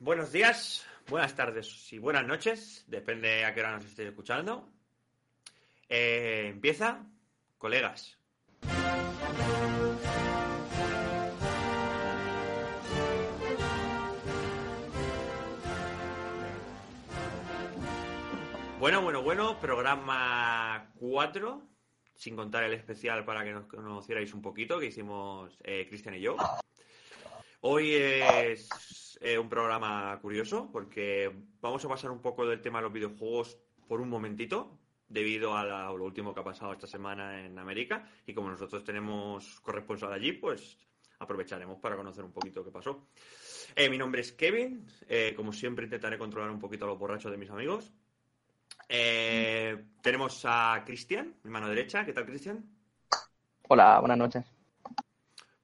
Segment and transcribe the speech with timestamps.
[0.00, 4.66] buenos días, buenas tardes y buenas noches, depende a qué hora nos estéis escuchando.
[5.88, 7.06] Eh, empieza,
[7.58, 8.16] colegas.
[18.78, 21.62] Bueno, bueno, bueno, programa 4,
[22.14, 26.22] sin contar el especial para que nos conocierais un poquito que hicimos eh, Cristian y
[26.22, 26.36] yo.
[27.62, 31.30] Hoy es eh, un programa curioso porque
[31.60, 35.64] vamos a pasar un poco del tema de los videojuegos por un momentito, debido a,
[35.92, 38.08] lo último que ha pasado esta semana en América.
[38.26, 40.78] Y como nosotros tenemos corresponsal allí, pues
[41.18, 43.08] aprovecharemos para conocer un poquito qué pasó.
[43.76, 44.86] Eh, mi nombre es Kevin.
[45.08, 47.92] eh, como siempre, intentaré controlar un poquito a los borrachos de mis amigos.
[48.88, 52.04] Eh, tenemos a Cristian, mi mano derecha.
[52.04, 52.64] ¿Qué tal, Cristian?
[53.68, 54.44] Hola, buenas noches.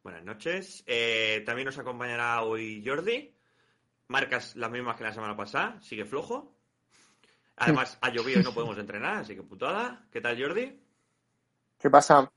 [0.07, 0.85] Buenas noches.
[0.87, 3.35] Eh, también nos acompañará hoy Jordi.
[4.07, 5.83] Marcas las mismas que la semana pasada.
[5.83, 6.55] Sigue flojo.
[7.57, 10.07] Además, ha llovido y no podemos entrenar, así que putada.
[10.13, 10.81] ¿Qué tal, Jordi?
[11.77, 12.31] ¿Qué pasa?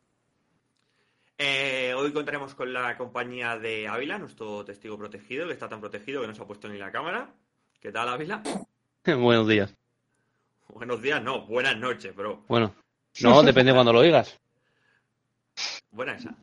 [1.38, 6.22] Eh, hoy contaremos con la compañía de Ávila, nuestro testigo protegido, que está tan protegido
[6.22, 7.36] que no se ha puesto ni la cámara.
[7.80, 8.42] ¿Qué tal, Ávila?
[9.06, 9.76] Buenos días.
[10.70, 12.44] Buenos días, no, buenas noches, bro.
[12.48, 12.74] Bueno,
[13.22, 14.40] no, depende cuando lo oigas.
[15.92, 16.36] Buena esa.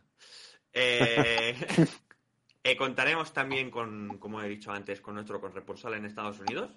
[0.79, 1.57] Eh,
[2.65, 6.71] eh, contaremos también con, como he dicho antes, con nuestro corresponsal en Estados Unidos.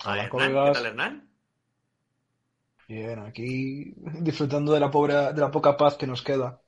[0.00, 0.28] A Hola, Hernán.
[0.28, 0.68] colegas.
[0.68, 1.30] ¿Qué tal, Hernán?
[2.88, 6.60] Bien, aquí disfrutando de la pobre, de la poca paz que nos queda.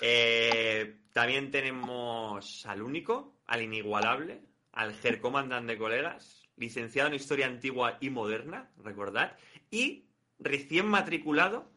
[0.00, 4.40] Eh, también tenemos al único, al inigualable,
[4.72, 9.36] al Gercomandante de colegas, licenciado en Historia Antigua y Moderna, recordad,
[9.70, 10.06] y
[10.38, 11.70] recién matriculado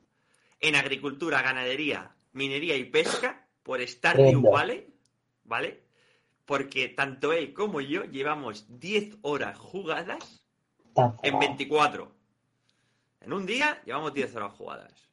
[0.61, 4.51] en Agricultura, Ganadería, Minería y Pesca por Tremendo.
[4.51, 4.87] Valley,
[5.43, 5.83] ¿vale?
[6.45, 10.45] Porque tanto él como yo llevamos 10 horas jugadas
[11.23, 12.11] en 24.
[13.21, 15.09] En un día llevamos 10 horas jugadas.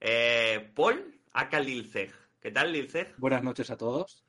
[0.00, 2.12] Eh, Paul, acá Lilceg.
[2.40, 3.14] ¿Qué tal, Lilceg?
[3.16, 4.24] Buenas noches a todos.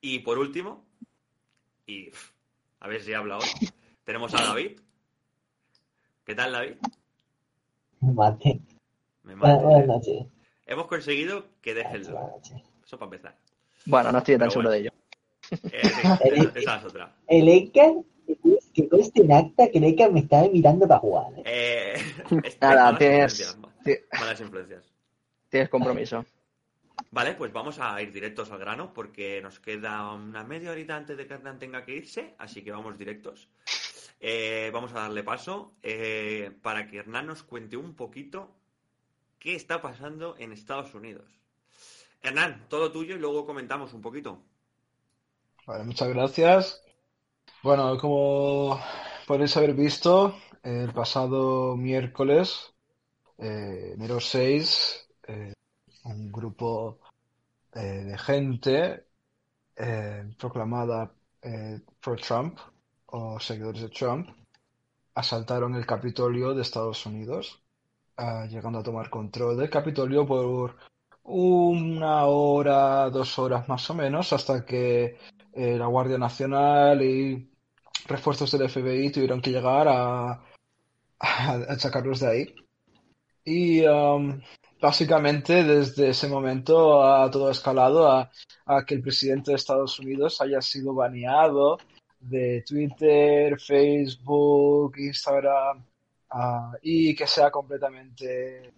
[0.00, 0.86] Y por último,
[1.86, 2.10] y
[2.80, 3.48] a ver si habla hoy,
[4.04, 4.80] tenemos a David.
[6.24, 6.76] ¿Qué tal, David?
[8.00, 8.60] Mate.
[9.24, 9.64] Me mate.
[9.64, 10.26] buenas noches.
[10.66, 12.30] Hemos conseguido que deje el Buenas LOL.
[12.32, 12.62] noches.
[12.84, 13.36] Eso para empezar.
[13.86, 14.90] Bueno, no estoy tan seguro de ello.
[15.50, 15.82] Eh,
[16.54, 17.14] esa, es otra.
[17.26, 17.92] El Eka,
[18.74, 21.32] que conste en acta que el Eka me estaba mirando para jugar.
[21.38, 21.42] ¿eh?
[21.46, 21.94] Eh,
[22.44, 24.92] es- Nada, malas tienes, influencias, Malas influencias.
[25.48, 26.24] tienes compromiso.
[27.12, 31.16] Vale, pues vamos a ir directos al grano porque nos queda una media horita antes
[31.16, 33.48] de que Hernán tenga que irse, así que vamos directos.
[34.20, 38.50] Eh, vamos a darle paso eh, para que Hernán nos cuente un poquito
[39.38, 41.30] qué está pasando en Estados Unidos.
[42.20, 44.42] Hernán, todo tuyo y luego comentamos un poquito.
[45.66, 46.82] Vale, muchas gracias.
[47.62, 48.80] Bueno, como
[49.26, 52.74] podéis haber visto, el pasado miércoles,
[53.38, 55.52] eh, enero 6, eh,
[56.04, 56.98] un grupo
[57.72, 59.04] de gente
[60.36, 61.12] proclamada
[62.00, 62.58] pro-Trump
[63.10, 64.28] o seguidores de Trump
[65.14, 67.60] asaltaron el Capitolio de Estados Unidos,
[68.16, 70.76] ah, llegando a tomar control del Capitolio por
[71.24, 75.18] una hora, dos horas más o menos, hasta que
[75.52, 77.50] eh, la Guardia Nacional y
[78.06, 80.40] refuerzos del FBI tuvieron que llegar a,
[81.18, 82.54] a, sacarlos de ahí.
[83.44, 84.40] Y um,
[84.80, 88.30] básicamente desde ese momento ha todo escalado a
[88.86, 91.78] que el presidente de Estados Unidos haya sido baneado
[92.20, 95.84] de Twitter, Facebook, Instagram,
[96.30, 98.72] ah, y que sea completamente,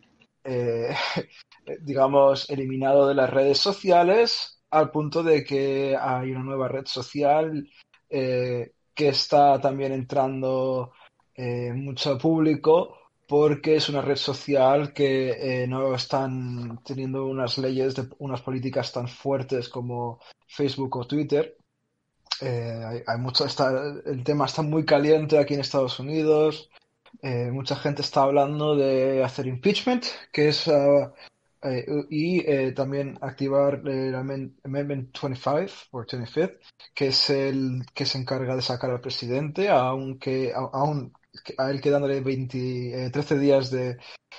[0.44, 0.94] eh,
[1.80, 7.68] digamos, eliminado de las redes sociales al punto de que hay una nueva red social
[8.08, 10.92] eh, que está también entrando
[11.34, 12.96] eh, mucho público
[13.26, 19.06] porque es una red social que no están teniendo unas leyes, de, unas políticas tan
[19.06, 20.18] fuertes como
[20.48, 21.56] Facebook o Twitter.
[22.40, 23.70] Eh, hay, hay mucho, está,
[24.06, 26.70] el tema está muy caliente aquí en Estados Unidos.
[27.22, 31.12] Eh, mucha gente está hablando de hacer impeachment, que es uh,
[31.62, 36.54] eh, y eh, también activar el Amendment 25 o 25,
[36.94, 41.12] que es el que se encarga de sacar al presidente, aunque a, aún
[41.58, 43.98] a él quedándole 20, eh, 13 días de,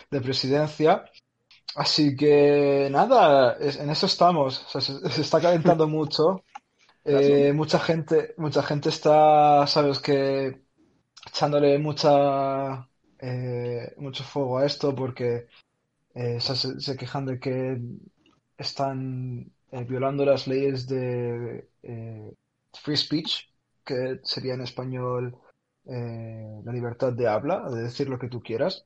[0.09, 1.05] de, presidencia.
[1.75, 4.63] Así que nada, es, en eso estamos.
[4.65, 6.43] O sea, se, se, está calentando mucho.
[7.03, 10.61] Eh, mucha gente, mucha gente está, sabes que
[11.27, 12.87] echándole mucha
[13.21, 15.47] eh, mucho fuego a esto porque
[16.15, 17.79] eh, se, se, quejan de que
[18.57, 21.67] están eh, violando las leyes de
[22.73, 23.49] free speech,
[23.85, 25.37] que sería en español
[25.85, 28.85] la libertad de habla, de decir lo que tú quieras.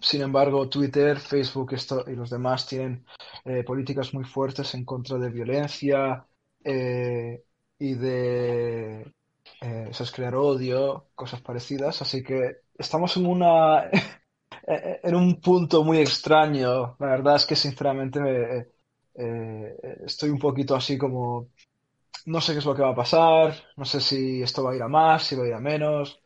[0.00, 3.04] Sin embargo, Twitter, Facebook esto, y los demás tienen
[3.66, 6.26] políticas muy fuertes en contra de violencia
[6.64, 7.42] eh,
[7.78, 9.02] y de
[9.60, 12.02] eh, crear odio, cosas parecidas.
[12.02, 13.90] Así que estamos en una
[14.66, 16.96] en un punto muy extraño.
[16.98, 18.66] La verdad es que sinceramente me,
[19.14, 19.76] eh,
[20.06, 21.48] estoy un poquito así como
[22.26, 24.76] no sé qué es lo que va a pasar, no sé si esto va a
[24.76, 26.20] ir a más, si va a ir a menos.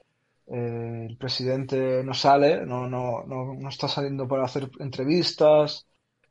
[0.47, 5.87] Eh, el presidente no sale, no, no, no, no está saliendo para hacer entrevistas.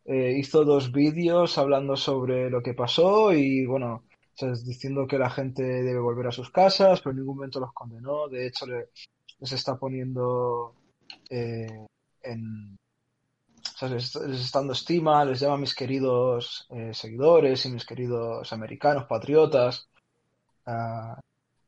[0.05, 4.03] Eh, hizo dos vídeos hablando sobre lo que pasó y bueno,
[4.65, 8.27] diciendo que la gente debe volver a sus casas, pero en ningún momento los condenó.
[8.27, 8.89] De hecho, le-
[9.39, 10.75] les está poniendo
[11.29, 11.85] eh,
[12.23, 12.77] en,
[13.81, 19.89] les, está dando estima, les llama mis queridos eh, seguidores y mis queridos americanos, patriotas.
[20.67, 21.19] Ah,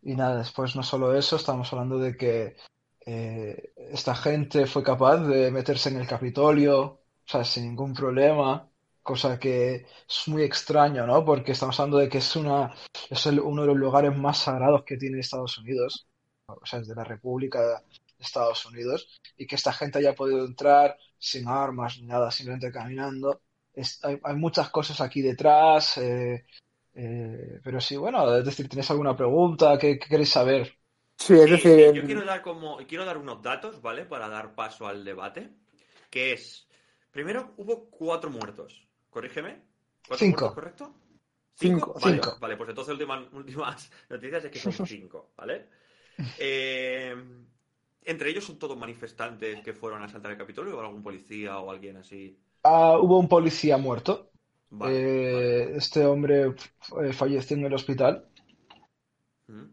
[0.03, 2.57] y nada, después no solo eso, estamos hablando de que
[3.05, 8.69] eh, esta gente fue capaz de meterse en el Capitolio, o sea, sin ningún problema,
[9.03, 11.23] cosa que es muy extraño, ¿no?
[11.25, 12.73] Porque estamos hablando de que es una,
[13.09, 16.07] es el- uno de los lugares más sagrados que tiene Estados Unidos,
[16.47, 17.75] o sea, es de la República de
[18.19, 23.41] Estados Unidos, y que esta gente haya podido entrar sin armas ni nada, simplemente caminando.
[23.73, 26.45] Es- hay, hay muchas cosas aquí detrás, eh,
[26.93, 29.77] eh, pero sí, bueno, es decir, ¿tenéis alguna pregunta?
[29.77, 30.77] ¿Qué, qué queréis saber?
[31.17, 34.05] Sí, es decir, eh, en- yo quiero dar como quiero dar unos datos, ¿vale?
[34.05, 35.49] Para dar paso al debate,
[36.09, 36.67] que es
[37.15, 38.71] primero hubo cuatro muertos,
[39.09, 39.61] corrígeme,
[40.07, 40.47] cuatro Cinco.
[40.47, 40.95] muertos, ¿correcto?
[41.61, 42.31] Cinco, Vale, cinco.
[42.39, 45.69] vale, pues entonces últimas, últimas noticias es que son cinco, ¿vale?
[46.37, 47.15] Eh,
[48.03, 51.71] entre ellos son todos manifestantes que fueron a asaltar el Capitolio o algún policía o
[51.71, 52.39] alguien así.
[52.63, 54.31] Ah, hubo un policía muerto.
[54.69, 56.55] Vale, Eh, este hombre
[57.03, 58.27] eh, falleció en el hospital.
[59.47, 59.65] Mm.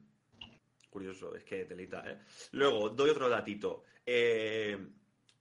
[0.90, 2.18] Curioso, es que telita, ¿eh?
[2.52, 3.84] Luego, doy otro datito.
[4.04, 4.78] Eh,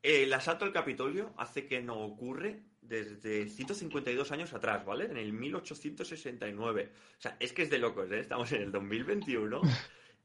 [0.04, 5.06] el asalto al Capitolio hace que no ocurre desde 152 años atrás, ¿vale?
[5.06, 6.92] En el 1869.
[7.18, 8.20] O sea, es que es de locos, ¿eh?
[8.20, 9.62] Estamos en el 2021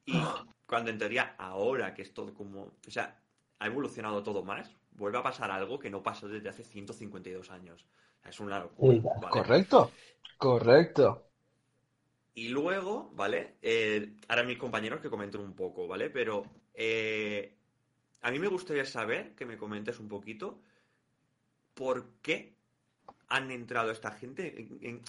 [0.06, 0.20] y
[0.66, 2.62] cuando en teoría ahora que es todo como...
[2.86, 3.20] O sea,
[3.58, 7.86] ha evolucionado todo más, vuelve a pasar algo que no pasó desde hace 152 años.
[8.18, 9.30] O sea, es una locura, Sí, ¿vale?
[9.30, 9.92] Correcto,
[10.38, 11.22] correcto.
[12.34, 13.56] Y luego, ¿vale?
[13.62, 16.10] Eh, ahora mis compañeros que comenten un poco, ¿vale?
[16.10, 16.44] Pero
[16.74, 17.55] eh,
[18.22, 20.60] a mí me gustaría saber que me comentes un poquito
[21.74, 22.54] por qué
[23.28, 25.02] han entrado esta gente, en- en-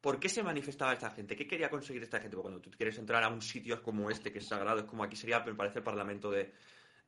[0.00, 2.36] por qué se manifestaba esta gente, qué quería conseguir esta gente.
[2.36, 5.04] Porque cuando tú quieres entrar a un sitio como este, que es sagrado, es como
[5.04, 6.52] aquí sería, me parece, el Parlamento de...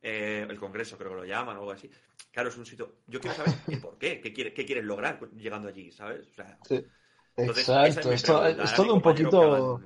[0.01, 1.89] eh, el Congreso, creo que lo llaman o algo así.
[2.31, 2.97] Claro, es un sitio...
[3.07, 6.27] Yo quiero saber el por qué, qué, quiere- qué quieres lograr llegando allí, ¿sabes?
[6.27, 6.85] O sea, Sí,
[7.35, 8.11] entonces, exacto.
[8.11, 9.81] Esto es Ahora todo un poquito...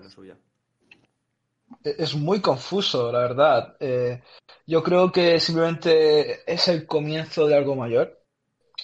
[1.94, 2.04] suya.
[2.04, 3.76] Es muy confuso, la verdad.
[3.80, 4.22] Eh,
[4.66, 8.22] yo creo que simplemente es el comienzo de algo mayor.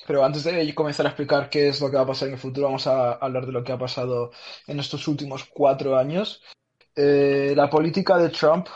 [0.07, 2.39] Pero antes de comenzar a explicar qué es lo que va a pasar en el
[2.39, 4.31] futuro, vamos a hablar de lo que ha pasado
[4.67, 6.41] en estos últimos cuatro años.
[6.95, 8.67] Eh, la política de Trump,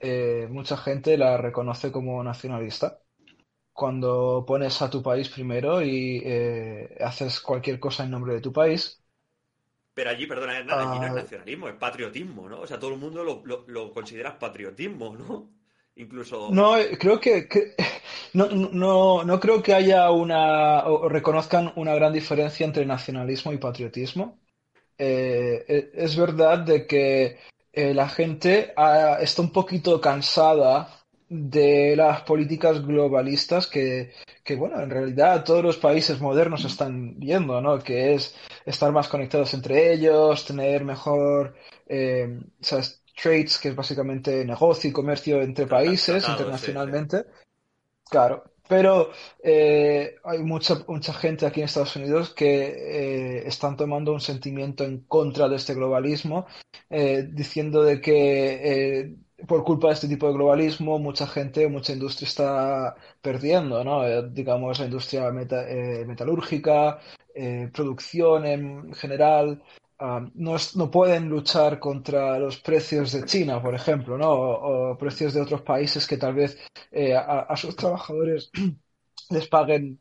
[0.00, 3.00] eh, mucha gente la reconoce como nacionalista.
[3.72, 6.22] Cuando pones a tu país primero y
[7.00, 9.02] haces cualquier cosa en nombre de tu país,
[9.96, 11.22] Pero allí, perdona, Hernán, allí no es Ah.
[11.22, 12.60] nacionalismo, es patriotismo, ¿no?
[12.60, 15.48] O sea, todo el mundo lo, lo, lo considera patriotismo, ¿no?
[15.96, 16.50] Incluso...
[16.52, 17.74] No, eh, creo que, que-
[18.34, 23.56] no, no, no creo que haya una o reconozcan una gran diferencia entre nacionalismo y
[23.56, 24.38] patriotismo.
[24.98, 27.38] Eh, e- es verdad de que
[27.72, 30.90] eh, la gente ah, está un poquito cansada
[31.28, 34.12] de las políticas globalistas que,
[34.44, 37.78] que, bueno, en realidad todos los países modernos están viendo, ¿no?
[37.80, 41.54] Que es estar más conectados entre ellos, tener mejor,
[41.88, 43.02] eh, ¿sabes?
[43.20, 47.24] trades, que es básicamente negocio y comercio entre países, internacionalmente.
[48.08, 49.10] Claro, pero
[49.42, 54.84] eh, hay mucha, mucha gente aquí en Estados Unidos que eh, están tomando un sentimiento
[54.84, 56.46] en contra de este globalismo,
[56.90, 59.14] eh, diciendo de que
[59.48, 64.04] por culpa de este tipo de globalismo mucha gente, mucha industria está perdiendo, ¿no?
[64.06, 66.98] Eh, digamos, la industria eh, metalúrgica,
[67.34, 69.62] eh, producción en general.
[70.34, 74.30] no, es- no pueden luchar contra los precios de China, por ejemplo, ¿no?
[74.32, 76.58] O, precios de otros países que tal vez
[77.16, 78.50] a, sus trabajadores
[79.30, 80.00] les paguen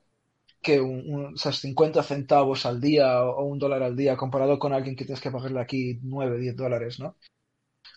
[0.61, 4.17] que un, un- o sea, 50 centavos al día o, o un dólar al día
[4.17, 7.17] comparado con alguien que tienes que pagarle aquí 9, 10 dólares, ¿no?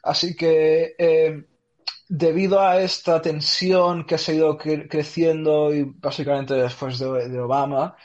[0.02, 1.44] Así que eh,
[2.08, 7.96] debido a esta tensión que ha seguido cre- creciendo y básicamente después de, de Obama,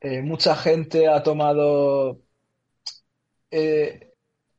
[0.00, 2.20] eh, mucha gente ha tomado
[3.50, 4.12] eh,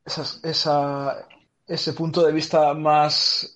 [0.04, 1.26] esas- esa-
[1.66, 3.54] ese punto de vista más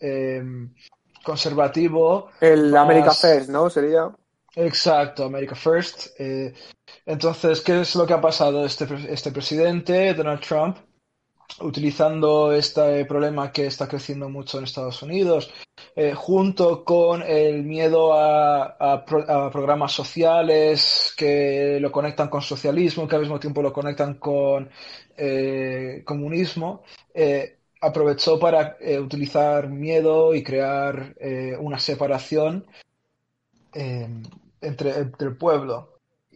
[1.24, 2.30] conservativo.
[2.40, 3.70] El más- America First, ¿no?
[3.70, 4.10] Sería.
[4.56, 6.08] Exacto, America First.
[7.06, 8.64] Entonces, ¿qué es lo que ha pasado?
[8.64, 10.78] Este, este presidente, Donald Trump,
[11.60, 15.50] utilizando este problema que está creciendo mucho en Estados Unidos,
[15.96, 22.42] eh, junto con el miedo a, a pro- a programas sociales que lo conectan con
[22.42, 24.70] socialismo, que al mismo tiempo lo conectan con
[25.16, 31.14] eh, comunismo, eh, aprovechó para utilizar miedo y crear
[31.60, 32.66] una separación
[33.72, 35.94] entre, entre el pueblo.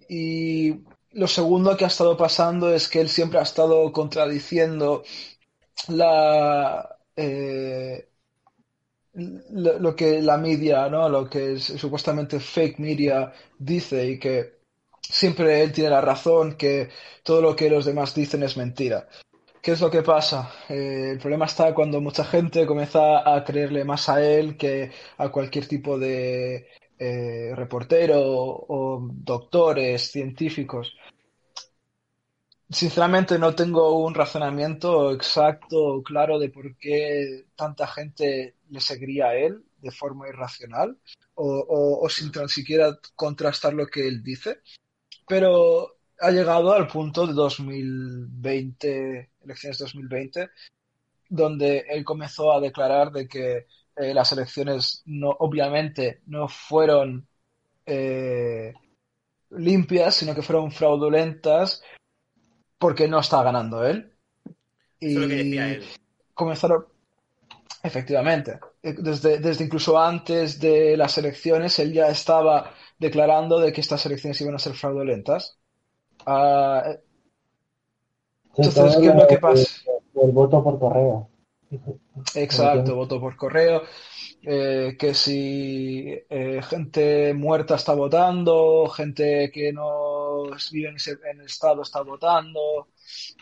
[0.08, 0.82] Y
[1.14, 5.02] lo segundo que ha estado pasando es que él siempre ha estado contradiciendo
[7.16, 8.09] eh,
[9.14, 11.09] lo, lo que la media, ¿no?
[11.09, 14.62] Lo que es supuestamente fake media dice y que
[15.00, 16.88] siempre él tiene la razón, que
[17.23, 19.09] todo lo que los demás dicen es mentira.
[19.62, 20.50] ¿Qué es lo que pasa?
[20.69, 25.28] Eh, el problema está cuando mucha gente comienza a creerle más a él que a
[25.31, 26.66] cualquier tipo de
[27.04, 28.16] eh, reportero
[29.12, 30.94] doctores, científicos.
[32.71, 39.26] Sinceramente no tengo un razonamiento exacto o claro de por qué tanta gente le seguiría
[39.28, 40.97] a él de forma irracional
[41.35, 41.44] o,
[41.76, 44.61] o- o sin tan siquiera contrastar lo que él dice.
[45.26, 50.49] Pero ha llegado al punto de 2020, elecciones 2020,
[51.28, 57.26] donde él comenzó a declarar de que eh, las elecciones no, obviamente no fueron
[57.87, 58.75] eh,
[59.50, 61.82] limpias, sino que fueron fraudulentas
[62.78, 64.12] porque no estaba ganando él.
[65.04, 65.84] Eso es lo que decía Y él.
[66.34, 66.87] comenzaron,
[67.82, 73.80] efectivamente, eh, desde, desde incluso antes de las elecciones, él ya estaba declarando de que
[73.80, 75.58] estas elecciones iban a ser fraudulentas.
[76.26, 76.84] Ah,
[78.54, 79.68] Sí, Entonces, ¿qué es lo que pasa?
[80.14, 81.28] del voto por correo.
[82.34, 83.82] Exacto, voto por correo,
[84.42, 91.40] eh, que si eh, gente muerta está votando, gente que no vive en, ese- en
[91.40, 92.88] el estado está votando,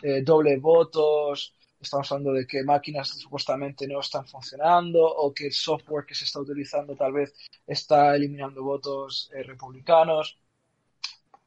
[0.01, 5.53] eh, doble votos, estamos hablando de que máquinas supuestamente no están funcionando o que el
[5.53, 7.33] software que se está utilizando tal vez
[7.65, 10.37] está eliminando votos eh, republicanos.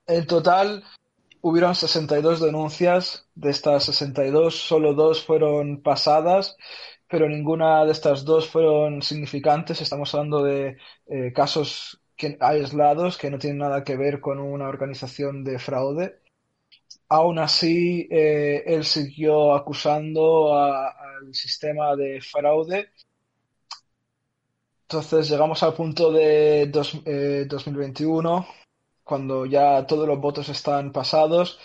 [0.07, 0.83] En total,
[1.45, 3.29] hubieron 62 denuncias.
[3.35, 6.57] De estas 62, solo dos fueron pasadas,
[7.09, 9.81] pero ninguna de estas dos fueron significantes.
[9.81, 12.01] Estamos hablando de eh, casos
[12.41, 16.21] aislados que no tienen nada que ver con una organización de fraude.
[17.09, 22.91] Aún así, eh, él siguió acusando al sistema de fraude.
[24.89, 28.47] Entonces llegamos al punto de dos- eh, 2021,
[29.05, 31.61] cuando ya todos los votos están pasados.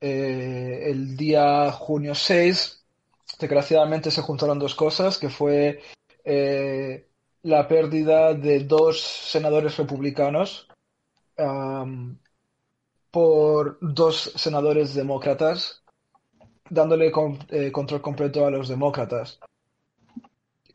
[0.00, 2.84] Eh, el día junio 6,
[3.38, 5.80] desgraciadamente se juntaron dos cosas, que fue
[6.24, 7.08] eh,
[7.42, 10.68] la pérdida de dos senadores republicanos
[11.36, 12.18] am,
[13.10, 15.82] por dos senadores demócratas,
[16.68, 17.12] dándole
[17.50, 19.40] eh, control completo a los demócratas.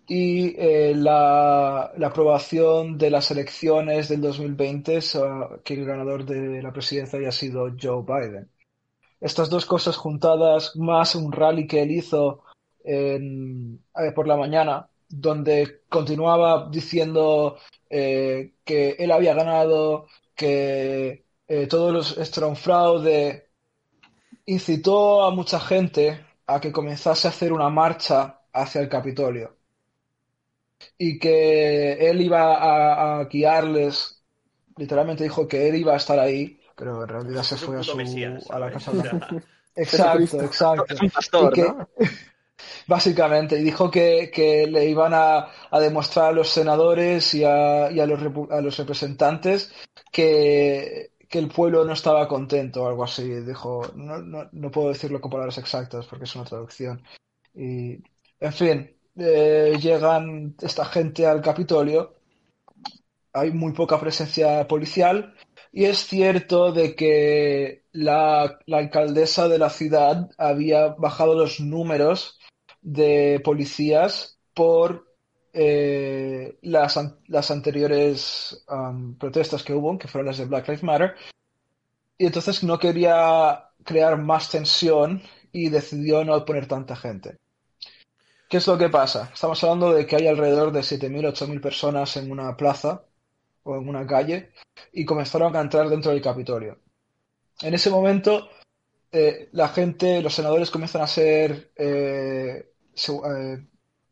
[0.07, 6.71] Y eh, la, aprobación de las elecciones del 2020, so- que el ganador de la
[6.71, 8.49] presidencia haya sido Joe Biden.
[9.19, 12.43] Estas dos cosas juntadas, más un rally que él hizo
[12.83, 13.19] eh,
[14.13, 17.57] por la mañana, donde continuaba diciendo
[17.89, 23.49] eh, que él había ganado, que eh, todo los, esto era un fraude,
[24.45, 29.54] incitó a mucha gente a que comenzase a hacer una marcha hacia el Capitolio
[30.97, 34.23] y que él iba a, a guiarles,
[34.77, 37.95] literalmente dijo que él iba a estar ahí, pero en realidad se fue a, su,
[37.95, 38.71] mesías, a la.
[38.71, 39.29] Casa Blanca.
[39.77, 40.85] Exacto, exacto.
[40.93, 41.89] Es un pastor, Y que- ¿no?
[42.87, 47.91] Básicamente, y dijo que, que le iban a, a demostrar a los senadores y a,
[47.91, 49.73] y a los, los representantes
[50.11, 53.27] que, que el pueblo no estaba contento o algo así.
[53.41, 57.03] Dijo, no, no, no puedo decirlo con palabras exactas porque es una traducción.
[57.53, 57.97] Y,
[58.39, 62.15] en fin, eh, llegan esta gente al Capitolio,
[63.33, 65.35] hay muy poca presencia policial.
[65.71, 72.39] Y es cierto de que la, alcaldesa de la ciudad había bajado los números
[72.81, 75.13] de policías por
[75.51, 78.65] eh, las, las anteriores
[79.19, 81.15] protestas que hubo, que fueron las de Black Lives Matter,
[82.17, 87.37] y entonces no quería crear más tensión y decidió no poner tanta gente.
[88.55, 89.31] ¿Qué es lo que pasa?
[89.33, 93.03] Estamos hablando de que hay alrededor de 7.000, 8.000 personas en una plaza
[93.63, 94.53] o en una calle
[94.93, 96.79] y comenzaron a entrar dentro del Capitolio.
[97.61, 98.47] En ese momento
[99.11, 103.65] eh, la gente, los senadores comienzan a ser eh, eh,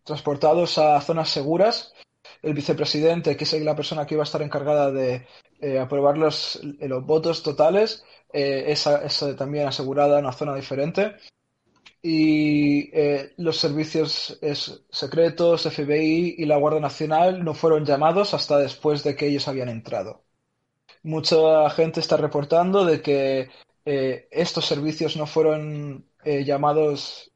[0.04, 1.94] transportados a zonas seguras.
[2.42, 5.26] El vicepresidente, que es la persona que iba a estar encargada de
[5.80, 11.16] aprobar los, los votos totales, es, es, también asegurada en una zona diferente.
[12.06, 18.58] Y eh, los servicios es- secretos, FBI y la Guardia Nacional no fueron llamados hasta
[18.60, 20.24] después de que ellos habían entrado.
[21.04, 23.50] Mucha gente está reportando de que
[23.86, 27.32] eh, estos servicios no fueron eh, llamados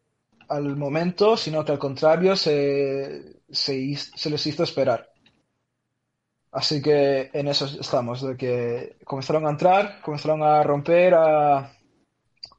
[0.50, 5.12] al momento, sino que al contrario se, se, les hizo esperar.
[6.52, 11.72] Así que en eso estamos, de que comenzaron a entrar, comenzaron a romper, a,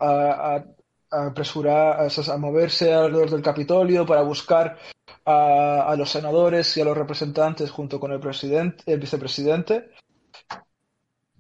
[0.00, 0.65] a-
[1.11, 4.77] a apresurar, a, moverse alrededor del Capitolio para buscar
[5.25, 9.91] a, a los senadores y a los representantes junto con el presidente, el vicepresidente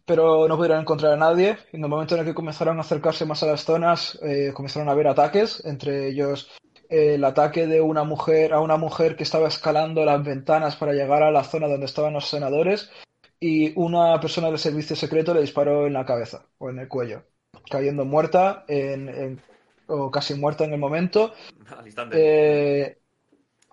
[0.08, 1.58] pero no pudieron encontrar a nadie.
[1.70, 4.88] En el momento en el que comenzaron a acercarse más a las zonas, eh, comenzaron
[4.88, 6.50] a haber ataques, entre ellos
[6.88, 10.94] eh, el ataque de una mujer a una mujer que estaba escalando las ventanas para
[10.94, 12.90] llegar a la zona donde estaban los senadores
[13.38, 17.24] y una persona del servicio secreto le disparó en la cabeza o en el cuello,
[17.70, 19.40] cayendo muerta en-
[19.88, 21.32] o casi muerta en el momento.
[21.78, 22.16] Al instante.
[22.20, 22.98] Eh,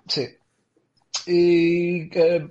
[0.08, 0.28] sí.
[1.28, 2.50] Y eh,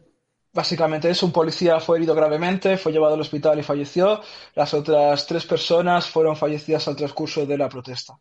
[0.52, 4.20] básicamente eso, un policía fue herido gravemente, fue llevado al hospital y falleció.
[4.54, 8.18] Las otras tres personas fueron fallecidas al transcurso de la protesta.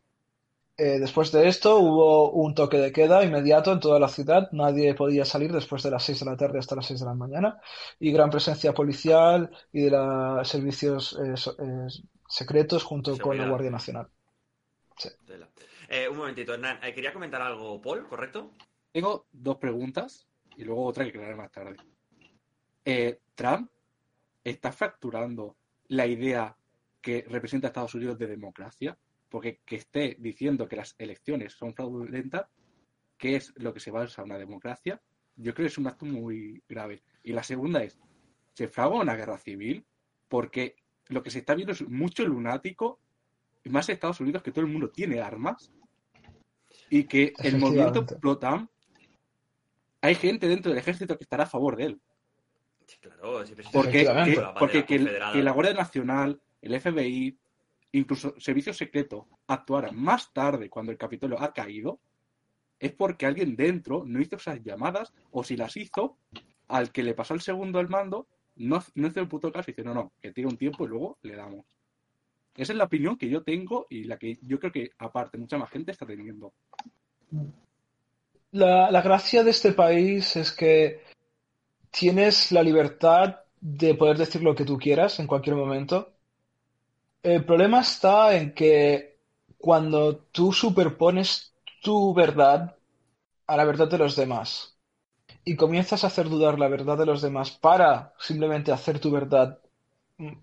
[0.76, 4.50] Eh, después de esto hubo un toque de queda inmediato en toda la ciudad.
[4.52, 7.14] Nadie podía salir después de las 6 de la tarde hasta las 6 de la
[7.14, 7.60] mañana.
[8.00, 11.88] Y gran presencia policial y de los servicios eh, so- eh,
[12.28, 13.50] secretos junto con la.
[13.50, 14.08] Guardia Nacional.
[15.26, 15.50] Tela.
[15.88, 16.80] Eh, un momentito, Hernán.
[16.84, 18.52] eh, quería comentar algo, Paul, ¿correcto?
[18.92, 21.78] Tengo dos preguntas y luego otra que aclarar más tarde.
[22.86, 23.70] Eh, Trump
[24.44, 25.58] está fracturando
[25.88, 26.56] la idea
[27.02, 28.98] que representa a Estados Unidos de democracia,
[29.30, 32.48] porque que esté diciendo que las elecciones son fraudulentas,
[33.18, 35.02] que es lo que se basa una democracia,
[35.36, 37.04] yo creo que es un acto muy grave.
[37.24, 38.00] Y la segunda es,
[38.54, 39.86] ¿se fragua una guerra civil?
[40.28, 40.76] Porque
[41.08, 43.00] lo que se está viendo es mucho lunático,
[43.70, 45.72] más Estados Unidos que todo el mundo tiene armas,
[46.90, 48.70] y que el movimiento pro-Trump
[50.02, 52.02] hay gente dentro del ejército que estará a favor de él.
[52.86, 55.34] Sí, claro, Porque, que, la porque que, el- confederada.
[55.34, 57.38] que la Guardia Nacional, el FBI,
[57.94, 62.00] incluso Servicio Secreto actuaran más tarde cuando el Capitolio ha caído,
[62.80, 66.18] es porque alguien dentro no hizo esas llamadas, o si las hizo,
[66.68, 69.74] al que le pasó el segundo al mando, no, no hizo el puto caso y
[69.74, 71.66] dice, no, no, que tire un tiempo y luego le damos.
[72.56, 75.58] Esa es la opinión que yo tengo y la que yo creo que, aparte, mucha
[75.58, 76.54] más gente está teniendo.
[78.52, 81.02] La, la gracia de este país es que
[81.90, 86.14] tienes la libertad de poder decir lo que tú quieras en cualquier momento.
[87.24, 89.18] El problema está en que
[89.58, 92.76] cuando tú superpones tu verdad
[93.48, 94.78] a la verdad de los demás
[95.46, 99.60] y comienzas a hacer dudar la verdad de los demás para simplemente hacer tu verdad
[100.18, 100.34] mm,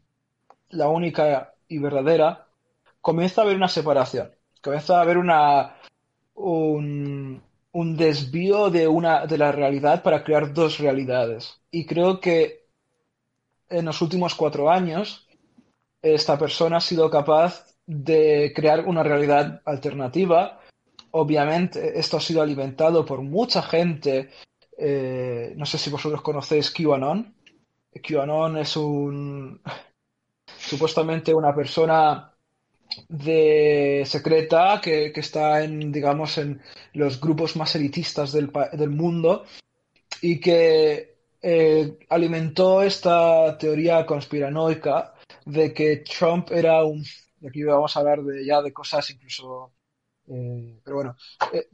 [0.70, 2.46] la única y verdadera,
[3.00, 4.30] comienza a haber una separación,
[4.62, 5.76] comienza a haber una
[6.34, 11.60] un, un desvío de una de la realidad para crear dos realidades.
[11.70, 12.66] Y creo que
[13.68, 15.28] en los últimos cuatro años
[16.02, 20.60] esta persona ha sido capaz de crear una realidad alternativa.
[21.12, 24.30] Obviamente, esto ha sido alimentado por mucha gente.
[24.78, 27.34] eh, no sé si vosotros conocéis QAnon.
[28.02, 29.60] QAnon es un
[30.70, 32.32] supuestamente una persona
[33.08, 36.60] de secreta que, que está en, digamos, en
[36.92, 39.44] los grupos más elitistas del, del mundo
[40.22, 47.04] y que eh, alimentó esta teoría conspiranoica de que Trump era un...
[47.40, 49.72] y aquí vamos a hablar de, ya de cosas incluso...
[50.28, 51.16] eh, pero bueno,
[51.52, 51.68] eh,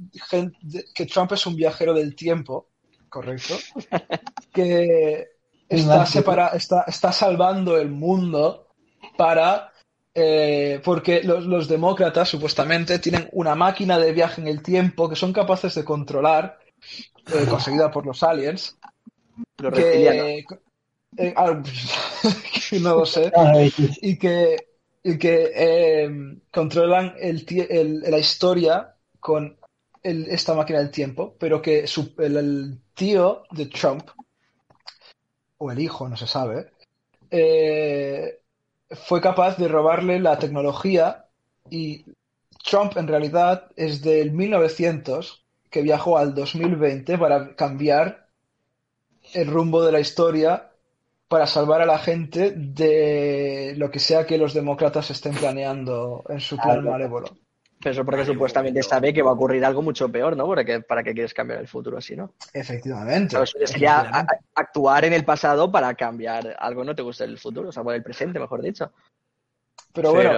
[0.95, 2.71] que Trump es un viajero del tiempo,
[3.11, 3.57] correcto,
[4.53, 5.27] que
[5.69, 8.66] está, separa, está, está salvando el mundo
[9.17, 9.73] para
[10.15, 15.17] eh, porque los, los demócratas supuestamente tienen una máquina de viaje en el tiempo que
[15.17, 16.59] son capaces de controlar,
[17.27, 18.79] eh, conseguida por los aliens,
[19.59, 20.45] Los que,
[21.19, 21.61] eh, ah,
[22.81, 23.31] no lo sé,
[23.77, 23.91] sí.
[24.01, 24.57] y que,
[25.03, 26.11] y que eh,
[26.51, 29.57] controlan el, la historia con
[30.03, 34.09] el- esta máquina del tiempo, pero que su- el, el tío de Trump,
[35.59, 36.71] o el hijo, no se sabe,
[37.31, 38.41] eh,
[38.91, 41.27] fue capaz de robarle la tecnología
[41.71, 42.05] y
[42.65, 48.29] Trump en realidad es del 1900 que viajó al 2020 para cambiar
[49.35, 50.71] el rumbo de la historia
[51.29, 56.41] para salvar a la gente de lo que sea que los demócratas estén planeando en
[56.41, 57.29] su plan malévolo.
[57.87, 58.89] Pero eso porque Vale, supuestamente momento.
[58.89, 60.45] sabe que va a ocurrir algo mucho peor, ¿no?
[60.45, 62.33] Porque, ¿Para qué quieres cambiar el futuro así, no?
[62.53, 63.37] Efectivamente.
[63.47, 64.35] Sería Efectivamente.
[64.57, 67.97] actuar en el pasado para cambiar algo no te gusta el futuro, o sea, bueno,
[67.99, 68.91] el presente, mejor dicho.
[69.93, 70.31] Pero bueno,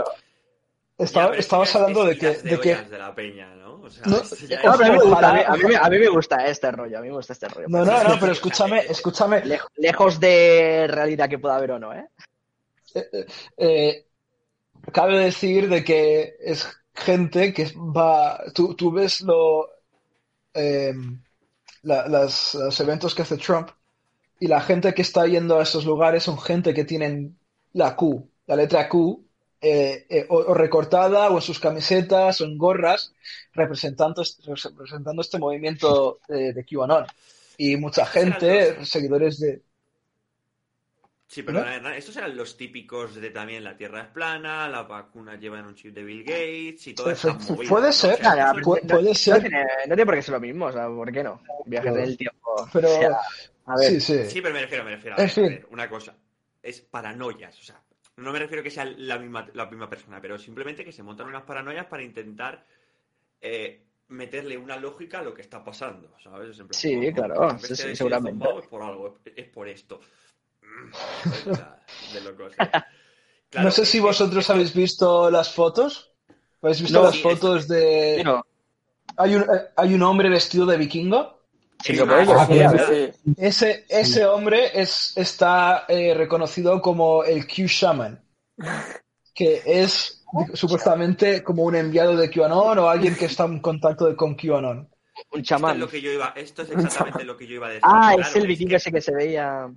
[0.98, 3.80] Pero- pero estabas hablando de que, de que ollas de la peña, ¿no?
[3.80, 5.98] O sea, No, ya No, pero a mí me gusta, a mí, Ojalá- a mí
[6.00, 7.66] me- gusta este rollo, a mí me gusta este rollo.
[7.70, 9.42] No, no, no, pero escúchame, escúchame.
[9.46, 12.04] Lej- lejos de realidad que pueda haber o no, ¿eh?
[13.56, 14.04] Eh,
[14.92, 18.42] cabe decir de que es gente que va.
[18.54, 19.68] Tú, tú ves lo,
[20.54, 20.92] eh,
[21.82, 23.70] la- las- los eventos que hace Trump
[24.40, 27.38] y la gente que está yendo a esos lugares son gente que tienen
[27.72, 29.24] la Q, la letra Q,
[29.60, 33.12] eh, eh, o, o recortada o en sus camisetas o en gorras
[33.54, 37.06] representando, este- representando este movimiento de, de QAnon.
[37.56, 39.62] Y mucha gente, seguidores de.
[41.28, 45.36] Sí, pero Hernán, estos eran los típicos de también la Tierra es plana, la vacuna
[45.36, 47.92] llevan un chip de Bill Gates y toda esa Puede ¿no?
[47.92, 50.72] ser, eso no- puede No ser, tiene, no tiene por qué ser lo mismo, o
[50.72, 51.42] sea, ¿por qué no?
[51.66, 52.68] Viajes en el tiempo.
[52.72, 52.88] pero.
[52.88, 53.20] O sea,
[53.66, 54.24] a ver, Sí, sí.
[54.24, 55.44] Sí, pero me refiero, me refiero a ver, fin.
[55.44, 56.16] a ver, una cosa.
[56.62, 57.82] Es paranoias, o sea,
[58.16, 61.26] no me refiero que sea la misma, la misma persona, pero simplemente que se montan
[61.28, 62.64] unas paranoias para intentar
[63.42, 66.58] eh, meterle una lógica a lo que está pasando, ¿sabes?
[66.58, 68.48] En plan, Sí, "Oh, claro, sí, seguramente.
[68.58, 70.00] Es por algo, es por esto.
[71.24, 71.78] O sea,
[72.12, 72.52] de locos.
[73.50, 76.12] Claro, no sé si vosotros es habéis visto las fotos.
[76.60, 78.22] ¿Habéis visto No, las sí, fotos de...
[79.16, 81.40] Hay un, eh, hay un hombre vestido de vikingo.
[81.82, 83.10] sí, Es lo más, puedo Ah.
[83.38, 88.22] Ese, ese hombre es, está eh, reconocido como el Q Shaman,
[89.34, 94.14] que es supuestamente como un enviado de QAnon o alguien que está en contacto de-
[94.16, 94.86] con QAnon.
[95.30, 95.78] Un Esto es chamán.
[95.78, 97.82] lo que yo iba, esto es exactamente lo que yo iba a decir.
[97.84, 99.70] Ah, Claro, es el es vikingo que- ese que se veía.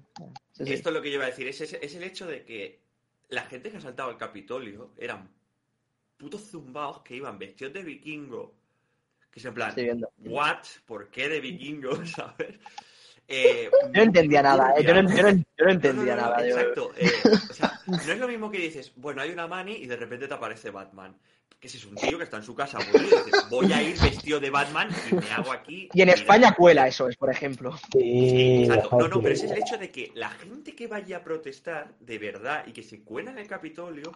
[0.54, 0.74] Sí, sí.
[0.74, 1.48] Esto es lo que yo iba a decir.
[1.48, 2.80] Es, es, es el hecho de que
[3.30, 5.30] la gente que ha saltado al Capitolio eran
[6.18, 8.54] putos zumbaos que iban vestidos de vikingo.
[9.30, 9.74] Que es en plan.
[10.20, 10.60] ¿what?
[10.86, 11.96] ¿Por qué de vikingo?
[12.06, 12.56] ¿Sabes?
[13.28, 14.84] Eh, Yo no entendía nada, ¿eh?
[14.84, 16.46] yo, no, yo no- yo entendía nada.
[16.46, 16.92] Exacto.
[16.98, 17.10] eh,
[17.50, 20.28] o sea, no es lo mismo que dices, bueno, hay una mani y de repente
[20.28, 21.16] te aparece Batman.
[21.62, 23.84] Que ese es un tío que está en su casa aburrido y dice, voy a
[23.84, 25.90] ir vestido de Batman y me hago aquí.
[25.94, 27.78] Y en España cuela eso, es, por ejemplo.
[27.94, 28.98] Sí, Exacto.
[28.98, 31.94] No, no, pero ese es el hecho de que la gente que vaya a protestar
[32.00, 34.12] de verdad y que se cuela en el Capitolio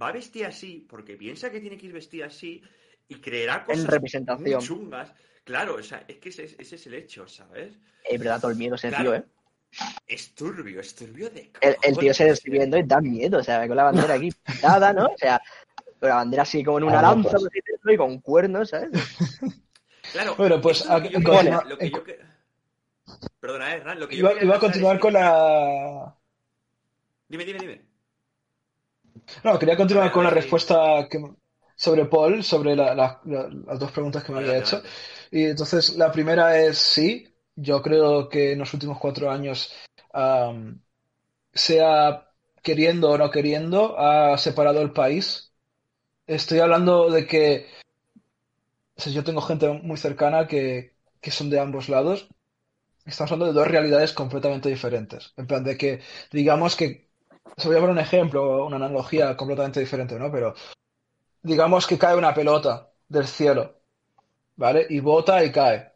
[0.00, 2.62] va a vestir así porque piensa que tiene que ir vestida así
[3.08, 4.58] y creerá cosas representación.
[4.58, 5.14] muy chungas.
[5.44, 7.72] Claro, o sea, es que ese, ese es el hecho, ¿sabes?
[8.04, 9.04] Eh, pero da todo el miedo ese Claro.
[9.04, 9.24] tío, ¿eh?
[10.06, 13.66] Es turbio, es turbio de El, el tío se describiendo y da miedo, o sea,
[13.68, 15.06] con la bandera aquí pintada, ¿no?
[15.06, 15.40] O sea,
[16.00, 17.94] la bandera así como en una Ah, lanza pues.
[17.94, 18.90] y con cuernos, ¿sabes?
[20.12, 22.18] Claro, Bueno, pues, lo que yo continúa- lo que yo que-
[23.38, 26.16] Perdona, eh, Hernán, lo que yo Iba, a continuar es con que- la...
[27.28, 27.84] Dime, dime, dime.
[29.44, 31.22] No, quería continuar con la respuesta que,
[31.76, 34.82] sobre Paul, sobre la- la- la- las dos preguntas que me había hecho.
[35.30, 39.72] Y entonces, la primera es sí, yo creo que en los últimos cuatro años,
[41.52, 42.26] sea
[42.62, 45.49] queriendo o no queriendo, ha separado el país.
[46.36, 47.66] Estoy hablando de que
[48.96, 52.28] o yo tengo gente muy cercana que, que son de ambos lados.
[53.06, 55.32] Estamos hablando de dos realidades completamente diferentes.
[55.36, 56.00] En plan de que,
[56.32, 57.10] digamos que,
[57.58, 60.32] os voy a poner un ejemplo, una analogía completamente diferente, ¿no?
[60.32, 60.54] Pero
[61.42, 63.80] digamos que cae una pelota del cielo,
[64.56, 64.86] ¿vale?
[64.90, 65.92] Y bota y cae.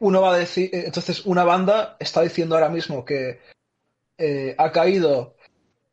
[0.00, 3.40] Uno va a decir, eh, entonces una banda está diciendo ahora mismo que
[4.18, 5.36] eh, ha caído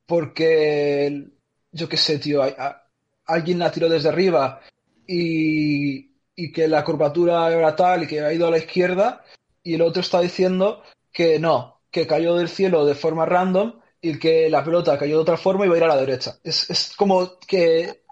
[0.08, 1.30] porque,
[1.72, 2.85] yo qué sé, tío, a-
[3.26, 4.62] alguien la tiró desde arriba
[5.08, 9.24] y, y que la curvatura era tal y que ha ido a la izquierda,
[9.64, 14.20] y el otro está diciendo que no, que cayó del cielo de forma random y
[14.20, 16.38] que la pelota cayó de otra forma y va a ir a la derecha.
[16.44, 18.04] Es, es como que...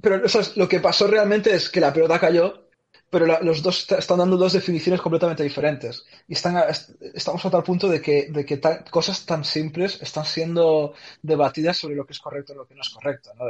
[0.00, 2.68] Pero eso es- lo que pasó realmente es que la pelota cayó,
[3.10, 6.04] pero los dos est- están dando dos definiciones completamente diferentes.
[6.28, 10.00] Y están a- est- estamos a tal punto de que, de que cosas tan simples
[10.02, 13.46] están siendo debatidas sobre lo que es correcto y lo que no es correcto, ¿no?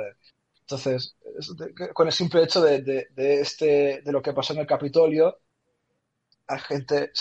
[0.66, 1.16] Entonces,
[1.94, 5.38] con el simple hecho de, de- de este, de lo que pasó en el Capitolio,
[6.46, 7.12] hay gente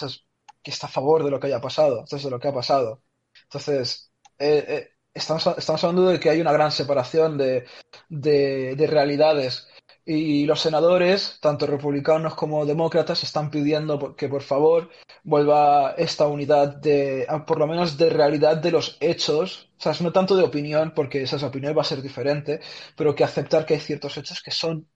[0.64, 3.04] que está a favor de lo que haya pasado, entonces de lo que ha pasado.
[3.44, 7.66] Entonces, eh, eh, estamos, estamos hablando de que hay una gran separación de,
[8.10, 9.68] de, de realidades.
[10.06, 14.89] Y los senadores, tanto republicanos como demócratas, están pidiendo que por favor
[15.24, 19.94] vuelva esta unidad de, a- por lo menos de realidad de los hechos, o sea,
[20.02, 22.60] no tanto de opinión, porque esa opinión va a ser diferente,
[22.98, 24.88] pero que aceptar que hay ciertos hechos que son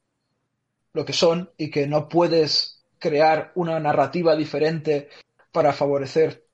[0.94, 5.10] lo que son y que no puedes crear una narrativa diferente
[5.52, 6.48] para favorecer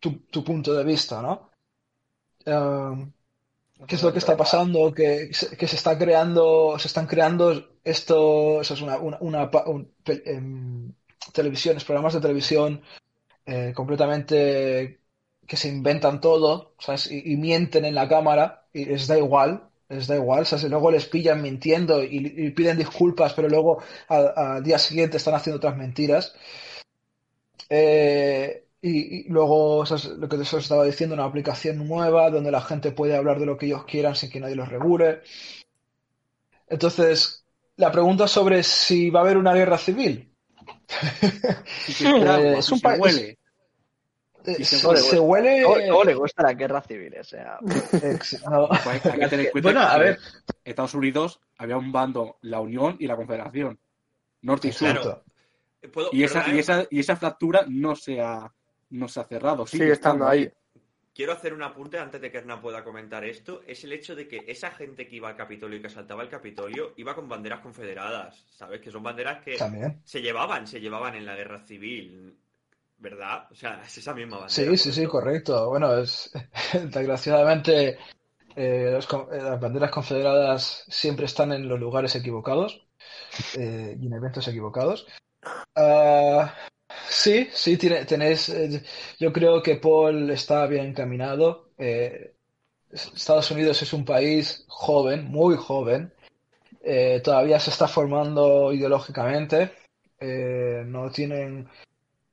[0.00, 1.50] tu, tu punto de vista, ¿no?
[3.86, 8.60] Qué es lo que está pasando, que, que se está creando, se están creando esto,
[8.60, 9.92] es una, una, una un-
[11.32, 12.82] televisiones, programas de televisión
[13.46, 15.00] eh, completamente
[15.46, 17.10] que se inventan todo, ¿sabes?
[17.10, 20.64] Y, y mienten en la cámara y les da igual, les da igual, ¿sabes?
[20.66, 25.18] Y luego les pillan mintiendo y, y piden disculpas, pero luego al, al día siguiente
[25.18, 26.34] están haciendo otras mentiras.
[27.68, 29.84] Eh, y, y luego,
[30.18, 33.56] lo que os estaba diciendo, una aplicación nueva donde la gente puede hablar de lo
[33.56, 35.22] que ellos quieran sin que nadie los regule.
[36.68, 37.44] Entonces,
[37.76, 40.30] la pregunta sobre si va a haber una guerra civil.
[40.88, 43.38] Eh, es si un se pa- huele.
[44.44, 45.00] Eh, Y se se, huele.
[45.00, 45.60] se huele.
[45.60, 47.58] Luego le gusta la guerra civil, o sea.
[47.60, 48.68] No.
[48.84, 50.18] Pues hay que tener en cuenta Bueno, que a ver.
[50.64, 53.78] Estados Unidos había un bando, la Unión y la Confederación.
[54.42, 54.88] Norte y sur.
[54.88, 55.24] Exacto.
[55.92, 56.60] ¿Puedo- Y esa, y, eh?
[56.60, 58.52] esa, y esa fractura no se ha,
[58.96, 59.66] no se ha cerrado.
[59.66, 60.50] Sigue estando ahí.
[61.14, 63.62] Quiero hacer un apunte antes de que Hernán pueda comentar esto.
[63.66, 66.28] Es el hecho de que esa gente que iba al Capitolio y que asaltaba el
[66.28, 68.82] Capitolio iba con banderas confederadas, ¿sabes?
[68.82, 70.02] Que son banderas que También.
[70.04, 72.36] se llevaban, se llevaban en la guerra civil,
[72.98, 73.48] ¿verdad?
[73.50, 74.70] O sea, es esa misma bandera.
[74.70, 75.70] Sí, sí, sí, correcto.
[75.70, 76.30] Bueno, es
[76.90, 77.98] desgraciadamente
[78.54, 82.86] eh, los eh, las banderas confederadas siempre están en los lugares equivocados
[83.56, 85.06] eh, y en eventos equivocados.
[85.74, 86.54] Ah,
[87.08, 88.48] sí, sí, tiene- tenéis.
[88.48, 88.82] eh,
[89.18, 91.70] yo creo que Paul está bien encaminado.
[91.78, 92.34] Eh,
[92.90, 96.12] Estados Unidos es un país joven, muy joven.
[96.82, 99.72] Eh, todavía se está formando ideológicamente.
[100.20, 101.68] Eh, no tienen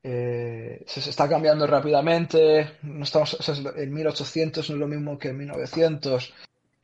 [0.04, 2.78] se, se está cambiando rápidamente.
[2.84, 6.34] No estamos, o sea, el 1800 no es lo mismo que el 1900,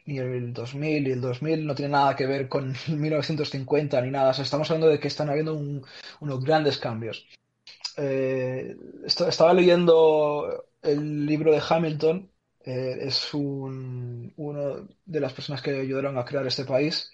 [0.05, 4.11] ni el 2000 y el 2000 no tiene nada que ver con el 1950 ni
[4.11, 4.31] nada.
[4.31, 5.85] Estamos hablando de que están habiendo un-
[6.21, 7.27] unos grandes cambios.
[7.99, 12.31] Eh, estaba leyendo el libro de Hamilton.
[12.65, 17.11] eh, es un, uno de las personas que ayudaron a crear este país.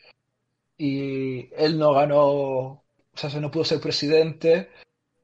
[0.77, 2.83] Y él no ganó, o
[3.15, 4.69] sea, no pudo ser presidente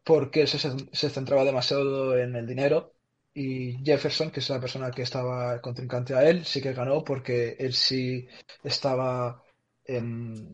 [0.04, 2.94] porque se, centraba demasiado en el dinero
[3.34, 7.56] y Jefferson, que es la persona que estaba contrincante a él, sí que ganó porque
[7.60, 8.28] él sí
[8.64, 9.44] estaba
[9.86, 10.52] en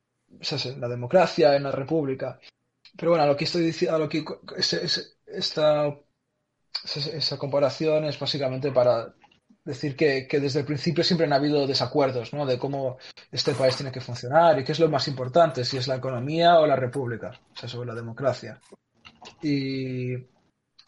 [0.77, 2.39] la democracia, en la república.
[2.97, 4.25] Pero bueno, a lo que estoy diciendo, a lo que
[4.57, 5.95] esta,
[6.83, 9.13] esa comparación es básicamente para
[9.63, 12.45] decir que, que desde el principio siempre han habido desacuerdos, ¿no?
[12.45, 12.97] De cómo
[13.31, 16.59] este país tiene que funcionar y qué es lo más importante, si es la economía
[16.59, 18.59] o la república, o sea, sobre la democracia.
[19.41, 20.15] Y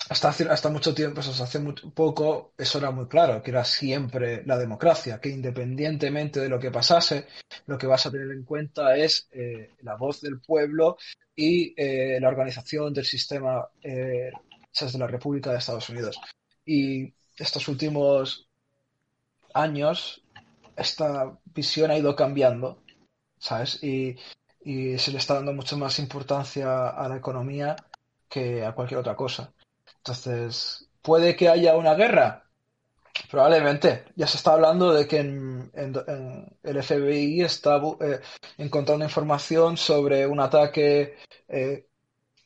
[0.10, 4.44] hasta, hasta mucho tiempo, hasta hace muy poco, eso era muy claro, que era siempre
[4.44, 7.28] la democracia, que independientemente de lo que pasase,
[7.68, 10.98] lo que vas a tener en cuenta es eh, la voz del pueblo
[11.36, 14.32] y eh, la organización del sistema eh,
[14.82, 16.20] de la República de Estados Unidos.
[16.66, 18.48] Y estos últimos
[19.54, 20.24] años,
[20.76, 22.82] esta visión ha ido cambiando,
[23.38, 23.84] ¿sabes?
[23.84, 24.16] Y
[24.98, 27.76] se le está dando mucho más importancia a la economía
[28.28, 29.54] que a cualquier otra cosa.
[30.00, 32.46] Entonces, ¿puede que haya una guerra?
[33.30, 34.06] Probablemente.
[34.16, 35.72] Ya se está hablando de que en,
[36.64, 38.20] el FBI está eh,
[38.58, 41.16] encontrando información sobre un ataque
[41.48, 41.88] eh,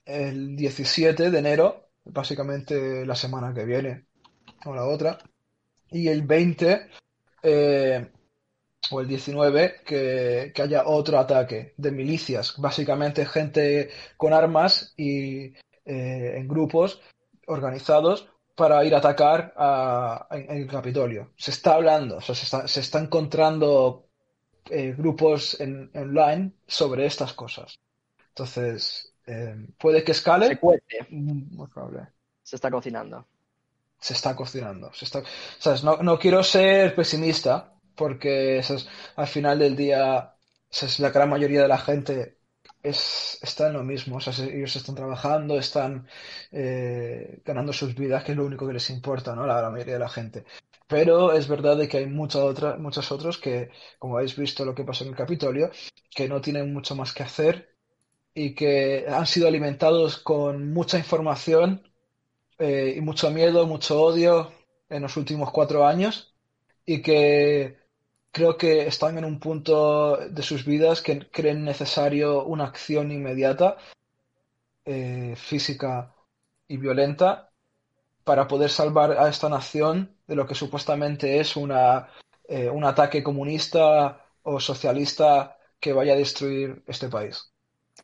[0.06, 4.06] el 17 de enero, básicamente la semana que viene
[4.66, 5.18] o la otra,
[5.92, 6.90] y el 20
[7.44, 8.12] eh,
[8.92, 15.54] o el 19 que, que haya otro ataque de milicias, básicamente gente con armas y
[15.86, 17.02] eh, en grupos
[17.48, 21.32] organizados para ir a atacar a- el Capitolio.
[21.38, 24.08] Se está hablando, o sea, se está, se está encontrando
[24.70, 27.80] eh, grupos en, online sobre estas cosas.
[28.30, 30.48] Entonces, eh, puede que escale.
[30.48, 32.08] Se cuece, Mm, Muy probable
[32.44, 33.26] se está cocinando.
[34.00, 34.92] se está cocinando.
[34.94, 35.24] Se está,
[35.60, 35.84] ¿sabes?
[35.84, 38.88] No, no quiero ser pesimista, porque ¿sabes?
[39.16, 40.36] al final del día
[40.70, 41.00] ¿sabes?
[41.00, 42.38] la gran mayoría de la gente
[42.84, 43.40] es,
[43.72, 44.20] lo mismo.
[44.20, 46.08] Ellos están trabajando, están
[46.52, 49.46] eh, ganando sus vidas, que es lo único que les importa, ¿no?
[49.48, 50.46] La, la mayoría de la gente.
[50.88, 54.76] Pero es verdad de que hay muchas otras, muchos otros que, como habéis visto lo
[54.76, 55.72] que pasó en el Capitolio,
[56.14, 57.76] que no tienen mucho más que hacer
[58.34, 61.84] y que han sido alimentados con mucha información
[62.60, 64.52] eh, y mucho miedo, mucho odio
[64.90, 66.36] en los últimos cuatro años
[66.86, 67.78] y que
[68.34, 73.78] creo que están en un punto de sus vidas que creen necesario una acción inmediata,
[74.84, 76.14] eh, física
[76.68, 77.52] y violenta
[78.24, 82.10] para poder salvar a esta nación de lo que supuestamente es una,
[82.48, 87.54] eh, un ataque comunista o socialista que vaya a destruir este país.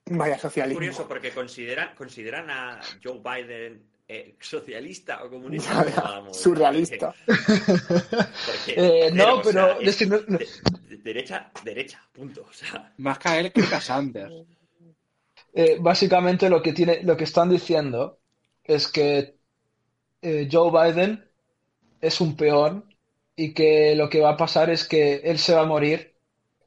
[0.05, 5.85] Vaya Es curioso porque consideran, consideran a Joe Biden eh, socialista o comunista.
[5.85, 7.13] Ya, ya, Vamos, surrealista.
[7.27, 10.47] porque- Eh, no, o pero sea, es que no- no- de-
[10.89, 12.41] de- derecha, derecha, punto.
[12.49, 14.33] O sea, Más que a él, que a Sanders.
[15.53, 18.19] Eh, básicamente lo que tiene, lo que están diciendo
[18.63, 19.35] es que
[20.21, 21.23] eh, Joe Biden
[22.01, 22.85] es un peón
[23.35, 26.15] y que lo que va a pasar es que él se va a morir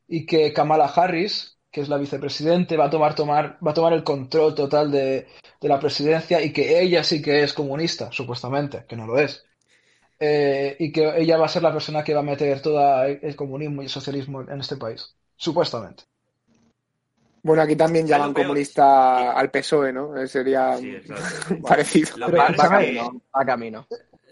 [0.08, 3.94] y que Kamala Harris, que es la vicepresidente, va a tomar, tomar, va a tomar
[3.94, 5.26] el control total de,
[5.60, 9.44] de la presidencia y que ella sí que es comunista, supuestamente, que no lo es.
[10.20, 13.34] Eh, y que ella va a ser la persona que va a meter todo el
[13.36, 16.04] comunismo y el socialismo en este país, supuestamente.
[17.42, 18.44] Bueno, aquí también llaman veo.
[18.44, 20.16] comunista al PSOE, ¿no?
[20.16, 21.42] Eh, Sería sí, exacto.
[21.66, 22.16] parecido.
[22.16, 23.88] Lo peor, Va es que, camino, va camino.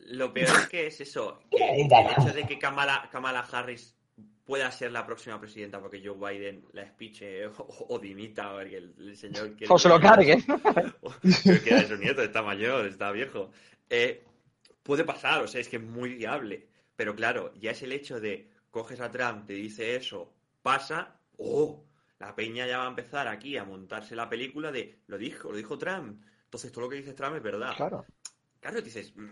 [0.07, 3.97] lo peor es que es eso, que el hecho de que Kamala, Kamala Harris
[4.51, 8.93] pueda ser la próxima presidenta porque Joe Biden la espiche o, o dimita, porque el,
[8.99, 9.73] el señor quiere...
[9.73, 10.45] O se lo cargue.
[11.65, 13.53] Que su nieto, está mayor, está viejo.
[13.89, 14.25] Eh,
[14.83, 16.67] puede pasar, o sea, es que es muy viable.
[16.97, 21.85] Pero claro, ya es el hecho de coges a Trump, te dice eso, pasa, oh,
[22.19, 25.59] la peña ya va a empezar aquí a montarse la película de lo dijo, lo
[25.59, 26.25] dijo Trump.
[26.47, 27.77] Entonces todo lo que dice Trump es verdad.
[27.77, 28.05] Claro.
[28.59, 29.29] Claro, dices, mm,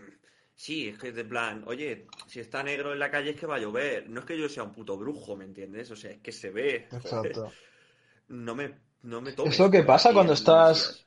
[0.63, 3.45] sí, es que es de plan, oye, si está negro en la calle es que
[3.47, 4.09] va a llover.
[4.09, 5.89] No es que yo sea un puto brujo, ¿me entiendes?
[5.91, 6.87] O sea, es que se ve.
[6.91, 7.51] Exacto.
[8.27, 8.65] No me,
[9.03, 11.05] no me toques Es lo que pasa cuando estás-.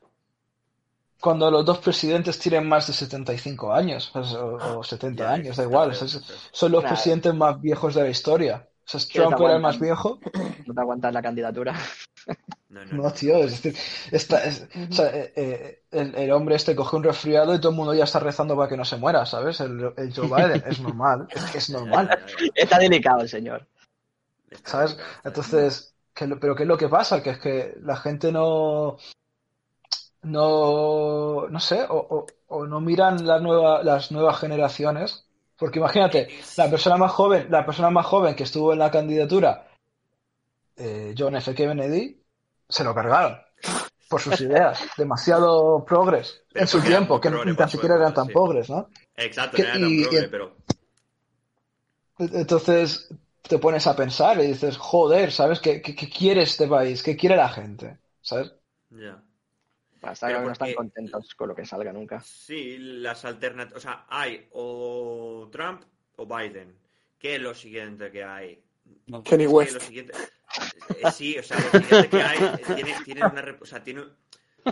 [1.20, 5.62] Cuando los dos presidentes tienen más de 75 años, o, o 70 Ya, años, da
[5.62, 6.08] igual, o sea,
[6.50, 8.68] son los presidentes más viejos de la historia.
[8.84, 10.18] O sea, ¿Quieres Trump era el más viejo.
[10.66, 11.74] No te aguantas la candidatura.
[12.68, 13.12] No, no, No, no.
[13.12, 13.76] tío, es decir,
[14.10, 17.70] está- es- o sea, eh, eh, el, el hombre este coge un resfriado y todo
[17.70, 19.60] el mundo ya está rezando para que no se muera, ¿sabes?
[19.60, 22.08] El, el Joe Biden, es normal, es que es normal.
[22.54, 23.66] Está delicado el señor.
[24.64, 24.96] ¿Sabes?
[25.24, 27.22] Entonces, ¿qué es lo- pero ¿qué es lo que pasa?
[27.22, 28.96] Que es que la gente no,
[30.22, 35.26] no, no sé, o, o- o no miran la nueva, las nuevas generaciones.
[35.62, 39.68] Porque imagínate, la persona más joven, la persona más joven que estuvo en la candidatura,
[40.74, 41.54] eh, John F.
[41.54, 42.20] Kennedy,
[42.68, 43.38] se lo cargaron
[44.08, 44.82] por sus ideas.
[44.96, 48.32] Demasiado progres en su tiempo, que ni tan siquiera eran tan sí.
[48.32, 48.88] pobres, ¿no?
[49.14, 50.56] Exacto, Que- no era tan y- progre, y- pero
[52.18, 55.60] Entonces te pones a pensar y dices, joder, ¿sabes?
[55.60, 57.04] ¿Qué, qué, qué quiere este país?
[57.04, 57.98] ¿Qué quiere la gente?
[58.20, 58.52] ¿Sabes?
[58.90, 59.22] ya.
[60.02, 62.20] Hasta no están contentos con lo que salga nunca.
[62.20, 63.78] Sí, las alternativas.
[63.78, 65.82] O sea, hay o Trump
[66.16, 66.76] o Biden.
[67.18, 68.62] ¿Qué es lo siguiente que hay?
[69.06, 69.22] No.
[69.22, 69.74] Kenny West.
[69.74, 70.12] lo siguiente-
[70.98, 73.56] eh, sí, o sea, lo siguiente que hay eh, tiene, tiene una.
[73.60, 74.02] O sea, tiene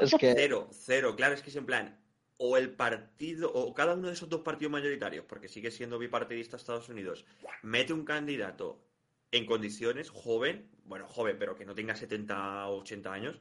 [0.01, 1.15] Es que cero, cero.
[1.17, 1.97] Claro, es que es en plan.
[2.43, 6.57] O el partido, o cada uno de esos dos partidos mayoritarios, porque sigue siendo bipartidista
[6.57, 7.25] Estados Unidos,
[7.63, 8.81] mete un candidato
[9.33, 13.39] en condiciones, joven, bueno, joven, pero que no tenga 70 o 80 años,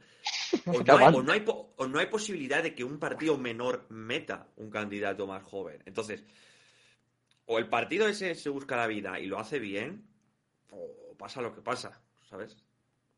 [0.66, 3.36] o no, hay, o no hay po- o no hay posibilidad de que un partido
[3.38, 5.82] menor meta un candidato más joven.
[5.86, 6.24] Entonces,
[7.46, 10.04] o el partido ese se busca la vida y lo hace bien,
[10.70, 12.56] o pasa lo que pasa, ¿sabes?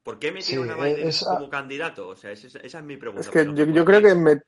[0.02, 2.08] ¿Por qué metieron Sí, a Biden es- como candidato?
[2.08, 3.20] O sea, esa, es- esa es mi pregunta.
[3.22, 4.40] Es que yo, creo que me,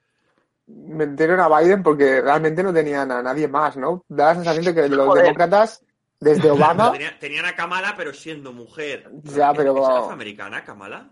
[0.66, 4.04] metieron a Biden porque realmente no tenían a nadie más, ¿no?
[4.08, 5.24] Da la sensación de que los Joder.
[5.24, 5.83] demócratas,
[6.24, 9.08] desde Obama, tenía- tenían a Kamala, pero siendo mujer.
[9.24, 11.10] Ya, ¿Es- pero- ¿Es afroamericana, Kamala?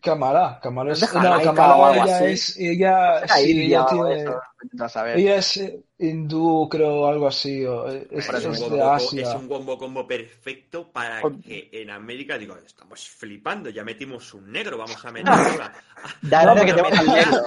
[0.00, 2.24] Kamala, Kamala es, ¿Es no, Jamaica Kamala o algo ella así?
[2.26, 5.16] es, ella, Era sí, india ella o algo de tiene, eso, vete a saber.
[5.18, 9.22] ella es eh, hindú, creo, algo así, o es, Es, un es combo, de Asia.
[9.22, 14.52] es un combo combo perfecto para que en América, digo, estamos flipando, ya metimos un
[14.52, 15.32] negro, vamos a meter
[16.66, 17.42] que te vas al negro.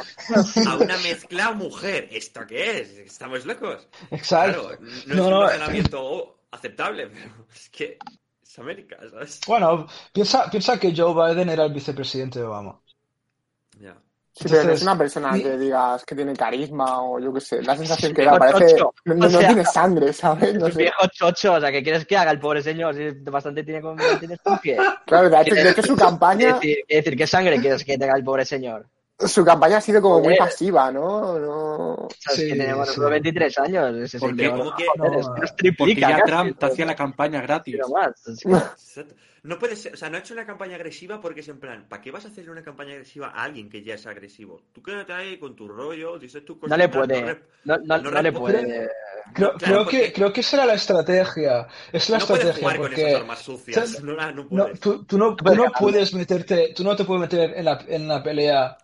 [0.70, 2.10] a una mezcla mujer.
[2.12, 2.90] ¿Esto qué es?
[2.98, 3.88] ¿Estamos locos?
[4.12, 4.70] Exacto.
[4.70, 7.98] Claro, no, No, es un razonamiento aceptable, pero es que
[8.42, 9.40] es América, ¿sabes?
[9.48, 12.80] Bueno, piensa, piensa que Joe Biden era el vicepresidente de Obama.
[13.80, 13.96] Ya.
[14.34, 17.40] sí, pero no es una persona y- que digas que tiene carisma o yo qué
[17.42, 20.56] sé, la sensación que da, parece, no, no- O no sea, tiene sangre, ¿sabes?
[20.56, 20.82] No Es sé.
[20.84, 22.96] viejo chocho, o sea, ¿qué quieres que haga el pobre señor?
[22.96, 24.78] Si bastante tiene con tiene con pie.
[25.06, 28.24] Claro, de hecho, su Quiere campaña, decir, quiere decir, ¿qué sangre quieres que tenga el
[28.24, 28.88] pobre señor?
[29.28, 31.38] Su campaña ha sido como muy pasiva, ¿no?
[31.40, 32.08] no...
[32.18, 32.94] Sí, tiene bueno, sí.
[32.96, 33.96] solo 23 años.
[33.98, 34.50] Ese ¿Por qué?
[34.50, 35.30] ¿Cómo que- no, nos
[35.78, 36.72] Porque ya Trump te ¿no?
[36.72, 37.76] hacía la campaña gratis.
[37.76, 38.28] Pero más.
[38.28, 39.16] es que- Exacto.
[39.42, 41.86] No puede ser, o sea, no ha hecho una campaña agresiva porque es en plan,
[41.88, 44.62] ¿para qué vas a hacerle una campaña agresiva a alguien que ya es agresivo?
[44.74, 46.72] Tú quédate ahí con tu rollo, dices tus cosas.
[46.72, 47.40] No le puede.
[47.64, 48.90] No, no, No no le puede.
[49.34, 51.68] Creo, Claro, creo porque- que, creo que esa era la estrategia.
[51.94, 53.78] Es la no puedes estrategia jugar con porque esas armas sucias.
[53.78, 54.80] o sea, No, la- no no, puedes.
[54.82, 58.08] tú, tú no, tú no puedes meterte, tú no te puedes meter en la, en
[58.10, 58.78] la pelea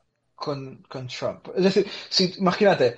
[0.45, 1.47] con, con Trump.
[1.55, 2.97] Es decir, si, imagínate,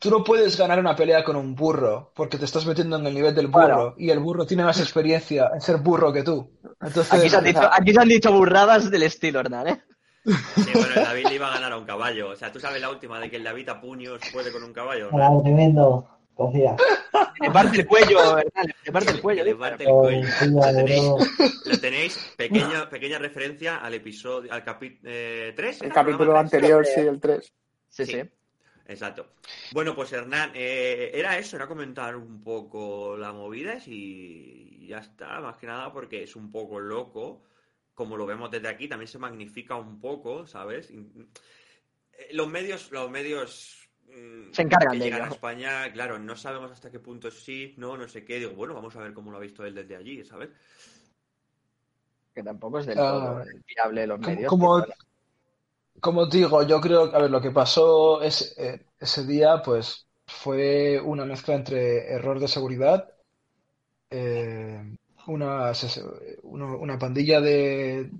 [0.00, 3.14] tú no puedes ganar una pelea con un burro porque te estás metiendo en el
[3.14, 3.94] nivel del burro Claro.
[3.96, 6.50] y el burro tiene más experiencia en ser burro que tú.
[6.80, 9.82] Entonces, Aquí se, han dicho, aquí se han dicho burradas del estilo, Hernán, ¿eh?
[10.24, 12.30] Sí, bueno, el David le iba a ganar a un caballo.
[12.30, 14.72] O sea, tú sabes la última de que el David a puños puede con un
[14.72, 15.08] caballo.
[15.12, 15.22] ¿no?
[15.22, 16.17] Ah, tremendo.
[16.38, 16.76] Confía.
[17.40, 18.64] Le parte el cuello, ¿verdad?
[18.84, 19.40] Le parte el cuello.
[19.40, 19.76] Que le dispara.
[19.76, 20.28] parte el cuello.
[20.38, 25.10] Confía, Lo tenéis, lo tenéis pequeña, pequeña referencia al episodio, al capítulo
[25.56, 25.82] 3.
[25.82, 27.52] El capítulo anterior, sí, el 3.
[27.88, 28.12] Sí, Sí.
[28.12, 28.22] sí.
[28.86, 29.32] Exacto.
[29.72, 35.40] Bueno, pues Hernán, eh, era eso, era comentar un poco la movida y ya está,
[35.40, 37.42] más que nada porque es un poco loco,
[37.94, 40.88] como lo vemos desde aquí, también se magnifica un poco, ¿sabes?
[40.92, 43.77] Eh, Los medios, los medios
[44.52, 45.30] Se encargan que de llegan ello.
[45.30, 48.74] a España, claro, no sabemos hasta qué punto sí, no, no sé qué, digo, bueno,
[48.74, 50.48] vamos a ver cómo lo ha visto él desde allí, ¿sabes?
[52.34, 54.50] Que tampoco es del Ah, todo fiable los como- medios.
[54.50, 54.86] como-
[56.00, 60.06] Como digo, yo creo que, a ver, lo que pasó ese, eh, ese día, pues,
[60.26, 63.12] fue una mezcla entre error de seguridad,
[64.10, 64.96] eh,
[65.26, 65.72] una,
[66.44, 68.10] una, una pandilla de,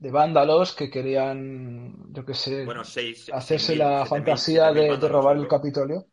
[0.00, 4.96] de vándalos que querían, yo qué sé, Bueno, seis, hacerse mil, la fantasía mil de,
[5.08, 5.46] robar el.
[5.48, 6.06] Capitolio.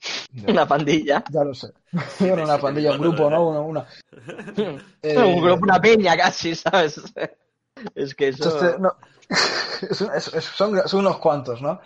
[0.48, 1.24] Una pandilla.
[1.32, 1.68] ya lo sé.
[2.20, 3.36] Bueno, una pandilla, un grupo, ¿no?
[3.36, 3.86] vándalos, Una, una.
[5.02, 7.00] Eh, Un grupo, una peña casi, ¿sabes?
[7.94, 8.44] Es que eso.
[8.44, 8.92] Entonces, no,
[9.90, 11.80] es un- es- es- son, son unos cuantos, ¿no?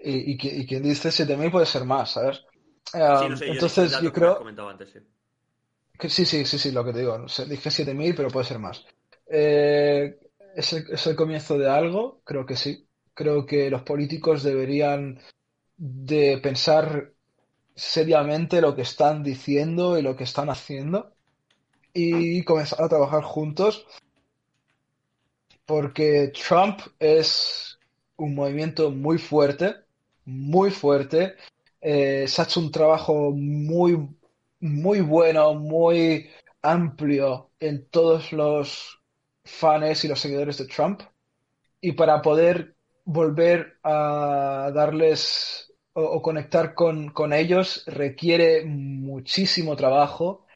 [0.00, 2.42] Y, y, y quien dice 7.000 puede ser más, ¿sabes?
[2.94, 4.98] Sí, Um, no sé, yo entonces, yo creo comentado antes, sí.
[5.98, 7.28] que sí, sí, sí, sí, lo que te digo.
[7.28, 8.84] sé, Dije 7.000, pero puede ser más.
[9.26, 10.18] Eh,
[10.56, 10.72] ¿es
[11.06, 12.20] el, comienzo de algo?
[12.24, 12.86] Creo que sí.
[13.14, 15.20] Creo que los políticos deberían
[15.76, 17.12] de pensar
[17.74, 21.14] seriamente lo que están diciendo y lo que están haciendo
[21.94, 23.86] y comenzar a trabajar juntos
[25.66, 27.78] porque Trump es
[28.16, 29.74] un movimiento muy fuerte,
[30.24, 31.36] muy fuerte.
[31.80, 34.08] Eh, se ha hecho un trabajo muy,
[34.60, 36.28] muy bueno, muy
[36.62, 39.01] amplio en todos los
[39.44, 41.02] fans y los seguidores de Trump.
[41.80, 50.46] Y para poder volver a darles o, conectar con, con ellos requiere muchísimo trabajo.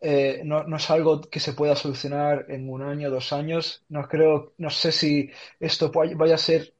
[0.00, 3.84] Eh, no, no es algo que se pueda solucionar en un año, dos años.
[3.88, 5.30] No creo, no sé si
[5.60, 6.74] esto vaya a ser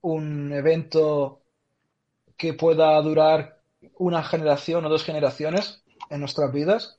[0.00, 1.42] un evento
[2.36, 3.60] que pueda durar
[3.98, 6.98] una generación o dos generaciones en nuestras vidas.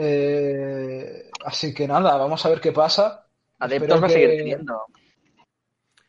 [0.00, 3.26] Eh, así que nada, vamos a ver qué pasa.
[3.58, 4.84] Adeptos Espero va a seguir que- teniendo.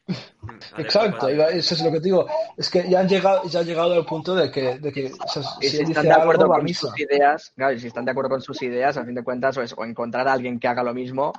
[0.07, 0.13] Mm,
[0.47, 2.27] Adepto Exacto, para- iba- eso es lo que te digo.
[2.57, 5.27] Es que ya han llegado, ya ha llegado al punto de que, de que o
[5.27, 6.81] sea, Y si están de acuerdo algo, con misa.
[6.87, 9.61] sus ideas, claro, si están de acuerdo con sus ideas, a fin de cuentas, o,
[9.63, 11.33] es, o encontrar a alguien que haga lo mismo,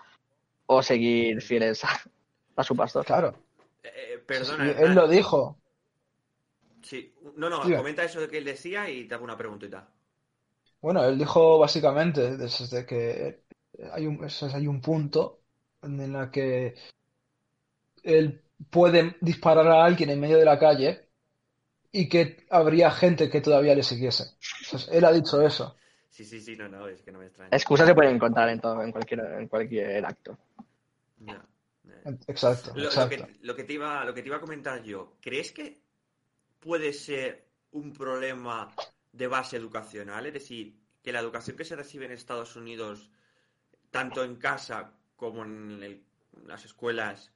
[0.66, 1.88] o seguir fieles a,
[2.56, 3.04] a su pastor.
[3.04, 3.34] Claro,
[3.82, 4.84] Eh, perdona, sí, Hernán.
[4.90, 5.56] él lo dijo.
[6.82, 7.78] Sí, no, no, Diga.
[7.78, 9.88] comenta eso de que él decía y te hago una preguntita.
[10.80, 13.44] Bueno, él dijo básicamente desde que
[13.92, 15.40] hay un, hay un punto
[15.82, 16.74] en el que
[18.02, 21.08] él puede disparar a alguien en medio de la calle
[21.92, 24.36] y que habría gente que todavía le siguiese.
[24.72, 25.76] O sea, él ha dicho eso.
[26.08, 27.50] Sí, sí, sí, no, no, es que no me extraña.
[27.52, 30.38] Excusas se pueden encontrar en, todo, en, cualquier, en cualquier acto.
[32.26, 33.26] Exacto, Lo, lo exacto.
[33.26, 35.82] que, lo que te iba, lo que te iba a comentar yo, ¿crees que
[36.58, 38.70] puede ser un problema
[39.12, 40.26] de base educacional?
[40.26, 43.10] Es decir, que la educación que se recibe en Estados Unidos,
[43.90, 46.04] tanto en casa como en
[46.46, 47.32] las escuelas,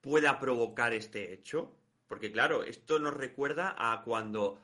[0.00, 1.76] pueda provocar este hecho?
[2.08, 4.62] Porque claro, esto nos recuerda a cuando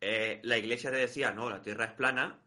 [0.00, 2.40] eh, la iglesia te decía, no, la tierra es plana,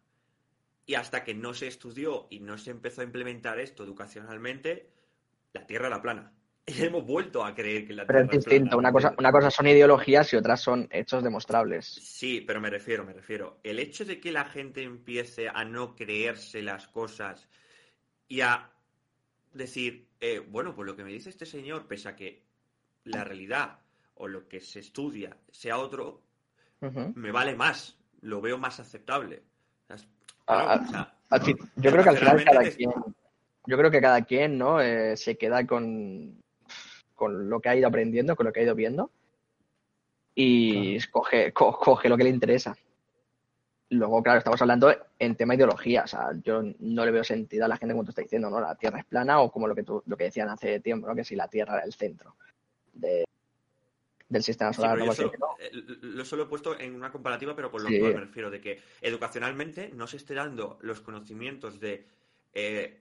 [0.85, 4.89] y hasta que no se estudió y no se empezó a implementar esto educacionalmente,
[5.53, 6.33] la tierra era plana.
[6.65, 8.77] Y hemos vuelto a creer que la Pero tierra es distinto.
[8.77, 8.77] plana.
[8.77, 11.85] Una cosa, una cosa son ideologías y otras son hechos demostrables.
[11.85, 13.59] Sí, pero me refiero, me refiero.
[13.63, 17.47] El hecho de que la gente empiece a no creerse las cosas
[18.27, 18.69] y a
[19.53, 22.43] decir, eh, bueno, pues lo que me dice este señor, pese a que
[23.05, 23.79] la realidad
[24.15, 26.21] o lo que se estudia sea otro,
[27.15, 29.41] me vale más, lo veo más aceptable.
[29.89, 30.07] O sea,
[30.47, 32.91] Ah, claro, o sea, Al fin- yo creo que al final cada quien,
[33.65, 34.79] yo creo que cada quien, ¿no?
[34.81, 36.41] Eh, se queda con,
[37.21, 39.11] con lo que ha ido aprendiendo, con lo que ha ido viendo
[40.33, 42.75] y coge, co- coge lo que le interesa.
[43.91, 47.67] Luego, claro, estamos hablando en tema ideología, o sea, yo no le veo sentido a
[47.67, 48.59] la gente tú estás diciendo, ¿no?
[48.59, 51.15] La Tierra es plana o como lo que tú, lo que decían hace tiempo, ¿no?
[51.15, 52.35] Que si la Tierra era el centro
[52.93, 53.25] de-
[54.29, 55.13] del sistema Sí, solar, pero ¿no?
[55.13, 55.69] solo, eh,
[56.01, 57.99] lo solo he puesto en una comparativa, pero por lo Sí.
[57.99, 62.07] cual me refiero de que educacionalmente no se esté dando los conocimientos de
[62.53, 62.97] eh,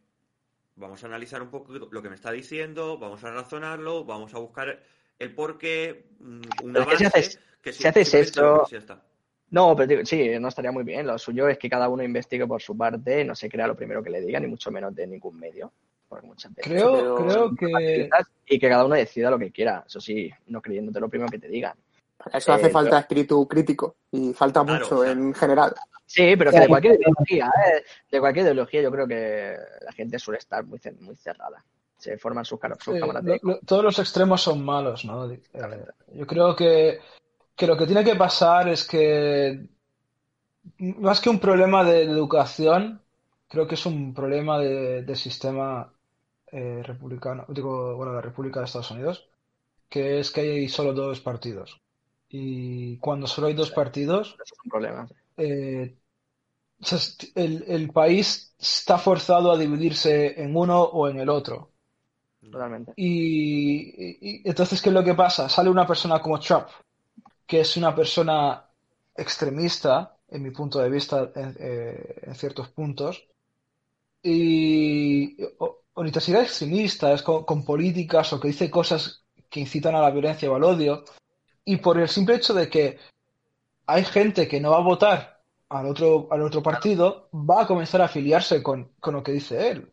[0.80, 4.38] vamos a analizar un poco lo que me está diciendo, vamos a razonarlo, vamos a
[4.38, 4.82] buscar
[5.18, 6.40] el porqué, mm,
[6.76, 9.02] es que si base, haces- que si haces ya está.
[9.50, 11.06] No, pero digo, sí, no estaría muy bien.
[11.06, 14.02] Lo suyo es que cada uno investigue por su parte, no se crea lo primero
[14.02, 15.72] que le digan, ni mucho menos de ningún medio.
[16.08, 18.08] Porque muchas veces Creo, creo que.
[18.46, 21.38] y que cada uno decida lo que quiera, eso sí, no creyéndote lo primero que
[21.38, 21.76] te digan.
[22.22, 25.12] Para eso hace Eh, falta espíritu crítico y falta Claro, mucho o sea.
[25.12, 25.74] en general.
[26.06, 27.84] Sí, pero que de cualquier ideología, ¿eh?
[28.10, 31.64] de cualquier ideología yo creo que la gente suele estar muy, muy cerrada.
[31.96, 35.30] Se forman sus, car- sus eh, cámaras de lo- todos los extremos son malos, ¿no?
[35.30, 35.40] Eh,
[36.14, 36.98] yo creo que,
[37.56, 39.66] que lo que tiene que pasar es que,
[40.78, 43.00] más que un problema de, de educación,
[43.48, 45.92] creo que es un problema de, del sistema
[46.52, 49.28] eh, republicano, digo, bueno, la República de Estados Unidos,
[49.88, 51.80] que es que hay solo dos partidos.
[52.30, 55.08] Y cuando solo hay dos partidos, es un problema.
[55.36, 55.96] eh,
[57.34, 61.72] el, el país está forzado a dividirse en uno o en el otro.
[62.40, 62.92] Totalmente.
[62.96, 65.48] Y, entonces, ¿qué es lo que pasa?
[65.48, 66.68] Sale una persona como Trump,
[67.46, 68.64] que es una persona
[69.14, 73.26] extremista, en mi punto de vista, en, eh, en ciertos puntos,
[74.22, 80.00] y o, o extremista, es con, con políticas o que dice cosas que incitan a
[80.00, 81.04] la violencia o al odio,
[81.72, 82.98] y por el simple hecho de que
[83.86, 88.00] hay gente que no va a votar al otro, al otro partido, va a comenzar
[88.02, 89.92] a afiliarse con, con lo que dice él.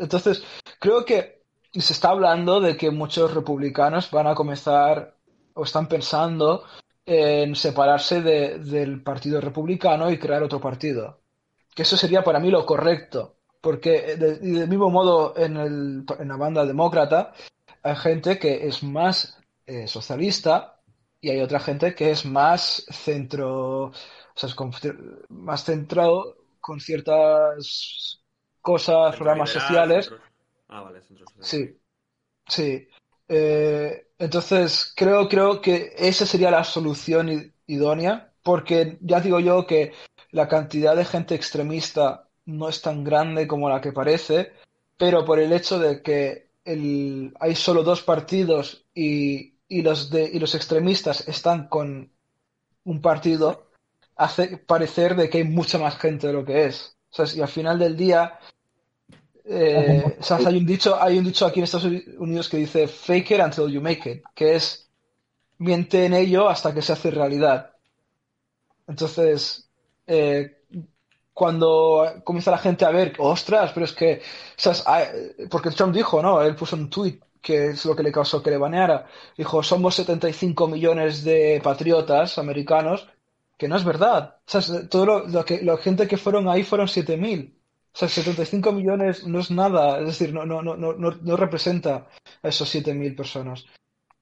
[0.00, 0.42] Entonces,
[0.80, 1.42] creo que
[1.72, 5.16] se está hablando de que muchos republicanos van a comenzar
[5.54, 6.64] o están pensando
[7.06, 11.20] en separarse de- del partido republicano y crear otro partido.
[11.74, 13.36] Que eso sería para mí lo correcto.
[13.60, 17.32] Porque del mismo modo en, el, en la banda demócrata
[17.82, 20.73] hay gente que es más eh, socialista
[21.24, 23.92] y hay otra gente que es más centro, o
[24.34, 24.72] sea, es con-
[25.30, 28.20] más centrado con ciertas
[28.60, 30.04] cosas, Centro programas liberal, sociales.
[30.06, 30.24] centro-
[30.68, 31.44] Ah, vale, centro social.
[31.46, 31.78] Sí,
[32.46, 32.88] sí.
[33.28, 39.92] Eh, entonces, creo, creo que esa sería la solución idónea, porque ya digo yo que
[40.30, 44.52] la cantidad de gente extremista no es tan grande como la que parece,
[44.98, 50.24] pero por el hecho de que el, hay solo dos partidos y, y los de,
[50.32, 52.10] y los extremistas están con
[52.84, 53.70] un partido,
[54.16, 56.96] hace parecer de que hay mucha más gente de lo que es.
[57.36, 58.38] Y al final del día,
[59.44, 61.86] eh, sea, hay un dicho, hay un dicho aquí en Estados
[62.18, 64.88] Unidos que dice fake it until you make it, que es
[65.58, 67.70] miente en ello hasta que se hace realidad.
[68.86, 69.68] Entonces,
[70.06, 70.62] eh,
[71.32, 74.20] cuando comienza la gente a ver, ostras, pero es que,
[74.56, 75.06] o sea, es- hay-
[75.50, 76.42] porque Trump dijo, ¿no?
[76.42, 79.06] Él puso un tweet que es lo que le causó que le baneara.
[79.36, 83.06] Dijo, somos 75 millones de patriotas americanos,
[83.58, 84.38] que no es verdad.
[84.46, 87.52] O sea, todo lo, lo que, la gente que fueron ahí fueron 7.000.
[87.52, 91.36] O sea, 75 millones no es nada, es decir, no, no, no, no, no, no
[91.36, 92.08] representa
[92.42, 93.66] a esos 7.000 personas.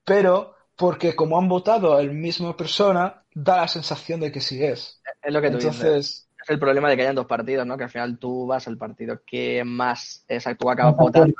[0.04, 4.62] Pero, porque como han votado a la misma persona, da la sensación de que sí
[4.62, 5.00] es.
[5.22, 5.76] Es lo que tú dices.
[5.76, 7.78] Entonces, Es el problema de que hayan dos partidos, ¿no?
[7.78, 11.34] Que al final tú vas al partido que más, exacto, tú acabas Más votando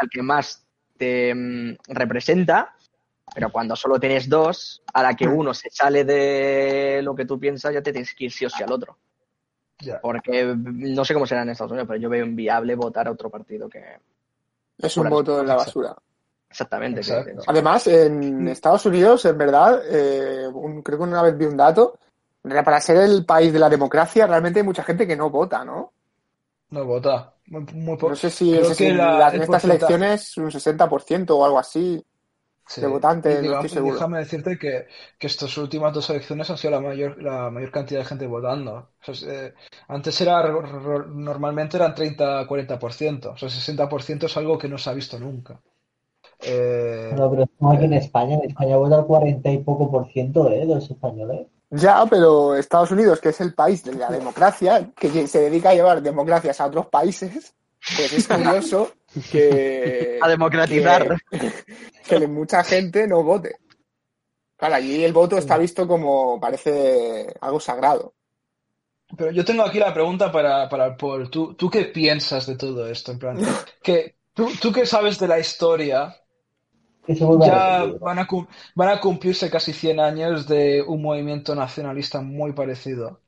[0.00, 0.67] al que más
[0.98, 2.74] te mm, representa,
[3.34, 7.38] pero cuando solo tienes dos, a la que uno se sale de lo que tú
[7.38, 8.96] piensas, ya te tienes que ir sí o sí al otro.
[9.80, 10.00] ya.
[10.00, 13.12] Porque mm, no sé cómo será en Estados Unidos, pero yo veo inviable votar a
[13.12, 13.82] otro partido que.
[14.78, 15.96] Es un voto en la basura.
[16.50, 17.02] Exactamente.
[17.46, 21.98] Además, en Estados Unidos, en verdad, eh, un- creo que una vez vi un dato,
[22.42, 25.92] para ser el país de la democracia, realmente hay mucha gente que no vota, ¿no?
[26.70, 27.37] No vota.
[27.50, 27.64] Muy,
[28.00, 32.04] No sé si que la- las- en estas elecciones un 60% o algo así.
[32.70, 32.82] Sí.
[32.82, 33.94] de votantes, Y no digamos- estoy seguro.
[33.94, 34.86] Déjame decirte que,
[35.18, 38.74] que estas últimas dos elecciones han sido la mayor, la mayor cantidad de gente votando.
[38.74, 39.54] O sea, es, eh,
[39.88, 40.46] antes era
[41.08, 43.30] normalmente eran 30-40%.
[43.30, 45.58] O sea, 60% es algo que no se ha visto nunca.
[46.40, 48.34] Eh, No, pero estamos aquí en España.
[48.36, 50.66] En España vota el 40 y poco por ciento ¿eh?
[50.66, 51.46] de los españoles.
[51.70, 55.74] Ya, pero Estados Unidos, que es el país de la democracia, que se dedica a
[55.74, 57.54] llevar democracias a otros países,
[57.96, 58.92] pues es curioso
[59.30, 61.20] que, A democratizar.
[61.30, 61.52] que,
[62.08, 63.56] que mucha gente no vote.
[64.56, 68.14] Claro, allí el voto está visto como parece algo sagrado.
[69.16, 71.30] Pero yo tengo aquí la pregunta para, para Paul.
[71.30, 73.12] ¿Tú, ¿Tú qué piensas de todo esto?
[73.12, 73.38] En plan,
[73.82, 76.14] que, ¿tú, tú qué sabes de la historia?
[77.08, 78.46] Que se vuelva Ya a van a, cum-
[78.76, 83.22] van a cumplirse casi 100 años de un movimiento nacionalista muy parecido.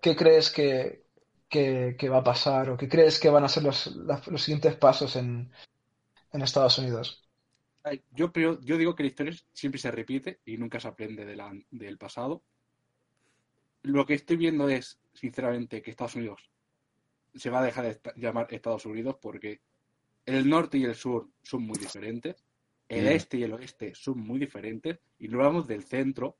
[0.00, 1.04] ¿Qué crees que,
[1.48, 4.76] que, que va a pasar o qué crees que van a ser los, los siguientes
[4.76, 5.50] pasos en,
[6.32, 7.28] en Estados Unidos?
[8.12, 11.36] Yo, creo- yo digo que la historia siempre se repite y nunca se aprende de
[11.36, 12.44] la- del pasado.
[13.82, 16.50] Lo que estoy viendo es, sinceramente, que Estados Unidos
[17.34, 19.60] se va a dejar de llamar Estados Unidos porque
[20.26, 22.44] el norte y el sur son muy diferentes,
[22.90, 23.08] el Mm.
[23.08, 26.36] este y el oeste son muy diferentes, y luego hablamos del centro,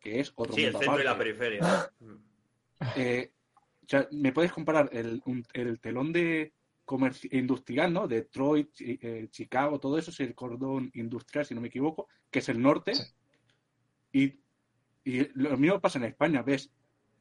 [0.00, 1.60] que es otro Sí, el mundo centro y la periferia.
[2.96, 3.32] Eh,
[3.82, 6.52] o sea, ¿me puedes comparar el, un- el telón de
[7.32, 8.06] industrial, ¿no?
[8.06, 12.48] Detroit, eh, Chicago, todo eso es el cordón industrial, si no me equivoco, que es
[12.48, 12.94] el norte.
[12.94, 13.02] Sí.
[14.12, 14.40] Y,
[15.04, 16.70] y lo mismo pasa en España, ves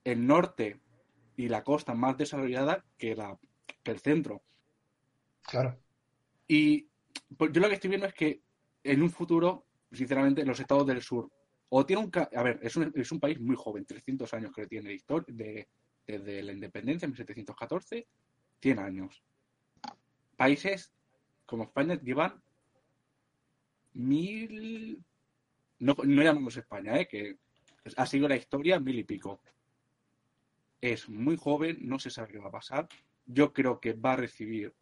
[0.04, 0.80] el norte
[1.36, 3.38] y la costa más desarrollada que, la,
[3.84, 4.42] que el centro.
[5.42, 5.78] Claro.
[6.48, 6.88] Y
[7.36, 8.42] pues, yo lo que estoy viendo es que
[8.92, 11.30] en un futuro, sinceramente, los estados del sur,
[11.70, 12.12] o tiene un...
[12.16, 12.76] A ver, es
[13.12, 15.68] un, país muy joven, 300 años que tiene historia, de,
[16.06, 18.08] desde la independencia, en 1714,
[18.62, 19.24] 100 años.
[20.36, 20.94] Países
[21.46, 22.42] como España llevan
[23.94, 25.04] mil...
[25.80, 27.08] No, no llamamos España, ¿eh?
[27.08, 27.38] que
[27.96, 29.40] ha sido la historia mil y pico.
[30.82, 32.88] Es muy joven, no se sabe qué va a pasar.
[33.26, 34.74] Yo creo que va a recibir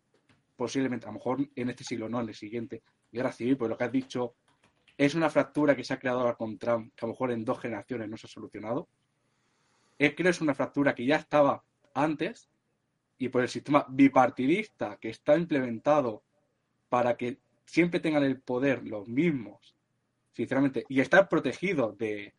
[0.56, 2.84] posiblemente, a lo mejor en este siglo no, en el siguiente,
[3.16, 4.36] guerra civil, pues lo que has dicho
[4.98, 7.44] es una fractura que se ha creado ahora con Trump, que a lo mejor en
[7.44, 8.88] dos generaciones no se ha solucionado.
[9.98, 11.64] Eh, creo que es una fractura que ya estaba
[11.94, 12.48] antes
[13.18, 16.22] y por el sistema bipartidista que está implementado
[16.90, 19.76] para que siempre tengan el poder los mismos,
[20.34, 22.34] sinceramente, y estar protegidos de,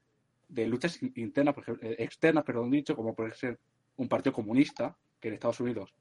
[0.49, 3.59] de luchas in- internas, por ejemplo, eh, externas, perdón dicho, como puede ser
[3.97, 5.95] un partido comunista, que en Estados Unidos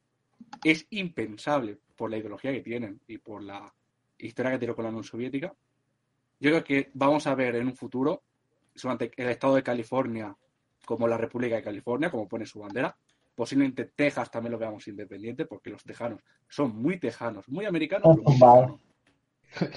[0.64, 3.74] es impensable por la ideología que tienen y por la
[4.18, 5.54] historia que tiene con la Unión Soviética.
[6.40, 8.24] Yo creo que vamos a ver en un futuro
[8.74, 10.36] solamente el estado de California
[10.86, 12.96] como la República de California, como pone su bandera.
[13.34, 18.34] Posiblemente Texas también lo veamos independiente, porque los tejanos son muy tejanos, muy americanos, muy
[18.40, 18.82] tejanos.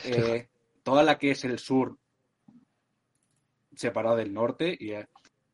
[0.05, 0.49] Eh,
[0.83, 1.97] toda la que es el sur
[3.75, 5.07] separada del norte, y eh,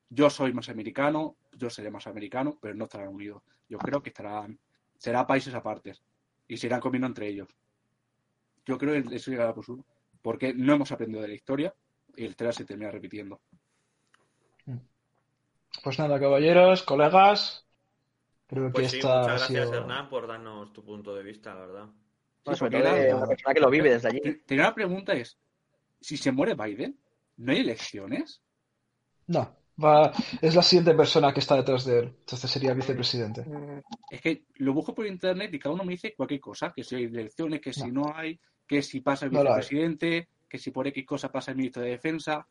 [0.09, 3.43] yo soy más americano, yo seré más americano, pero no estarán unidos.
[3.69, 4.59] Yo creo que estarán,
[4.97, 6.03] será países apartes
[6.49, 7.49] y se irán comiendo entre ellos.
[8.67, 9.85] Yo creo que eso llegará por sur,
[10.23, 11.75] porque no hemos aprendido de la historia
[12.17, 13.41] y la historia se termina repitiendo.
[15.83, 17.67] Pues nada, caballeros, colegas.
[18.47, 19.75] Creo que Pues sí, esta muchas ha gracias, sido...
[19.81, 21.89] Hernán, por darnos tu punto de vista, la verdad.
[22.47, 24.21] Sí, sobre todo de una persona que lo vive desde allí.
[24.21, 25.39] Te- Tenía una pregunta es,
[26.01, 26.99] si se muere Biden,
[27.39, 28.43] ¿no hay elecciones?
[29.27, 30.13] No, va...
[30.41, 32.05] es la siguiente persona que está detrás de él.
[32.21, 33.43] Entonces sería vicepresidente.
[33.43, 36.85] Mm, Es que lo busco por internet y cada uno me dice cualquier cosa, que
[36.85, 40.71] si hay elecciones, que si no hay, que si pasa el No vicepresidente, que si
[40.71, 42.47] por X cosa pasa el ministro de Defensa.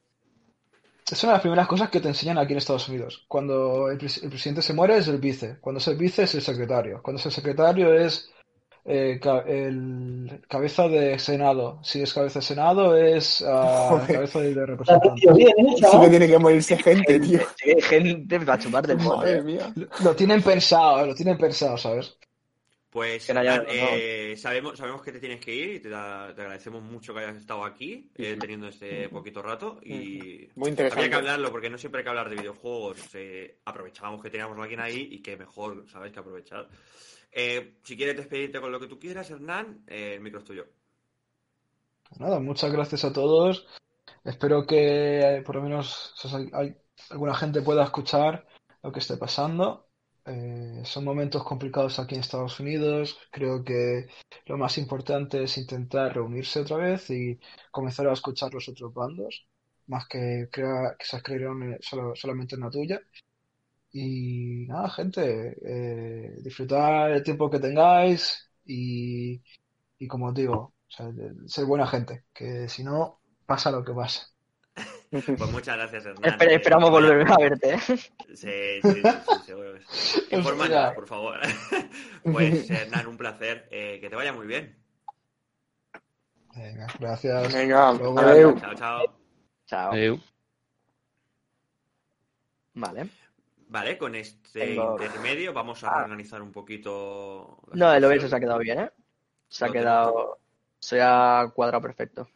[1.11, 3.25] Es una de las primeras cosas que te enseñan aquí en Estados Unidos.
[3.27, 5.57] Cuando el, pres- el presidente se muere es el vice.
[5.59, 7.01] Cuando es el vice es el secretario.
[7.03, 8.31] Cuando es el secretario es
[8.85, 11.79] eh, ca- el cabeza de Senado.
[11.83, 14.15] Si es cabeza de Senado es Joder.
[14.15, 15.21] cabeza de, de representante.
[15.21, 16.09] tío, bien, ¿eh, Sí que chaval?
[16.09, 17.39] tiene que morirse gente, tío.
[17.57, 19.43] Sí, hay gente para chupar del Madre poder.
[19.43, 19.73] mía.
[19.75, 22.17] Lo, lo tienen pensado, lo tienen pensado, ¿sabes?
[22.93, 25.89] Pues Que no haya- Hernán, eh, sabemos, sabemos que te tienes que ir y te,
[25.89, 29.79] da- te agradecemos mucho que hayas estado aquí, eh, teniendo este poquito rato.
[29.81, 31.09] Y Muy había interesante.
[31.09, 32.99] que hablarlo porque no siempre hay que hablar de videojuegos.
[33.15, 36.11] eh, aprovechábamos que teníamos a alguien ahí y que mejor, ¿sabes?
[36.13, 36.69] Que aprovechar.
[37.31, 40.67] Eh, si quieres despedirte con lo que tú quieras, Hernán, eh, el micro es tuyo.
[42.19, 43.65] Nada, muchas gracias a todos.
[44.23, 46.75] Espero que eh, por lo menos o sea, hay-
[47.09, 48.45] alguna gente pueda escuchar
[48.83, 49.82] lo que esté pasando.
[50.25, 53.17] Eh, son momentos complicados aquí en Estados Unidos.
[53.31, 54.07] Creo que
[54.45, 57.39] lo más importante es intentar reunirse otra vez y
[57.71, 59.45] comenzar a escuchar los otros bandos,
[59.87, 63.01] más que crea- que se creyeron solo, solamente en la tuya.
[63.91, 69.41] Y nada, gente, eh, disfrutar el tiempo que tengáis y,
[69.99, 71.11] y como os digo, sea,
[71.47, 74.27] ser buena gente, que si no, pasa lo que pasa.
[75.13, 76.23] Pues muchas gracias, Hernán.
[76.33, 77.73] Esper- Eh, esperamos volver a verte.
[77.75, 77.79] ¿eh?
[77.79, 77.97] Sí,
[78.35, 79.73] sí, sí, sí, seguro.
[80.31, 81.39] Infórmanos, por favor.
[82.23, 83.67] Pues, Hernán, un placer.
[83.69, 84.75] Eh, que te vaya muy bien.
[86.55, 87.53] Venga, gracias.
[87.53, 88.59] Venga, Luego- adeu.
[88.59, 89.03] Chao, chao.
[89.65, 89.91] Chao.
[92.75, 93.09] Vale.
[93.67, 96.03] Vale, con este Tengo- intermedio vamos a Ah.
[96.03, 97.59] organizar un poquito.
[97.71, 98.91] la No, el OBS se ha quedado bien, ¿eh?
[99.49, 99.79] Se ha tengo.
[99.79, 100.39] quedado.
[100.79, 102.27] Se ha cuadrado perfecto.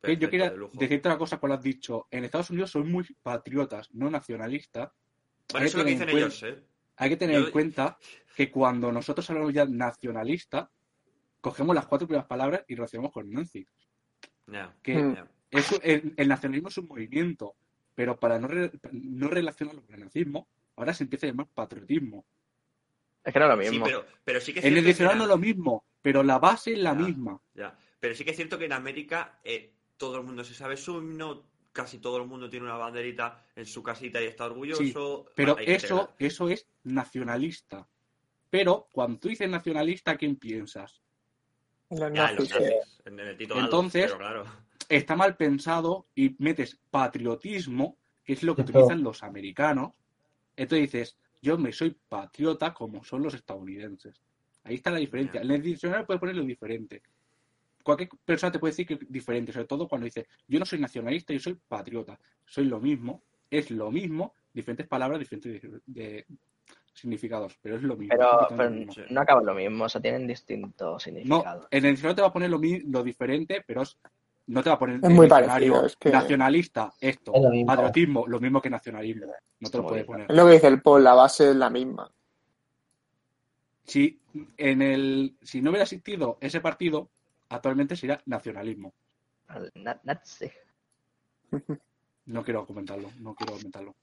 [0.00, 3.04] Perfecto, Yo quería de decirte una cosa cuando has dicho, en Estados Unidos son muy
[3.22, 4.90] patriotas, no nacionalistas.
[5.50, 6.62] Bueno, hay eso es lo que tener dicen en ellos, ¿eh?
[6.96, 7.98] Hay que tener Yo- en cuenta
[8.36, 10.70] que cuando nosotros hablamos ya nacionalista,
[11.40, 13.66] cogemos las cuatro primeras palabras y relacionamos con Nancy.
[14.82, 15.06] Que Mm.
[15.10, 15.28] un-
[15.82, 17.54] el, el nacionalismo es un movimiento,
[17.94, 22.24] pero para no, re- no relacionarlo con el nazismo, ahora se empieza a llamar patriotismo.
[23.24, 23.84] Es que no es lo Sí, mismo.
[23.86, 26.72] pero, pero sí que es En el diccionario no es lo mismo, pero la base
[26.72, 27.00] es la Ya.
[27.00, 27.40] misma.
[27.54, 27.76] Ya.
[28.00, 30.96] Pero sí que es cierto que en América eh, todo el mundo se sabe su
[30.98, 31.42] himno,
[31.72, 35.26] casi todo el mundo tiene una banderita en su casita y está orgulloso.
[35.34, 37.86] Pero eso, eso es nacionalista.
[38.48, 41.02] Pero cuando tú dices nacionalista, ¿a quién piensas?
[41.90, 42.72] Los Ya, los nazis, nazis,
[43.04, 44.44] en el Tito Adolf, Entonces- pero claro.
[44.88, 49.92] Está mal pensado y metes patriotismo, que es lo que utilizan los americanos.
[50.56, 54.22] Entonces dices, yo me soy patriota como son los estadounidenses.
[54.64, 55.42] Ahí está la diferencia.
[55.42, 57.02] En el diccionario puedes ponerlo diferente.
[57.88, 60.78] Cualquier persona te puede decir que es diferente, sobre todo cuando dice, yo no soy
[60.78, 62.20] nacionalista, yo soy patriota.
[62.44, 66.26] Soy lo mismo, es lo mismo, diferentes palabras, diferentes de- de
[66.92, 68.14] significados, pero es lo mismo.
[68.14, 69.14] Pero, exactamente pero lo mismo.
[69.14, 71.66] no acaba lo mismo, o sea, tienen distintos No, significados.
[71.70, 73.96] en el diccionario te va a poner lo, lo diferente, pero es-
[74.48, 77.66] no te va a poner Es muy parecido, es que- nacionalista, esto, Es lo mismo.
[77.68, 79.32] patriotismo, lo mismo que nacionalismo.
[79.60, 80.26] No te lo puede poner.
[80.30, 82.12] Es lo que dice el Paul, la base es la misma.
[83.84, 84.20] Si,
[84.58, 87.08] en el, si no hubiera existido ese partido,
[87.48, 88.92] actualmente sería nacionalismo.
[90.04, 90.50] Nazi.
[92.26, 93.94] No quiero comentarlo, no quiero comentarlo.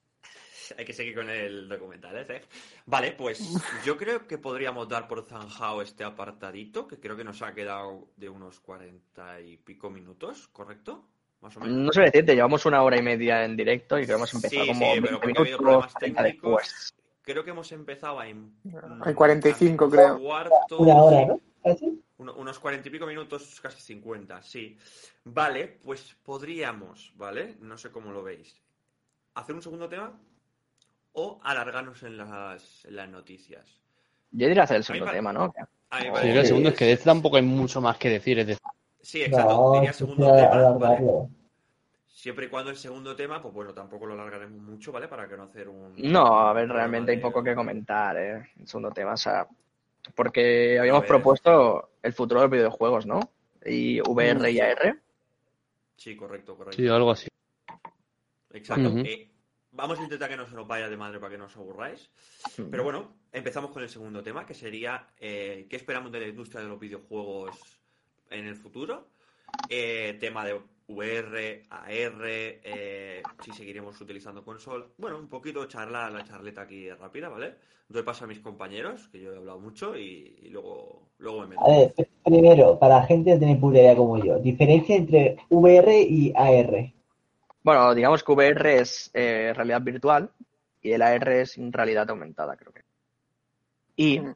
[0.76, 2.42] Hay que seguir con el documental, ¿eh?
[2.86, 3.40] Vale, pues
[3.84, 8.08] yo creo que podríamos dar por zanjado este apartadito, que creo que nos ha quedado
[8.16, 11.06] de unos cuarenta y pico minutos, ¿correcto?
[11.40, 11.76] Más o menos.
[11.76, 14.62] No sé decirte, llevamos una hora y media en directo y creo que hemos empezado
[14.64, 16.50] Sí, como sí, pero 20 porque ha habido minutos, problemas 30 técnicos.
[16.62, 16.94] después.
[17.22, 18.56] Creo que hemos empezado en...
[19.04, 20.18] Hay 45 creo.
[20.20, 21.40] Cuarto, Una hora, ¿no?
[21.62, 22.02] ¿Casi?
[22.18, 24.78] Uno- unos cuarenta y pico minutos, casi 50, sí.
[25.24, 27.56] Vale, pues podríamos, ¿vale?
[27.60, 28.56] No sé cómo lo veis.
[29.34, 30.18] Hacer un segundo tema
[31.12, 33.66] o alargarnos en las, en las noticias.
[34.30, 35.52] Yo diría hacer el segundo tema, ¿no?
[36.20, 38.38] Sí, el segundo es que de este tampoco hay mucho más que decir.
[38.38, 38.62] Es decir,
[39.00, 39.52] Sí, exacto.
[39.52, 41.28] No, Diría segundo tema.
[42.08, 45.06] Siempre y cuando el segundo tema, pues bueno, tampoco lo alargaremos mucho, ¿vale?
[45.06, 45.94] Para que no hacer un...
[46.10, 48.50] No, a ver, realmente hay poco que comentar, ¿eh?
[48.58, 49.46] El segundo tema, o sea,
[50.14, 53.20] porque habíamos propuesto el futuro de los videojuegos, ¿no?
[53.64, 55.00] Y VR y AR.
[55.96, 56.76] Sí, correcto, correcto.
[56.76, 57.28] sí, algo así.
[58.52, 58.92] Exacto.
[58.98, 59.30] Eh,
[59.72, 62.10] vamos a intentar que no se nos vaya de madre para que no os aburráis.
[62.70, 66.62] Pero bueno, empezamos con el segundo tema, que sería eh, qué esperamos de la industria
[66.62, 67.80] de los videojuegos
[68.30, 69.08] en el futuro.
[69.68, 74.86] Eh, tema de VR, AR, eh, si seguiremos utilizando consola.
[74.98, 77.56] Bueno, un poquito charla, la charleta aquí rápida, ¿vale?
[77.88, 81.46] Doy paso a mis compañeros, que yo he hablado mucho, y, y luego, luego me
[81.48, 81.62] meto.
[81.62, 84.96] A ver, pr- primero, para la gente que no tiene puta idea como yo, diferencia
[84.96, 86.92] entre VR y AR.
[87.62, 90.30] Bueno, digamos que VR es eh, realidad virtual
[90.82, 92.82] y el AR es realidad aumentada, creo que.
[93.96, 94.34] Y Mm.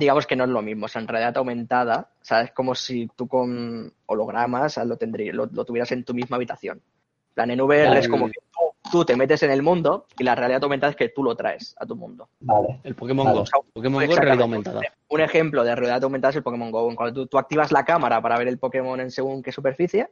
[0.00, 2.74] Digamos que no es lo mismo, o sea, en realidad aumentada, o sea, es como
[2.74, 6.78] si tú con hologramas o sea, lo, tendrías, lo, lo tuvieras en tu misma habitación.
[6.78, 10.24] En plan, en VR es como que tú, tú te metes en el mundo y
[10.24, 12.28] la realidad aumentada es que tú lo traes a tu mundo.
[12.40, 12.80] Vale.
[12.82, 13.38] El Pokémon Vale.
[13.38, 13.64] Go.
[13.72, 14.80] Pokémon Go realidad aumentada.
[15.08, 16.92] Un ejemplo de realidad aumentada es el Pokémon Go.
[16.96, 20.08] Cuando tú, tú activas la cámara para ver el Pokémon en según qué superficie,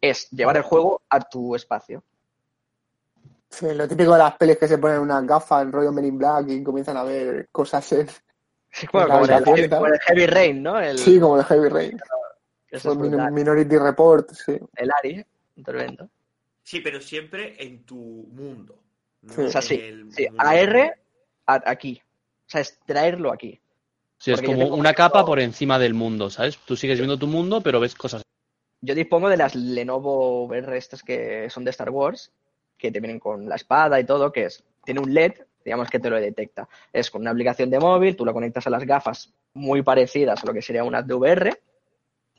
[0.00, 2.02] es llevar el juego a tu espacio.
[3.50, 6.18] Sí, lo típico de las pelis que se ponen unas gafas en rollo Men in
[6.18, 8.06] Black y comienzan a ver cosas en...
[8.72, 10.78] Sí, bueno, La como, el, como el Heavy Rain, ¿no?
[10.80, 12.00] El, Sí, como el Heavy Rain.
[12.70, 13.32] eso es Min- brutal.
[13.32, 14.58] Minority Report, sí.
[14.76, 15.24] el Ari,
[15.56, 16.08] intervento.
[16.62, 18.78] Sí, pero siempre en tu mundo.
[19.22, 19.42] no Sí.
[19.42, 20.26] O sea, sí, el sí.
[20.38, 20.94] AR
[21.46, 22.00] a- aquí.
[22.46, 23.60] O sea, es traerlo aquí.
[24.18, 26.58] Sí, es Porque como una capa por encima del mundo, ¿sabes?
[26.58, 28.22] Tú sigues viendo tu mundo, pero ves cosas.
[28.82, 32.30] Yo dispongo de las Lenovo VR estas que son de Star Wars,
[32.78, 35.32] que te vienen con la espada y todo, que es, tiene un LED,
[35.64, 36.68] digamos que te lo detecta.
[36.92, 40.46] Es con una aplicación de móvil, tú lo conectas a las gafas muy parecidas a
[40.46, 41.60] lo que sería una de VR,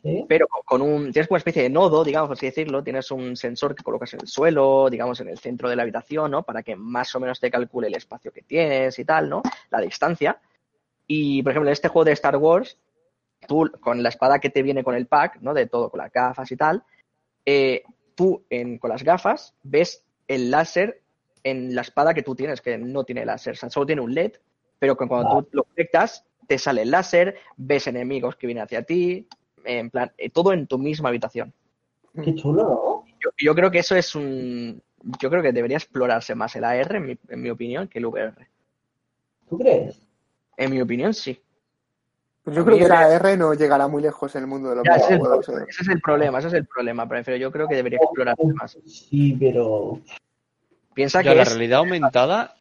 [0.04, 0.26] ¿Sí?
[0.28, 3.76] pero con- un, tienes una especie de nodo, digamos, por así decirlo, tienes un sensor
[3.76, 6.42] que colocas en el suelo, digamos, en el centro de la habitación, ¿no?
[6.44, 9.44] Para que más o menos te calcule el espacio que tienes y tal, ¿no?
[9.70, 10.40] La distancia.
[11.06, 12.78] Y, por ejemplo, en este juego de Star Wars,
[13.48, 15.54] tú con la espada que te viene con el pack, ¿no?
[15.54, 16.84] De todo, con las gafas y tal,
[17.46, 17.84] eh,
[18.16, 21.02] tú en, con las gafas ves el láser
[21.44, 24.14] en la espada que tú tienes, que no tiene láser, o sea, solo tiene un
[24.14, 24.34] LED,
[24.80, 28.84] pero que cuando tú lo conectas, te sale el láser, ves enemigos que vienen hacia
[28.84, 29.28] ti,
[29.64, 31.54] en plan, eh, todo en tu misma habitación.
[32.24, 33.06] Qué chulo, ¿no?
[33.24, 34.82] Yo, yo creo que eso es un...
[35.20, 38.06] Yo creo que debería explorarse más el AR, en mi, en mi opinión, que el
[38.06, 38.48] VR.
[39.50, 40.00] ¿Tú crees?
[40.58, 41.40] En mi opinión, sí.
[42.44, 44.84] Pues yo creo que la R no llegará muy lejos en el mundo de los
[44.84, 45.66] Ya, ese, es el, eh.
[45.70, 48.78] ese es el problema, ese es el problema, pero yo creo que debería explorarse más.
[48.86, 50.00] Sí, pero...
[50.94, 51.50] Piensa que la es...
[51.50, 52.56] realidad aumentada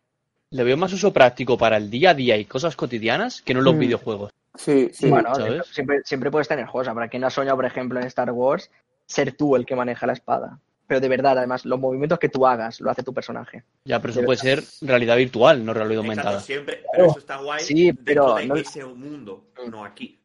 [0.50, 3.60] le veo más uso práctico para el día a día y cosas cotidianas que no
[3.60, 3.78] en los Mm.
[3.78, 4.32] videojuegos.
[4.56, 5.08] Sí, sí.
[5.08, 5.66] Bueno, ¿sabes?
[5.68, 6.92] siempre, siempre puedes tener juegos.
[6.92, 8.70] Para quien no ha soñado, por ejemplo, en Star Wars,
[9.06, 10.58] ser tú el que maneja la espada.
[10.88, 13.62] Pero de verdad, además, los movimientos que tú hagas lo hace tu personaje.
[13.84, 16.40] Ya, pero eso puede ser realidad virtual, no realidad Exacto, aumentada.
[16.40, 20.20] siempre, pero eso está guay Sí, dentro pero de no- ese mundo, no aquí.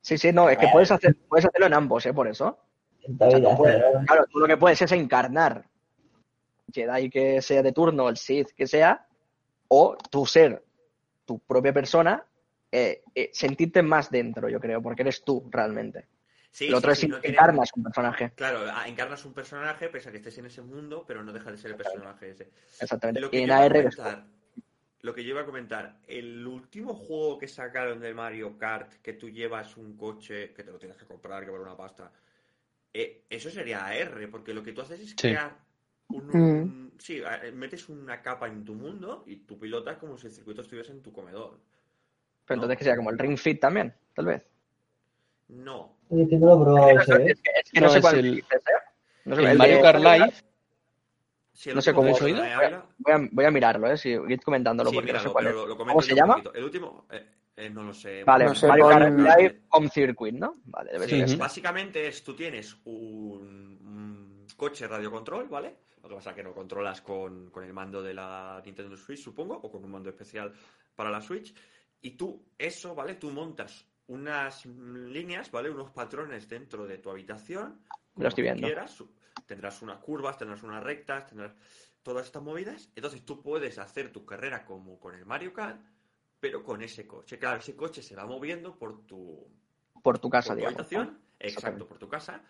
[0.00, 2.14] Sí, sí, no, es que puedes, hacer, puedes hacerlo en ambos, ¿eh?
[2.14, 2.58] Por eso.
[3.06, 5.66] Tú puedes- claro, tú lo que puedes es encarnar
[6.72, 9.06] Jedi que sea de turno, el Sith que sea,
[9.68, 10.62] o tú ser
[11.24, 12.24] tu propia persona,
[12.70, 16.06] eh, eh, sentirte más dentro, yo creo, porque eres tú realmente.
[16.50, 18.30] Sí, Lo otro sí, es no tiene- encarnas un personaje.
[18.36, 21.50] Claro, ah, encarnas un personaje, pese a que estés en ese mundo, pero no deja
[21.50, 22.50] de ser el personaje ese.
[22.80, 23.20] Exactamente.
[23.20, 23.78] Lo que en yo iba a AR tú.
[23.96, 24.24] comentar,
[25.00, 29.14] lo que yo iba a comentar, el último juego que sacaron de Mario Kart, que
[29.14, 32.12] tú llevas un coche que te lo tienes que comprar, que vale una pasta,
[32.92, 35.16] eh, eso sería AR, porque lo que tú haces es Sí.
[35.16, 35.56] crear
[36.08, 37.22] un, un- sí,
[37.54, 41.02] metes una capa en tu mundo y tú pilotas como si el circuito estuviese en
[41.02, 41.58] tu comedor.
[42.46, 44.46] Pero entonces que sea como el Ring Fit también, tal vez.
[45.48, 45.96] No.
[46.08, 47.26] Que no lo he probado Es ese, que, ¿eh?
[47.32, 48.72] es que- es que no, No, sé es cuál el- dices, ¿eh?
[49.24, 50.32] No sé, El el Mario Kart Live,
[51.66, 52.88] el No sé cómo- juego ¿Habéis de oído?
[52.98, 53.96] Voy a, voy a mirarlo, ¿eh?
[53.96, 55.62] Si, id comentándolo Sí, porque no sé míralo, cuál pero es.
[55.62, 56.34] lo, lo ¿Cómo se llama?
[56.34, 56.54] poquito.
[56.54, 57.26] El último, eh,
[57.56, 58.22] eh, no lo sé.
[58.24, 60.56] Vale, No sé, Mario Kart Live Home Circuit, ¿no?
[60.66, 61.36] Vale, debe ser Sí, ese.
[61.36, 63.73] básicamente es, tú tienes un,
[64.56, 65.76] coche radiocontrol, ¿vale?
[66.02, 69.20] Lo que pasa es que no controlas con, con el mando de la Nintendo Switch,
[69.22, 70.52] supongo, o con un mando especial
[70.94, 71.54] para la Switch.
[72.02, 73.14] Y tú, eso, ¿vale?
[73.14, 75.70] Tú montas unas líneas, ¿vale?
[75.70, 77.80] Unos patrones dentro de tu habitación.
[78.16, 78.66] Lo estoy viendo.
[78.66, 79.02] quieras.
[79.46, 81.54] Tendrás unas curvas, tendrás unas rectas, tendrás
[82.02, 82.90] todas estas movidas.
[82.94, 85.80] Entonces tú puedes hacer tu carrera como con el Mario Kart,
[86.38, 87.38] pero con ese coche.
[87.38, 89.48] Claro, ese coche se va moviendo por tu,
[90.02, 90.78] Por tu casa, por tu digamos.
[90.80, 91.20] habitación, ¿no?
[91.38, 92.42] exacto, por tu casa,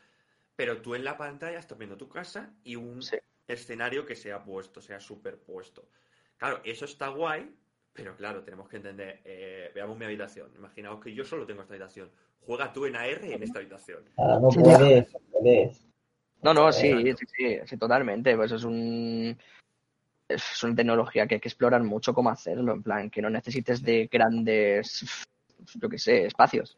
[0.56, 3.16] pero tú en la pantalla estás viendo tu casa y un Sí.
[3.46, 5.88] escenario que se ha puesto, se ha superpuesto.
[6.36, 7.54] Claro, eso está guay,
[7.92, 11.74] pero claro, tenemos que entender, eh, veamos mi habitación, imaginaos que yo solo tengo esta
[11.74, 14.04] habitación, juega tú en AR en esta habitación.
[14.16, 15.86] Ah, no puedes, no puedes.
[16.42, 18.36] No, no, sí, sí, sí, sí, totalmente.
[18.36, 19.36] Pues es un.
[20.28, 23.82] Es una tecnología que hay que explorar mucho cómo hacerlo, en plan, que no necesites
[23.82, 25.26] de grandes,
[25.74, 26.76] yo qué sé, espacios.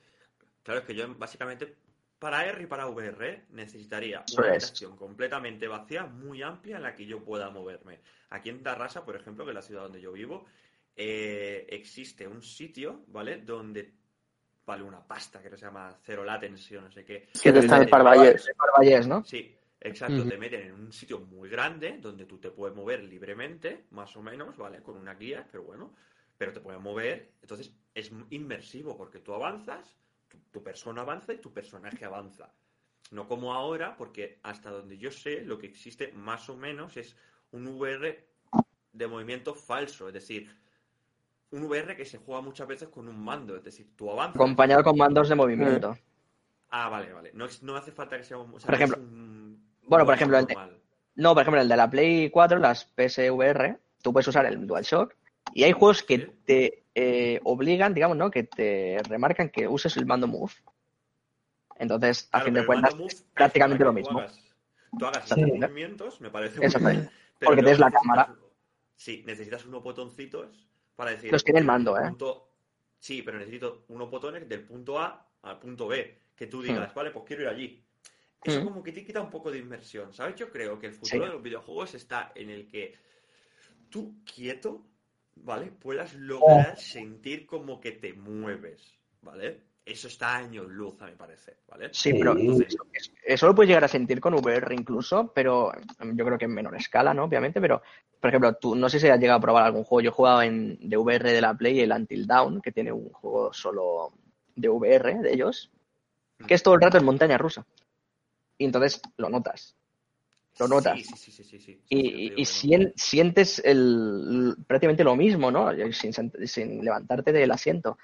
[0.63, 1.77] Claro, es que yo básicamente
[2.19, 4.65] para AR y para VR necesitaría una es.
[4.65, 8.01] habitación completamente vacía, muy amplia en la que yo pueda moverme.
[8.31, 10.47] Aquí en Tarrasa, por ejemplo, que es la ciudad donde yo vivo,
[10.97, 13.39] eh, existe un sitio, ¿vale?
[13.43, 13.93] Donde
[14.65, 17.29] vale una pasta que se llama cero latency o no sé qué.
[17.41, 18.49] Que está en Te- Parvallés.
[18.57, 19.23] Parvallés, ¿no?
[19.25, 20.23] Sí, exacto.
[20.23, 20.29] Ujú.
[20.31, 24.23] Te meten en un sitio muy grande donde tú te puedes mover libremente, más o
[24.23, 24.83] menos, ¿vale?
[24.83, 25.95] Con una guía, pero bueno,
[26.39, 27.33] pero te puedes mover.
[27.43, 29.97] Entonces es inmersivo porque tú avanzas,
[30.29, 32.53] tu, tu persona avanza y tu personaje avanza.
[33.11, 37.17] No como ahora, porque hasta donde yo sé, lo que existe más o menos es
[37.53, 38.27] un VR
[38.93, 40.51] de movimiento falso, es decir,
[41.51, 44.35] un VR que se juega muchas veces con un mando, es decir, tú avanzas.
[44.37, 45.97] Acompañado con mandos de movimiento.
[46.71, 47.31] Ah, vale, vale.
[47.35, 48.53] No, no hace falta que sea un.
[48.55, 50.57] o sea, Por ejemplo- un- bueno, un por ejemplo, el de-.
[51.15, 55.15] No, por ejemplo, el de la Play 4, las PSVR, tú puedes usar el DualShock
[55.55, 56.27] y hay juegos que Sí.
[56.45, 58.31] te eh, obligan, digamos, ¿no?
[58.31, 60.53] Que te remarcan que uses el mando Move.
[61.79, 64.19] Entonces, a fin de cuentas, es prácticamente lo mismo.
[64.19, 64.41] hagas-
[64.99, 65.45] Tú hagas Sí.
[65.45, 67.11] movimientos, me parece muy bien.
[67.39, 68.35] Porque tienes la cámara.
[68.95, 71.31] Sí, necesitas unos botoncitos para decir.
[71.31, 72.03] Los tiene el mando, ¿eh?
[72.09, 72.49] punto-
[72.99, 76.19] Sí, pero necesito unos botones del punto A al punto B.
[76.35, 77.85] Que tú digas, vale, pues quiero ir allí.
[78.43, 78.65] Eso Hmm.
[78.65, 80.35] como que te quita un poco de inmersión, ¿sabes?
[80.37, 81.29] Yo creo que el futuro Sí.
[81.29, 82.95] de los videojuegos está en el que
[83.91, 84.87] tú quieto,
[85.37, 85.67] ¿vale?
[85.67, 89.61] Puedas lograr sentir como que te mueves, ¿vale?
[89.85, 91.91] Eso está a años luz, a mi parecer, ¿vale?
[91.93, 92.79] Sí, pero eso,
[93.25, 96.55] eso lo puedes llegar a sentir con VR incluso, pero em, yo creo que en
[96.55, 97.25] menor escala, ¿no?
[97.25, 97.81] Obviamente, pero,
[98.21, 100.01] por ejemplo, tú no sé si has llegado a probar algún juego.
[100.01, 103.11] Yo he jugado en, de VR de la Play, el Until Dawn, que tiene un
[103.11, 104.13] juego solo
[104.57, 105.71] de VR de ellos,
[106.49, 107.65] que es todo el rato en montaña rusa.
[108.59, 109.76] Y entonces lo notas.
[110.59, 110.99] Lo notas.
[110.99, 111.75] Sí, sí, sí, sí, sí, sí.
[111.75, 115.69] Sí, Y, y sien- sientes el, prácticamente lo mismo, ¿no?
[115.93, 116.13] Sin,
[116.47, 117.99] sin levantarte del asiento.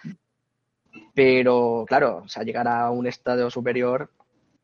[1.15, 4.11] Pero, claro, o sea, llegar a un estadio superior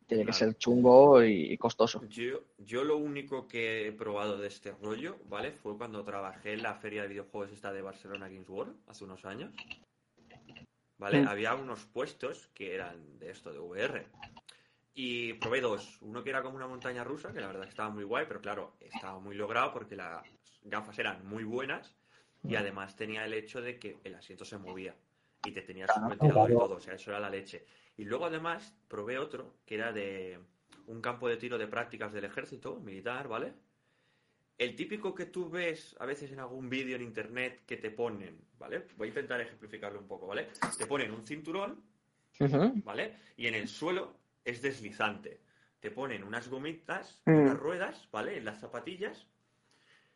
[0.06, 2.02] tiene que ser chungo y costoso.
[2.08, 5.52] Yo, yo lo único que he probado de este rollo, ¿vale?
[5.52, 9.24] Fue cuando trabajé en la feria de videojuegos esta de Barcelona Games World, hace unos
[9.24, 9.52] años.
[10.98, 11.22] ¿Vale?
[11.22, 11.28] Mm.
[11.28, 14.06] Había unos puestos que eran de esto, de VR.
[15.00, 15.96] Y probé dos.
[16.00, 18.74] Uno que era como una montaña rusa, que la verdad estaba muy guay, pero claro,
[18.80, 20.24] estaba muy logrado porque las
[20.64, 21.94] gafas eran muy buenas
[22.42, 24.96] y además tenía el hecho de que el asiento se movía
[25.46, 27.64] y te tenías un ventilador y todo, o sea, eso era la leche.
[27.96, 30.40] Y luego además probé otro que era de
[30.88, 33.52] un campo de tiro de prácticas del ejército militar, ¿vale?
[34.58, 38.36] El típico que tú ves a veces en algún vídeo en internet que te ponen,
[38.58, 38.88] ¿vale?
[38.96, 40.48] Voy a intentar ejemplificarlo un poco, ¿vale?
[40.76, 41.84] Te ponen un cinturón.
[42.84, 43.16] ¿vale?
[43.36, 45.40] Y en el suelo es deslizante.
[45.80, 47.32] Te ponen unas gomitas, Mm.
[47.42, 48.36] unas ruedas, ¿vale?
[48.38, 49.26] En las zapatillas.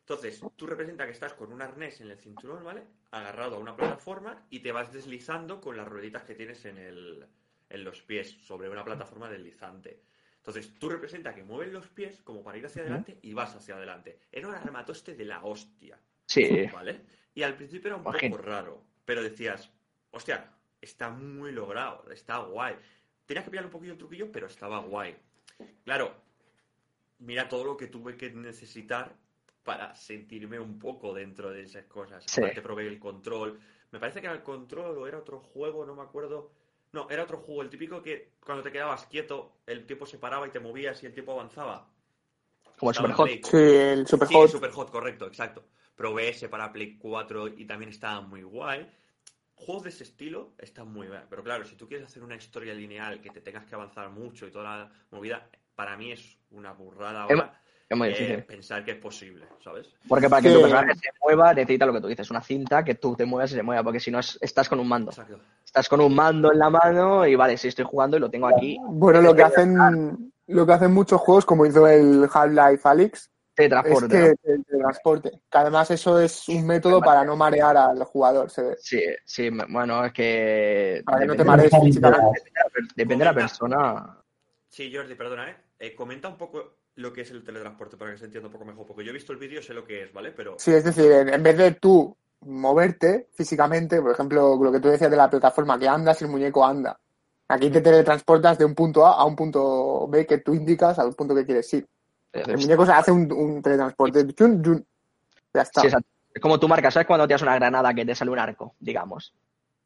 [0.00, 2.82] Entonces, tú representa que estás con un arnés en el cinturón, ¿vale?
[3.12, 7.26] Agarrado a una plataforma y te vas deslizando con las rueditas que tienes en, el,
[7.70, 10.02] en los pies sobre una plataforma deslizante.
[10.38, 13.76] Entonces, tú representa que mueves los pies como para ir hacia adelante y vas hacia
[13.76, 14.18] adelante.
[14.32, 16.00] Era un armatoste de la hostia.
[16.26, 17.02] Sí, ¿Vale?
[17.34, 18.36] Y al principio era un Imagino.
[18.36, 19.70] poco raro, pero decías,
[20.10, 22.74] hostia, está muy logrado, está guay.
[23.32, 25.16] Tenías que pillar un poquillo el truquillo, pero estaba guay.
[25.86, 26.14] Claro,
[27.20, 29.16] mira todo lo que tuve que necesitar
[29.62, 32.22] para sentirme un poco dentro de esas cosas.
[32.26, 32.42] Sí.
[32.42, 33.58] Aparte probé el control.
[33.90, 36.52] Me parece que era el control o era otro juego, no me acuerdo.
[36.92, 40.46] No, era otro juego, el típico que cuando te quedabas quieto, el tiempo se paraba
[40.46, 41.88] y te movías y el tiempo avanzaba.
[42.76, 43.24] Como el Superhot.
[43.24, 43.40] Play.
[43.42, 44.50] Sí, el Sí, Superhot.
[44.50, 45.64] Superhot, correcto, exacto.
[45.96, 48.86] Probé ese para Play 4 y también estaba muy guay.
[49.64, 52.74] Juegos de ese estilo están muy bien, pero claro, si tú quieres hacer una historia
[52.74, 56.72] lineal que te tengas que avanzar mucho y toda la movida, para mí es una
[56.72, 58.42] burrada Es ahora Es muy eh, difícil.
[58.44, 59.94] pensar que es posible, ¿sabes?
[60.08, 60.54] Porque para que Sí.
[60.54, 63.52] tu personaje se mueva, necesita lo que tú dices, una cinta que tú te muevas
[63.52, 65.10] y se mueva, porque si no es- estás con un mando.
[65.10, 65.38] Exacto.
[65.64, 68.46] Estás con un mando en la mano y vale, si estoy jugando y lo tengo
[68.46, 73.30] aquí, Bueno, lo que hacen, lo que hacen muchos juegos, como hizo el Half-Life Alyx,
[73.54, 75.30] te es que el transporte.
[75.50, 78.50] Que además eso es un método para no marear al jugador.
[78.50, 78.76] Se ve.
[78.80, 82.42] Sí, sí, bueno, es que Para que no te depende, marees físicamente.
[82.96, 84.18] depende de la persona.
[84.68, 85.56] Sí, Jordi, perdona, ¿eh?
[85.78, 88.64] Eh, Comenta un poco lo que es el teletransporte para que se entienda un poco
[88.64, 90.32] mejor, porque yo he visto el vídeo, sé lo que es, ¿vale?
[90.32, 94.80] Pero Sí, es decir, en, en vez de tú moverte físicamente, por ejemplo, lo que
[94.80, 96.98] tú decías de la plataforma, que andas y el muñeco anda.
[97.48, 101.14] Aquí te teletransportas de un punto A a un punto B que tú indicas al
[101.14, 101.86] punto que quieres ir.
[102.32, 104.26] El muñeco se hace un, un teletransporte.
[104.36, 104.86] Yun, yun.
[105.52, 105.80] Ya está.
[105.82, 106.08] Sí, exacto.
[106.34, 109.34] Es como tú marcas, ¿sabes cuando tiras una granada que te sale un arco, digamos?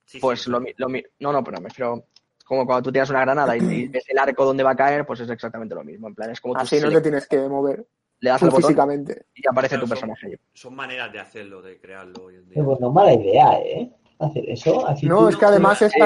[0.05, 0.89] sí, Pues sí, lo, mi- lo
[1.19, 2.05] No, no, pero me refiero.
[2.45, 5.05] Como cuando tú tiras una granada y, y ves el arco donde va a caer,
[5.05, 6.07] pues es exactamente lo mismo.
[6.07, 7.85] En plan, es como tú Así no selec- te tienes que mover
[8.21, 9.27] le das tú al botón físicamente.
[9.35, 10.35] y aparece Claro, tu son- personaje ahí.
[10.55, 12.63] son maneras de hacerlo, de crearlo hoy en día.
[12.65, 13.91] Pues no es mala idea, ¿eh?
[14.21, 14.87] Hacer eso.
[14.87, 15.99] Así No, tú- es que además es Sí,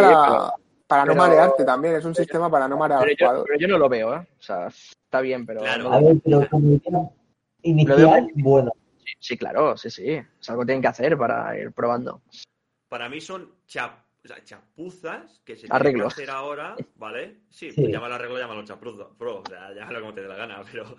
[0.91, 1.95] para, pero- no marearte también.
[1.97, 3.47] Es un sistema para no marear Pero al yo, jugador.
[3.49, 4.28] pero yo no lo veo, ¿eh?
[4.38, 5.61] O sea, está bien, pero.
[5.61, 5.84] Claro.
[5.84, 7.11] no- A ver, pero como idea
[7.62, 8.72] inicial, bueno.
[8.99, 10.11] sí, sí, claro, sí, sí.
[10.41, 12.22] Es algo que tienen que hacer para ir probando.
[12.88, 17.38] Para mí son chap- o sea, chapuzas que se tienen que hacer ahora, ¿vale?
[17.49, 17.80] Sí, Sí.
[17.80, 20.97] pues llámalo arreglo, llámalo chapuzas, bro, o sea, llámalo como te dé la gana, pero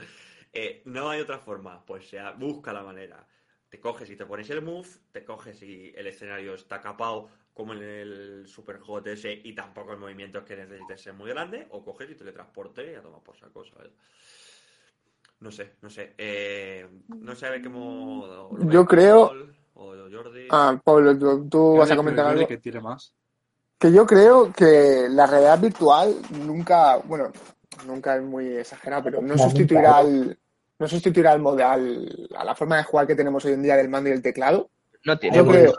[0.54, 3.28] eh, no hay otra forma, pues sea, busca la manera.
[3.70, 7.30] Te coges y te pones el move, te coges y el escenario está capado
[7.62, 11.30] como en el Super Hot ese y tampoco el movimiento es que necesites ser muy
[11.30, 13.91] grande, o coges y teletransporte y a tomar por saco, ¿sabes?
[15.41, 16.16] No sé, no sé.
[16.18, 16.88] Eh,
[17.20, 18.26] no sé a ver cómo.
[18.57, 20.47] lo Yo creo- Paul O Jordi.
[20.49, 22.47] Ah, Pablo, tú, tú vas a comentar algo.
[22.47, 23.14] que tire más.
[23.78, 27.32] Que yo creo que la realidad virtual nunca, bueno,
[27.86, 30.38] nunca es muy exagerado, pero no sustituirá al,
[30.80, 33.89] no sustituirá al modal, a la forma de jugar que tenemos hoy en día del
[33.89, 34.70] mando y el teclado.
[35.06, 35.74] No tiene Yo creo-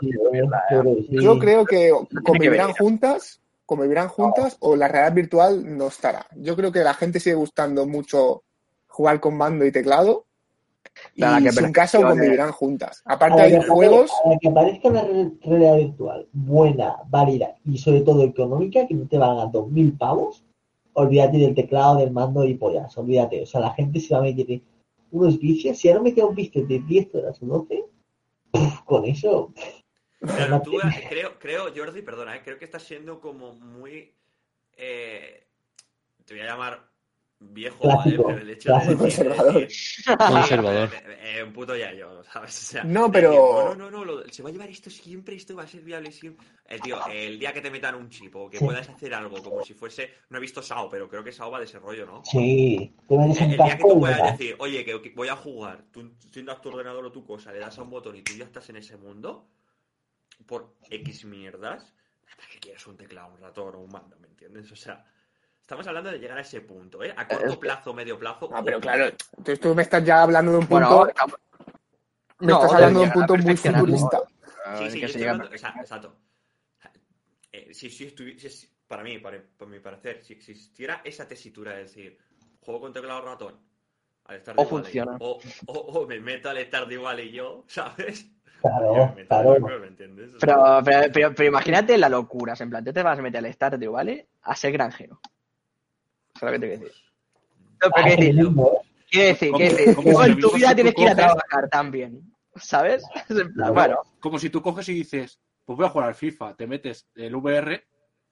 [1.09, 1.91] yo creo que
[2.23, 6.27] convivirán juntas, convivirán juntas o la realidad virtual no estará.
[6.35, 8.43] Yo creo que la gente sigue gustando mucho
[8.87, 10.25] jugar con mando y teclado
[11.15, 13.01] y Para que sin caso convivirán juntas.
[13.05, 18.23] Aparte hay juegos, a que aparezca una re- realidad virtual buena, válida y sobre todo
[18.23, 20.43] económica, que no te valga 2.000 pavos,
[20.93, 23.41] olvídate del teclado, del mando y pollas, olvídate.
[23.41, 24.61] O sea, la gente se va a meter
[25.11, 25.77] unos vicios.
[25.79, 27.85] Si ahora me queda un vicio de 10 horas o 12, puf,
[28.85, 29.53] con eso.
[30.19, 34.15] Claro, tú eh, creo, creo, Jordi, perdona, eh, creo que estás siendo como muy.
[34.77, 35.47] eh,
[36.25, 36.92] te voy a llamar
[37.51, 38.35] viejo, Clásico, ¿vale?
[38.35, 39.53] Pero el hecho de Conservador.
[39.67, 40.89] decir- Conservador.
[40.93, 42.57] Eh, eh, un puto yayo, ¿sabes?
[42.57, 43.31] O sea, No, pero-
[43.69, 46.11] No, no, no, lo- se va a llevar esto siempre, esto va a ser viable
[46.11, 46.45] siempre.
[46.67, 48.65] Eh, tío, el día que te metan un chip o que Sí.
[48.65, 50.11] puedas hacer algo como si fuese.
[50.29, 52.21] No he visto SAO, pero creo que SAO va de ese rollo, ¿no?
[52.25, 56.13] Sí, El un día que tú puedas decir, oye, que, que voy a jugar, tú
[56.31, 58.69] tienes tu ordenador o tu cosa, le das a un botón y tú ya estás
[58.69, 59.47] en ese mundo,
[60.45, 61.93] por X mierdas,
[62.35, 64.17] ¿para qué quieres un teclado, un ratón o un mando?
[64.19, 64.71] ¿Me entiendes?
[64.71, 65.05] O sea,
[65.63, 67.13] estamos hablando de llegar a ese punto, ¿eh?
[67.15, 68.49] A corto Es que- plazo, medio plazo.
[68.53, 69.05] Ah, pero claro,
[69.37, 71.13] entonces tú me estás ya hablando de un punto, Bueno,
[72.39, 74.21] me no, estás hablando de un punto muy futurista.
[74.77, 76.15] Sí, Eh, sí, que yo se estoy llega hablando- exa- exacto.
[77.51, 81.83] Eh, si, si si- para mí, para, para mi parecer, si existiera esa tesitura de
[81.83, 82.17] decir,
[82.61, 83.59] juego con teclado ratón,
[84.25, 85.15] al estar O funciona.
[85.19, 86.57] O, o, o me meto al
[87.01, 88.25] Valley yo, ¿sabes?
[88.61, 89.59] Claro, Yo me meto claro.
[89.59, 90.35] loco, ¿me entiendes?
[90.35, 92.53] O sea, Pero, pero, pero, pero imagínate la locura.
[92.59, 94.27] En plan, tú te vas a meter al Stardew, ¿vale?
[94.43, 95.19] A ser granjero.
[96.43, 97.03] ¿Sabes lo que te quiero decir?
[97.81, 98.35] No, pero Ah, decir,
[99.09, 102.21] quiero decir, quiero decir, como en tu vida tienes que ir a trabajar también.
[102.55, 103.03] ¿Sabes?
[103.73, 107.07] Bueno, Como si tú coges y dices, pues voy a jugar al FIFA, te metes
[107.15, 107.83] el VR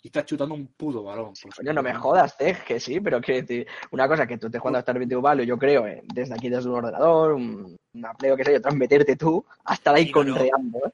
[0.04, 1.34] y estás chutando un puto balón.
[1.42, 4.38] Pues, coño, no me jodas, Tej, que sí, pero quiero decir, una cosa es que
[4.38, 7.78] tú estés jugando a Stardew Valley, yo creo, eh, desde aquí, desde un ordenador, un,
[7.94, 10.14] una play o que sea, y otra es meterte tú, a estar ahí Sí, no.
[10.14, 10.92] conreando, ¿eh?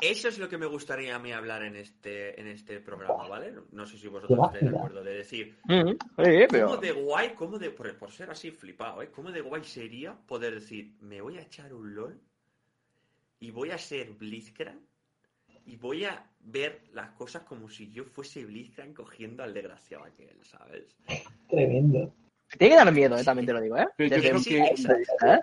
[0.00, 3.52] Eso es lo que me gustaría a mí hablar en este, en este programa, ¿vale?
[3.72, 6.76] No sé si vosotros estáis de acuerdo, de decir, Mm, sí, ¿cómo pero...
[6.78, 9.10] de guay, cómo de, por, por ser así flipado, ¿eh?
[9.10, 12.18] ¿Cómo de guay sería poder decir, me voy a echar un LOL
[13.40, 14.80] y voy a ser Blitzcrank
[15.66, 20.36] y voy a ver las cosas como si yo fuese Blitzcrank cogiendo al desgraciado aquel,
[20.44, 20.84] ¿sabes?
[21.48, 22.12] Tremendo.
[22.50, 23.86] Te tiene que dar miedo, eh, también te lo digo, ¿eh?
[23.96, 25.40] Pero yo creo que-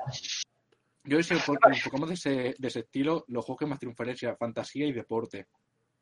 [1.08, 4.38] Yo si por- enfocamos de ese, de ese estilo, los juegos que más triunfarían serían
[4.38, 5.48] fantasía y deporte.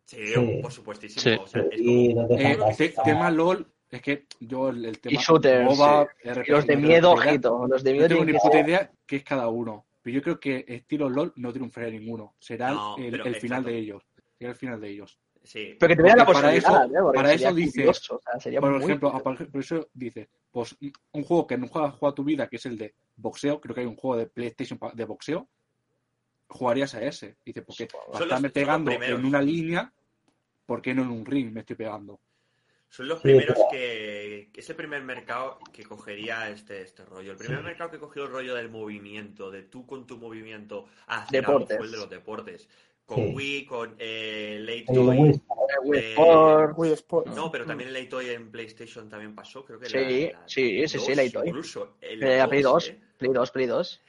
[0.06, 0.60] Sí, Sí.
[0.62, 1.22] por supuestísimo.
[1.22, 1.30] Sí.
[1.41, 5.18] O sea, es como- Eh, te- tema LOL, es que yo el, el tema Y
[5.24, 6.30] shooters, MOBA, sí.
[6.30, 7.68] RPG, Y los de no tengo miedo, ojito.
[7.68, 9.86] Los de No miedo tengo tienen ni que puta idea qué es cada uno.
[10.01, 12.36] Pero yo creo que estilo LOL no triunfaría ninguno.
[12.39, 14.03] Será No, el, final de ellos.
[14.38, 15.20] Será el final de ellos.
[15.46, 15.78] Sí.
[15.80, 17.14] Pero que tuvieran la Porque para posibilidad, eso- ¿eh?
[17.16, 19.52] Para sería eso dice- curioso, o sea, sería Por muy ejemplo, curioso.
[19.52, 20.76] por eso dice, pues
[21.12, 23.76] un juego que nunca has jugado a tu vida, que es el de boxeo, creo
[23.76, 25.48] que hay un juego de PlayStation de boxeo,
[26.48, 27.38] jugarías a ese.
[27.46, 29.91] Dice, porque Son para estarme los pegando en una línea,
[30.66, 32.20] ¿por qué no en un ring me estoy pegando?
[32.89, 34.50] Son los Sí, primeros que.
[34.54, 37.32] que Es el primer mercado que cogería este, este rollo.
[37.32, 37.64] El primer Sí.
[37.66, 41.72] mercado que cogió el rollo del movimiento, de tú con tu movimiento hacer Deportes.
[41.72, 42.70] algo fue el de los deportes.
[43.06, 43.34] Con Sí.
[43.36, 44.97] Wii, con eh, Late Toy.
[45.18, 45.41] Wii
[45.93, 46.16] Eh,
[46.76, 47.36] Wii eh, Sports.
[47.36, 49.93] No, pero también el Late Toy en PlayStation también pasó, creo que Sí,
[50.32, 51.47] la- la sí, sí, sí, 2 Late Toy.
[51.49, 51.97] Incluso.
[52.01, 52.99] el eh, Play 2, ¿eh?
[53.18, 54.01] Play 2, Play 2.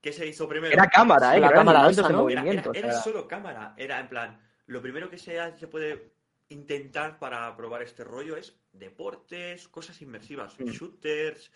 [0.00, 0.72] ¿Qué se hizo primero?
[0.72, 1.38] Era cámara, ¿eh?
[1.38, 2.28] Eran cámara esa, de ¿no?
[2.30, 2.70] Era, movimiento.
[2.72, 3.74] era- era solo cámara.
[3.76, 6.12] Era en plan, lo primero que se, se puede
[6.50, 10.64] intentar para probar este rollo es deportes, cosas inmersivas, Mm.
[10.68, 11.50] shooters.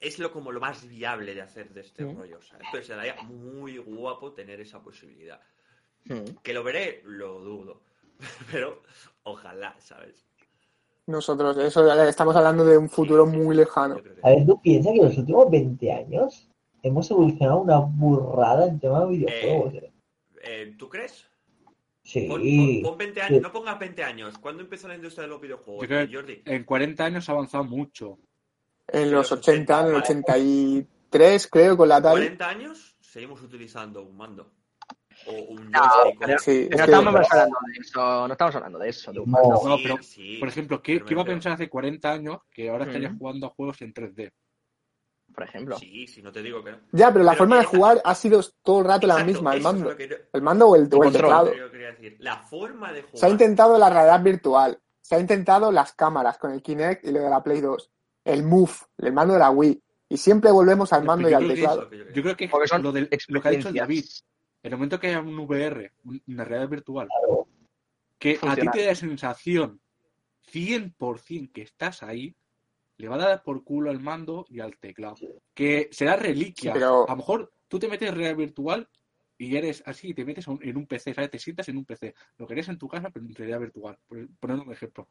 [0.00, 2.18] Es lo como lo más viable de hacer de este Mm.
[2.18, 2.38] rollo.
[2.38, 5.40] o sea, entonces sería muy guapo tener esa posibilidad.
[6.08, 6.36] Hmm.
[6.42, 7.80] Que lo veré, lo dudo.
[8.52, 8.82] Pero
[9.24, 10.24] ojalá, ¿sabes?
[11.06, 13.96] Nosotros, eso estamos hablando de un futuro muy lejano.
[14.22, 16.48] A ver, ¿tú piensas que en los últimos 20 años
[16.82, 19.74] hemos evolucionado una burrada en tema de videojuegos?
[19.74, 19.92] eh?
[20.42, 21.26] Eh, ¿Tú crees?
[22.02, 22.26] Sí.
[22.28, 23.42] Pon, pon- pon 20 años, Sí.
[23.42, 24.38] no pongas 20 años.
[24.38, 26.42] ¿Cuándo empezó la industria de los videojuegos, Yo creo- Jordi?
[26.44, 28.18] En 40 años ha avanzado mucho.
[28.86, 32.16] En los los 80, en el 80, 83, creo, con la Atari.
[32.20, 34.50] 40 años seguimos utilizando un mando.
[35.26, 35.80] O un No,
[36.18, 39.12] pero- Sí, es que- estamos hablando de eso, no estamos hablando de eso.
[39.12, 39.38] de un No.
[39.38, 39.68] mando.
[39.68, 42.70] No, Sí, pero, sí, Por ejemplo, ¿qué, qué iba a pensar hace 40 años que
[42.70, 44.30] ahora estaría jugando a juegos en 3D?
[45.34, 45.78] Por ejemplo.
[45.78, 46.78] Sí, si no te digo que no.
[46.92, 49.58] Ya, pero la Pero forma de jugar ha sido todo el rato la misma, el
[49.58, 49.96] es mando.
[49.98, 51.54] yo- El mando o el, o el teclado.
[51.54, 52.16] yo decir.
[52.20, 53.18] La forma de jugar.
[53.18, 57.12] Se ha intentado la realidad virtual, se ha intentado las cámaras con el Kinect y
[57.12, 57.90] lo de la Play 2,
[58.24, 61.44] el Move, el mando de la Wii, y siempre volvemos al mando y Yo al
[61.44, 61.78] creo teclado.
[61.78, 63.74] Es lo que yo Yo creo que son lo, del- lo que ha dicho el
[63.74, 64.04] David,
[64.62, 67.46] el momento que haya un VR, un- una realidad virtual, Claro.
[68.18, 69.80] que a ti te da sensación
[70.52, 72.34] 100% que estás ahí,
[72.96, 75.16] le va a dar por culo al mando y al teclado.
[75.54, 76.72] Que será reliquia.
[76.72, 78.88] Sí, pero- A lo mejor tú te metes en realidad virtual
[79.36, 81.30] y eres así, te metes en un PC, ¿sabes?
[81.30, 82.14] Te sientas en un PC.
[82.38, 83.96] Lo que harías en tu casa, pero en realidad virtual.
[84.08, 85.06] Por poner un ejemplo.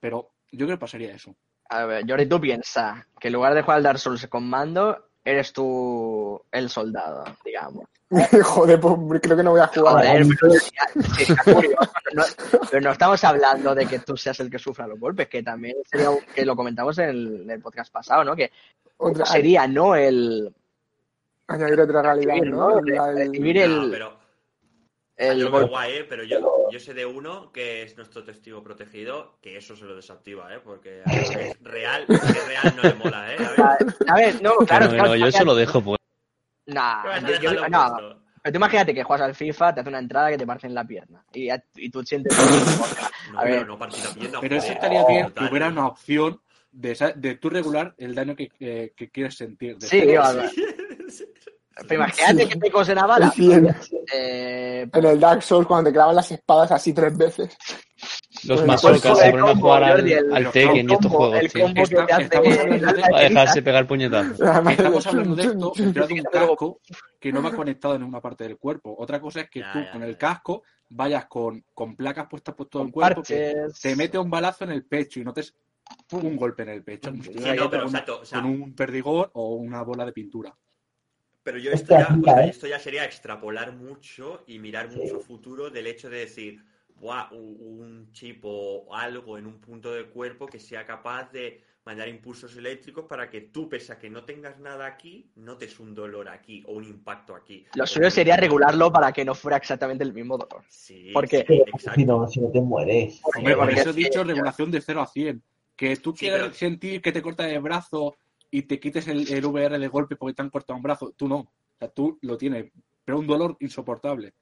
[0.00, 1.36] Pero yo creo que pasaría eso.
[1.68, 5.08] A ver, Jordi, tú piensa que en lugar de jugar al Dark Souls con mando,
[5.26, 7.84] eres tú el soldado, digamos.
[8.44, 9.94] Joder, pues creo que no voy a jugar.
[9.94, 12.22] Joder, ahí pero, sí, curioso, no-
[12.70, 15.76] pero no estamos hablando de que tú seas el que sufra los golpes, que también
[15.90, 18.36] sería, que lo comentamos en el, en el podcast pasado, ¿no?
[18.36, 18.52] Que
[18.98, 19.96] Otra- sería, ¿no?
[19.96, 20.54] El,
[21.48, 22.80] añadir otra realidad, Recibir, ¿no?
[22.80, 23.08] ¿no?
[23.08, 24.12] El- pero
[25.16, 25.70] el yo lo veo golpe.
[25.70, 26.04] guay, ¿eh?
[26.04, 29.96] Pero yo, yo sé de uno que es nuestro testigo protegido, que eso se lo
[29.96, 30.60] desactiva, ¿eh?
[30.62, 33.36] Porque a que es real, es real no le mola, ¿eh?
[33.38, 35.98] A ver, A ver, no, claro, no, no, yo eso lo dejo pues.
[36.66, 39.88] Nah, ¿qué vas a yo- no, pero tú imagínate que juegas al FIFA, te hace
[39.88, 42.36] una entrada que te parte en la pierna y, ya- y tú sientes...
[43.32, 43.66] No, A pero ver.
[43.66, 46.40] no partir la pierna, Pero eso estaría bien que hubiera una opción
[46.70, 49.76] de, de tú regular el daño que, que- que quieres sentir.
[49.78, 50.22] De Sí, cero.
[50.24, 50.50] a ver.
[51.88, 53.30] Pero imagínate que te cosen a bala.
[53.30, 53.74] cien.
[54.12, 57.56] Eh, En el Dark Souls, cuando te clavan las espadas así tres veces.
[58.46, 61.10] Los Pues, masocas pues, se el ponen a jugar al, el- al Tekken y estos
[61.12, 64.40] juegos, el combo que Está- te hace estamos hablando de- Para dejarse pegar puñetazos.
[64.40, 66.80] Estamos hablando de esto dentro de un casco
[67.18, 68.94] que no va conectado en una parte del cuerpo.
[68.98, 72.54] Otra cosa es que Ya, tú ya, con el casco vayas con, con placas puestas
[72.54, 75.42] por todo el cuerpo que te mete un balazo en el pecho y no te
[76.12, 77.10] un golpe en el pecho.
[77.22, 80.12] Sí, no, pero con, un- exacto, o sea, con un perdigón o una bola de
[80.12, 80.54] pintura.
[81.46, 82.50] Pero yo esto ya, o mira, sea, ¿eh?
[82.50, 84.98] esto ya sería extrapolar mucho y mirar Sí.
[84.98, 86.60] mucho futuro del hecho de decir,
[86.98, 92.08] Buah, un chip o algo en un punto del cuerpo que sea capaz de mandar
[92.08, 96.28] impulsos eléctricos para que tú, pese a que no tengas nada aquí, notes un dolor
[96.28, 97.64] aquí o un impacto aquí.
[97.76, 100.64] Lo suyo un- sería regularlo para que no fuera exactamente el mismo dolor.
[100.68, 101.62] Sí, Porque- sí,
[101.94, 103.20] si no, si no te mueres.
[103.22, 105.40] Hombre, por porque eso he dicho regulación de 0 a 100.
[105.76, 108.16] Que tú Sí, pero- sentir que te corta el brazo
[108.56, 111.12] y te quites el, el VR de golpe porque te han cortado un brazo.
[111.14, 111.36] Tú no.
[111.36, 112.72] O sea, tú lo tienes,
[113.04, 114.32] pero un dolor insoportable.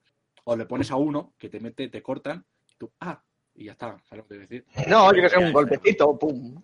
[0.45, 3.21] O le pones a uno que te mete, te cortan, y tú, ah,
[3.55, 3.99] y ya está.
[4.05, 4.67] ¿Sabes lo que quiero decir?
[4.89, 6.63] No, yo que sé, un golpecito, pum.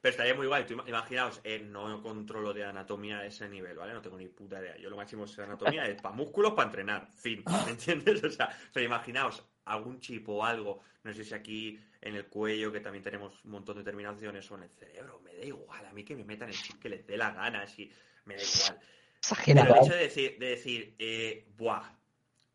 [0.00, 0.66] Pero estaría muy guay.
[0.66, 3.92] Tú imaginaos, eh, no controlo de anatomía a ese nivel, ¿vale?
[3.92, 4.76] No tengo ni puta idea.
[4.76, 7.06] Yo lo máximo de anatomía es para músculos, para entrenar.
[7.12, 7.44] Fin.
[7.66, 8.24] ¿Me entiendes?
[8.24, 12.72] O sea, pero imaginaos algún chip o algo, no sé si aquí en el cuello,
[12.72, 15.20] que también tenemos un montón de terminaciones, o en el cerebro.
[15.24, 15.84] Me da igual.
[15.86, 17.90] A mí que me metan el chip que les dé la gana, si
[18.24, 18.80] me da igual.
[19.18, 19.62] Exagera.
[19.62, 21.82] Pero el hecho de decir, de decir eh, buah,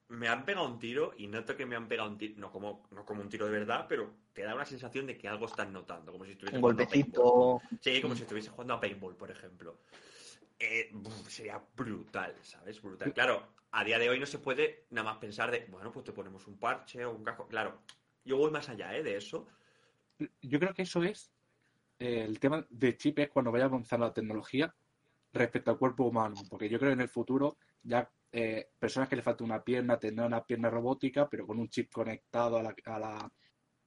[0.07, 2.87] me han pegado un tiro y noto que me han pegado un tiro, no como,
[2.91, 5.69] no como un tiro de verdad, pero te da una sensación de que algo estás
[5.69, 7.23] notando, como si estuviese Un jugando a paintball.
[7.23, 7.79] golpecito.
[7.81, 9.79] Sí, como si estuviese jugando a paintball, por ejemplo.
[10.59, 10.91] Eh,
[11.27, 12.81] sería brutal, ¿sabes?
[12.81, 13.13] Brutal.
[13.13, 16.13] Claro, a día de hoy no se puede nada más pensar de, bueno, pues te
[16.13, 17.47] ponemos un parche o un casco.
[17.47, 17.81] Claro,
[18.23, 19.03] yo voy más allá, ¿eh?
[19.03, 19.47] De eso.
[20.41, 21.31] Yo creo que eso es
[21.99, 24.73] eh, el tema de chip es cuando vaya avanzando la tecnología
[25.33, 29.17] respecto al cuerpo humano, porque yo creo que en el futuro ya eh, personas que
[29.17, 32.75] le falta una pierna tendrán una pierna robótica, pero con un chip conectado a la,
[32.85, 33.31] a la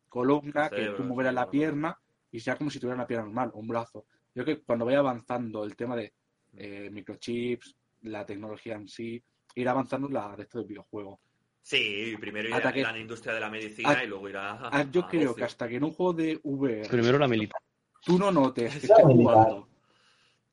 [0.08, 1.50] columna, que Cerebro, tú moverás la cerebro.
[1.50, 1.98] pierna
[2.30, 4.04] y sea como si tuviera una pierna normal, un brazo.
[4.34, 6.12] Yo creo que cuando vaya avanzando el tema de
[6.56, 9.22] eh, microchips, la tecnología en sí,
[9.54, 11.20] irá avanzando la de esto del videojuego.
[11.62, 14.68] Sí, primero irá Hasta que- a la industria de la medicina y luego irá a,
[14.80, 15.34] Ah, yo a creo ocio.
[15.36, 17.60] que hasta que en un juego de VR Primero la militar.
[18.04, 19.34] tú no notes que militar.
[19.34, 19.68] jugando.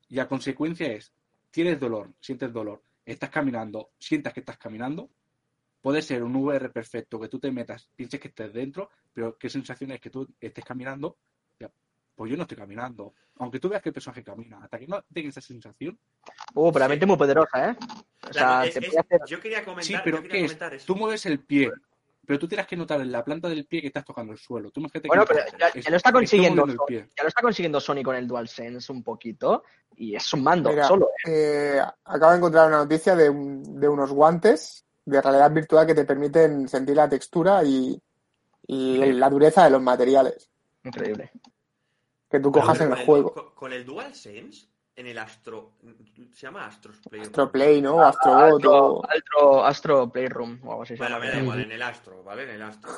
[0.09, 1.13] Y la consecuencia es,
[1.51, 5.09] tienes dolor, sientes dolor, estás caminando, sientas que estás caminando,
[5.81, 9.49] puede ser un VR perfecto, que tú te metas, pienses que estés dentro, pero qué
[9.49, 11.17] sensación es que tú estés caminando,
[12.15, 13.13] pues yo no estoy caminando.
[13.39, 15.97] Aunque tú veas que el personaje camina, hasta que no tengas esa sensación,
[16.53, 16.89] Uh, pero la Sí.
[16.91, 17.75] mente es muy poderosa, ¿eh?
[18.29, 19.19] O sea, es- te es- puede hacer...
[19.27, 20.51] Yo quería comentar, sí, pero quería ¿qué es?
[20.51, 20.85] comentar eso.
[20.87, 21.69] Tú mueves el pie,
[22.25, 24.71] pero tú tienes que notar en la planta del pie que estás tocando el suelo.
[24.71, 28.01] Tú imagínate Bueno, no pero ya, lo está consiguiendo Sony, ya lo está consiguiendo Sony
[28.03, 29.63] con el DualSense un poquito
[29.97, 31.09] y es un mando Mira, solo.
[31.25, 31.75] ¿eh?
[31.77, 35.93] eh, acabo de encontrar una noticia de, un- de unos guantes de realidad virtual que
[35.93, 38.01] te permiten sentir la textura y,
[38.67, 40.49] la dureza de los materiales
[40.83, 41.31] Increíble.
[42.37, 43.33] Que tú cojas en con el juego.
[43.33, 45.71] Con, con el DualSense, en el Astro.
[46.33, 47.21] Se llama Astros Play.
[47.21, 48.01] Astroplay, ¿no?
[48.01, 49.05] Astrobot Astro, o...
[49.05, 51.25] Astro, Astro Playroom o algo así se Bueno, llama.
[51.25, 52.43] me da igual, en el Astro, ¿vale?
[52.43, 52.91] En el Astro.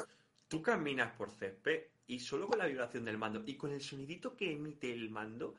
[0.48, 4.36] Tú caminas por césped y solo con la vibración del mando y con el sonidito
[4.36, 5.56] que emite el mando,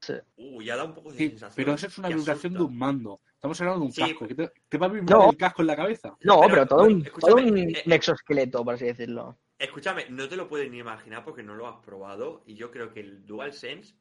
[0.00, 0.12] Sí.
[0.36, 1.54] uh, ya da un poco de Sí, sensación.
[1.56, 2.62] pero eso es una vibración de asusta.
[2.72, 3.20] un mando.
[3.34, 4.28] Estamos hablando de un Sí, casco.
[4.28, 5.30] que te, te va a vibrar No.
[5.30, 6.16] el casco en la cabeza?
[6.22, 9.36] No, Pero, pero, todo, bueno, un, todo un eh, exoesqueleto, por así decirlo.
[9.58, 12.92] Escúchame, no te lo puedes ni imaginar porque no lo has probado y yo creo
[12.92, 13.94] que el DualSense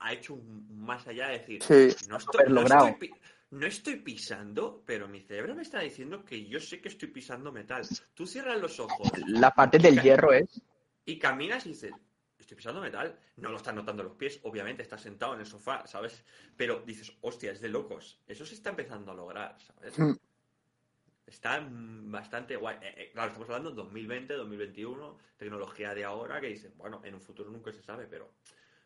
[0.00, 2.08] ha hecho un más allá de decir, Sí.
[2.08, 3.14] no, estoy, no, estoy,
[3.50, 7.52] no estoy pisando, pero mi cerebro me está diciendo que yo sé que estoy pisando
[7.52, 7.86] metal.
[8.14, 10.60] Tú cierras los ojos La parte del hierro es...
[11.04, 11.92] y caminas y dices,
[12.38, 13.16] estoy pisando metal.
[13.36, 16.24] No lo estás notando los pies, obviamente, estás sentado en el sofá, ¿sabes?
[16.56, 18.20] Pero dices, hostia, es de locos.
[18.26, 19.98] Eso se está empezando a lograr, ¿sabes?
[19.98, 20.12] Mm.
[21.26, 22.76] Está bastante guay.
[22.82, 27.14] Eh, eh, claro, estamos hablando de 2020, 2021, tecnología de ahora que dices, bueno, en
[27.14, 28.30] un futuro nunca se sabe, pero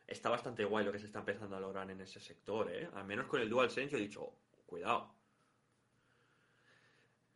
[0.07, 2.89] está bastante guay lo que se está empezando a lograr en ese sector, ¿eh?
[2.95, 4.33] Al menos con el DualSense yo he dicho,
[4.67, 5.13] cuidado.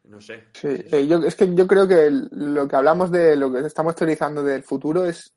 [0.05, 0.45] No sé.
[0.55, 3.53] Sí, Es- eh, yo, es que yo creo que el- lo que hablamos de lo
[3.53, 5.33] que estamos teorizando del futuro es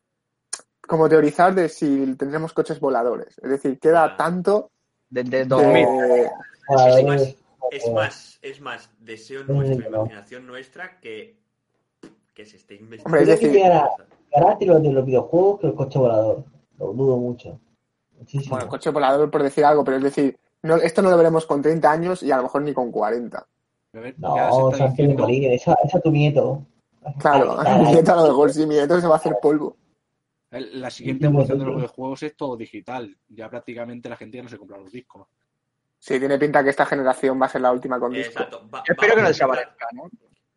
[0.88, 3.38] como teorizar de si tendremos coches voladores.
[3.40, 4.18] Es decir, queda Ah.
[4.18, 4.72] tanto
[5.10, 5.46] Desde de...
[5.46, 5.86] 2000.
[6.68, 7.36] Para Es ver, más,
[7.78, 9.98] es más, es más deseo Sí, nuestro, no.
[10.02, 11.38] imaginación nuestra que,
[12.34, 13.06] que se esté investigando.
[13.06, 13.90] Hombre, es decir- llegará-
[14.32, 16.44] carácter de los videojuegos que el coche volador.
[16.78, 17.60] Lo dudo mucho.
[18.20, 18.56] Muchísimo.
[18.56, 21.62] Bueno, coche volador por decir algo, pero es decir, no, esto no lo veremos con
[21.62, 23.38] 30 años y a lo mejor ni con 40.
[23.94, 26.66] A ver, ya se no, esa, esa tu nieto.
[27.20, 29.78] Claro, Ay, mi nieto a lo mejor sí, mi nieto se va a hacer polvo.
[30.52, 33.16] El- La siguiente evolución de los videojuegos es todo digital.
[33.30, 35.28] Ya prácticamente la gente ya no se compra los discos.
[36.06, 38.34] Sí, tiene pinta que esta generación va a ser la última con disco.
[38.34, 38.70] Exacto.
[38.72, 40.04] Va- espero que no vamos desaparezca, ¿no?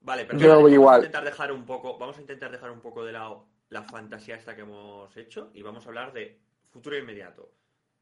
[0.02, 0.94] Vale, pero Yo vale, vamos igual.
[0.94, 4.34] a intentar dejar un poco, vamos a intentar dejar un poco de lado la fantasía
[4.36, 6.38] esta que hemos hecho y vamos a hablar de
[6.70, 7.50] futuro inmediato,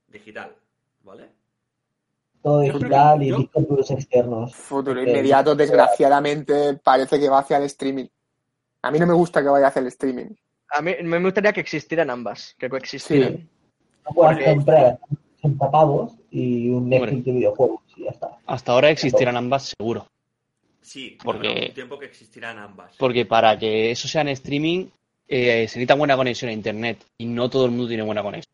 [0.09, 0.57] digital,
[1.05, 1.31] ¿vale?
[2.43, 4.53] Todo digital y yo- discos duros externos.
[4.55, 8.07] Futuro inmediato, desgraciadamente, parece que va hacia el streaming.
[8.83, 10.35] A mí no me gusta que vaya hacia el streaming.
[10.71, 13.37] A mí me gustaría que existieran ambas, que coexistieran.
[13.37, 13.49] Sí.
[14.05, 14.99] No puedes comprar
[15.47, 17.33] 80 pavos y un Netflix Hombre.
[17.33, 18.31] de videojuegos y ya está.
[18.47, 20.07] Hasta ahora existirán ambas seguro.
[20.83, 22.95] Sí, Porque- habrá un tiempo que existirán ambas.
[22.99, 24.87] Porque para que eso sea en streaming
[25.29, 28.53] eh, se necesita buena conexión a internet y no todo el mundo tiene buena conexión.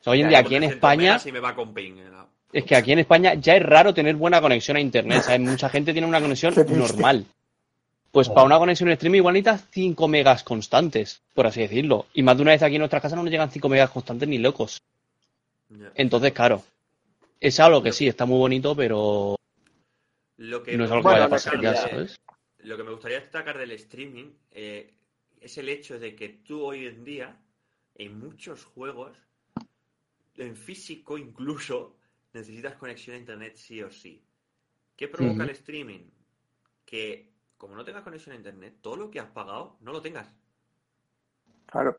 [0.00, 1.72] O sea, hoy en Ya, día aquí en 300 España, megas y me va con
[1.74, 2.04] ping, eh,
[2.52, 5.22] es que aquí en España ya es raro tener buena conexión a internet.
[5.22, 5.40] ¿sabes?
[5.40, 7.24] Mucha gente tiene una conexión normal.
[8.10, 12.06] Pues para una conexión en streaming igual necesitas 5 megas constantes, por así decirlo.
[12.14, 14.26] Y más de una vez aquí en nuestras casas no nos llegan 5 megas constantes
[14.28, 14.80] ni locos.
[15.94, 16.62] Entonces, claro,
[17.40, 19.36] es algo que sí, está muy bonito, pero
[20.38, 22.16] Lo que no es me algo que gustaría vaya a pasar ya, ¿sabes?
[22.58, 24.94] Lo que me gustaría destacar del streaming eh,
[25.40, 27.36] es el hecho de que tú hoy en día,
[27.94, 29.16] en muchos juegos,
[30.36, 31.96] en físico incluso,
[32.32, 34.22] necesitas conexión a internet sí o sí.
[34.96, 36.10] ¿Qué provoca el streaming?
[36.84, 40.28] Que como no tengas conexión a internet, todo lo que has pagado no lo tengas.
[41.66, 41.96] Claro.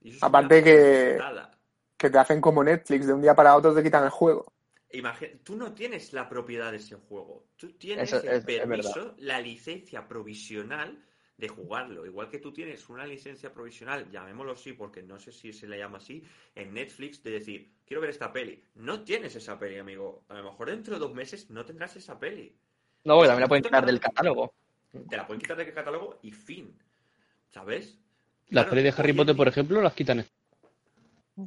[0.00, 1.57] Y eso es Aparte una que- putada.
[1.98, 4.46] Que te hacen como Netflix, de un día para otro te quitan el juego.
[4.90, 7.44] imagi- tú no tienes la propiedad de ese juego.
[7.56, 11.04] Tú tienes Eso el es- es permiso, la licencia provisional
[11.36, 12.06] de jugarlo.
[12.06, 15.76] Igual que tú tienes una licencia provisional, llamémoslo así, porque no sé si se le
[15.78, 18.62] llama así, en Netflix, de decir, quiero ver esta peli.
[18.76, 20.24] No tienes esa peli, amigo.
[20.28, 22.56] A lo mejor dentro de dos meses no tendrás esa peli.
[23.04, 24.54] No, porque también la pueden quitar del catálogo.
[25.08, 26.76] Te la pueden quitar del catálogo y fin.
[27.50, 27.98] ¿Sabes?
[28.48, 30.24] Las Claro, pelis de Harry Potter, por ejemplo, las quitan.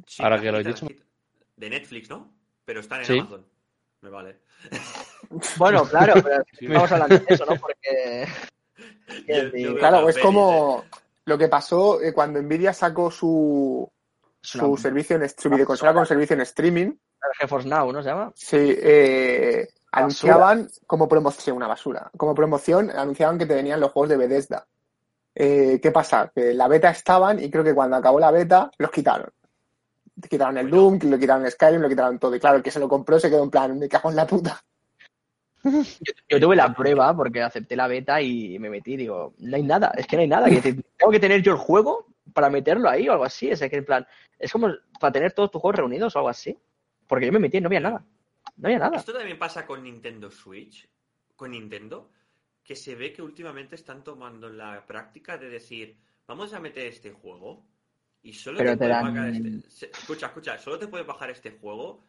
[0.06, 0.86] Sí, Ahora que lo he dicho.
[1.56, 2.32] De Netflix, ¿no?
[2.64, 3.18] Pero están en Sí.
[3.18, 3.46] Amazon.
[4.00, 4.40] Me vale.
[5.56, 6.66] Bueno, claro, pero Sí.
[6.66, 7.56] estamos hablando de eso, ¿no?
[7.56, 8.26] Porque.
[9.28, 10.84] Yo- yo Claro, es como
[11.24, 13.88] lo que pasó eh, cuando Nvidia sacó su,
[14.40, 16.92] su servicio en su videoconsola con servicio en streaming.
[17.38, 18.32] GeForce Now, ¿no se llama?
[18.34, 22.10] Sí, eh, anunciaban como promoción, una basura.
[22.16, 24.66] Como promoción, anunciaban que te venían los juegos de Bethesda.
[25.34, 26.30] Eh, ¿Qué pasa?
[26.34, 29.30] Que la beta estaban y creo que cuando acabó la beta los quitaron.
[30.28, 30.70] Quitaron el.
[30.70, 32.34] Doom, que lo quitaron el Skyrim, lo quitaron todo.
[32.36, 34.26] Y claro, el que se lo compró se quedó en plan, me cago en la
[34.26, 34.62] puta.
[36.28, 38.96] Yo tuve la prueba porque acepté la beta y me metí.
[38.96, 40.48] Digo, no hay nada, es que no hay nada.
[40.48, 43.48] que tengo que tener yo el juego para meterlo ahí o algo así.
[43.48, 44.06] Es que en plan,
[44.38, 44.68] es como
[44.98, 46.58] para tener todos tus juegos reunidos o algo así.
[47.06, 48.04] Porque yo me metí y no había nada.
[48.56, 48.96] No había nada.
[48.96, 50.88] Esto también pasa con Nintendo Switch,
[51.36, 52.10] con Nintendo,
[52.62, 57.12] que se ve que últimamente están tomando la práctica de decir, vamos a meter este
[57.12, 57.64] juego
[58.22, 59.86] y solo Pero te, te puedes dan- bajar este...
[59.86, 62.04] Escucha, escucha, solo te puedes bajar este juego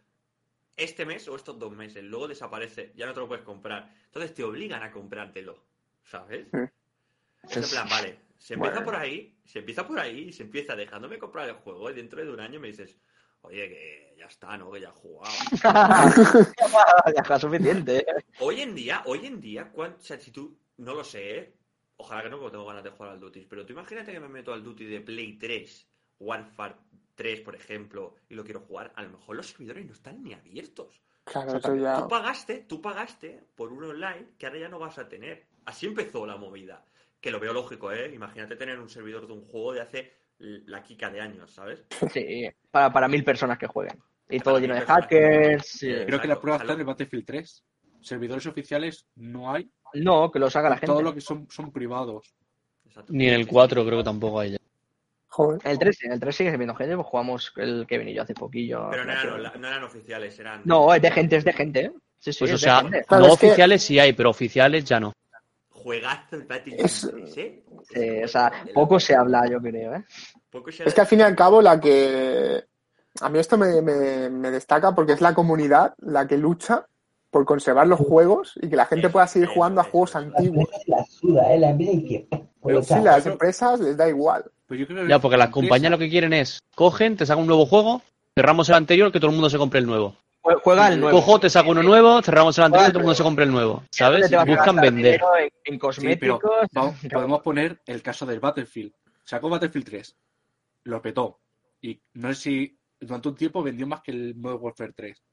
[0.76, 3.94] este mes o estos dos meses, luego desaparece, ya no te lo puedes comprar.
[4.06, 5.64] Entonces te obligan a comprártelo,
[6.04, 6.48] ¿sabes?
[6.52, 6.64] Mm.
[7.48, 8.86] Es en plan, vale, se empieza Bueno.
[8.92, 12.26] por ahí, se empieza por ahí y se empieza dejándome comprar el juego y dentro
[12.26, 12.98] de un año me dices,
[13.42, 14.72] oye, que ya está, ¿no?
[14.72, 15.34] Que ya he jugado.
[17.14, 18.06] ya está suficiente.
[18.40, 21.54] Hoy en día, hoy en día, cuán- o sea, si tú, no lo sé, ¿eh?
[21.98, 24.28] ojalá que no, porque tengo ganas de jugar al Duty, pero tú imagínate que me
[24.28, 25.88] meto al Duty de Play 3,
[26.20, 26.76] Warfare
[27.16, 30.34] 3, por ejemplo, y lo quiero jugar, a lo mejor los servidores no están ni
[30.34, 31.02] abiertos.
[31.24, 32.02] Claro, eso ya.
[32.02, 35.46] Tú pagaste, tú pagaste por un online que ahora ya no vas a tener.
[35.66, 36.84] Así empezó la movida.
[37.22, 38.12] Que lo veo lógico, ¿eh?
[38.14, 41.86] Imagínate tener un servidor de un juego de hace la Kika de años, ¿sabes?
[42.12, 43.98] Sí, para, para mil personas que jueguen.
[44.30, 45.68] Y Para todo lleno de que hackers.
[45.68, 45.88] sí.
[45.88, 46.08] jueguen.
[46.08, 47.64] Creo que la prueba O está en el Battlefield 3.
[48.02, 49.70] Servidores oficiales no hay.
[49.94, 50.88] No, que los haga la gente.
[50.88, 52.36] Todo lo que son, son privados.
[52.86, 53.14] Exacto.
[53.14, 54.52] Ni en el 4 creo que tampoco hay.
[54.52, 54.58] ya.
[55.36, 55.60] Joder.
[55.64, 58.22] El 3, sí, en el 3 sigue viendo gente, pues jugamos el Kevin y yo
[58.22, 58.88] hace poquillo.
[58.92, 60.62] Pero no eran, no eran oficiales, eran...
[60.64, 61.80] No, es de gente, es de gente.
[61.86, 61.92] ¿eh?
[62.20, 63.04] Sí, sí, Pues o sea, gente.
[63.10, 65.12] No es que- oficiales sí hay, pero oficiales ya no.
[65.70, 67.64] Juegazo el Battlefield Es- 3, ¿eh?
[67.92, 70.06] Sí, o sea, poco se habla, yo creo, ¿eh?
[70.52, 72.64] Poco se Es que al fin y al cabo la que...
[73.22, 76.86] A mí esto me, me- me destaca porque es la comunidad la que lucha
[77.34, 80.70] por conservar los juegos y que la gente pueda seguir jugando a juegos antiguos.
[80.86, 81.58] la suda, ¿eh?
[81.60, 84.46] La Pero pues, sí, las empresas les da igual.
[84.68, 87.42] Pero yo creo que Ya, porque las compañías lo que quieren es, cogen, te sacan
[87.42, 88.04] un nuevo juego,
[88.36, 90.16] cerramos el anterior, que todo el mundo se compre el nuevo.
[90.44, 91.20] Jue- Juega el nuevo.
[91.20, 93.84] Cojo, te saco uno nuevo, cerramos el anterior, todo el mundo se compre el nuevo.
[93.90, 94.22] ¿Sabes?
[94.22, 95.22] ¿Dónde te vas a Buscan vender.
[95.66, 96.40] En, Sí, pero
[97.12, 98.94] podemos poner el caso del Battlefield.
[99.24, 100.16] Sacó Battlefield 3,
[100.84, 101.40] lo petó.
[101.82, 105.24] Y no sé si durante un tiempo vendió más que el Modern Warfare 3.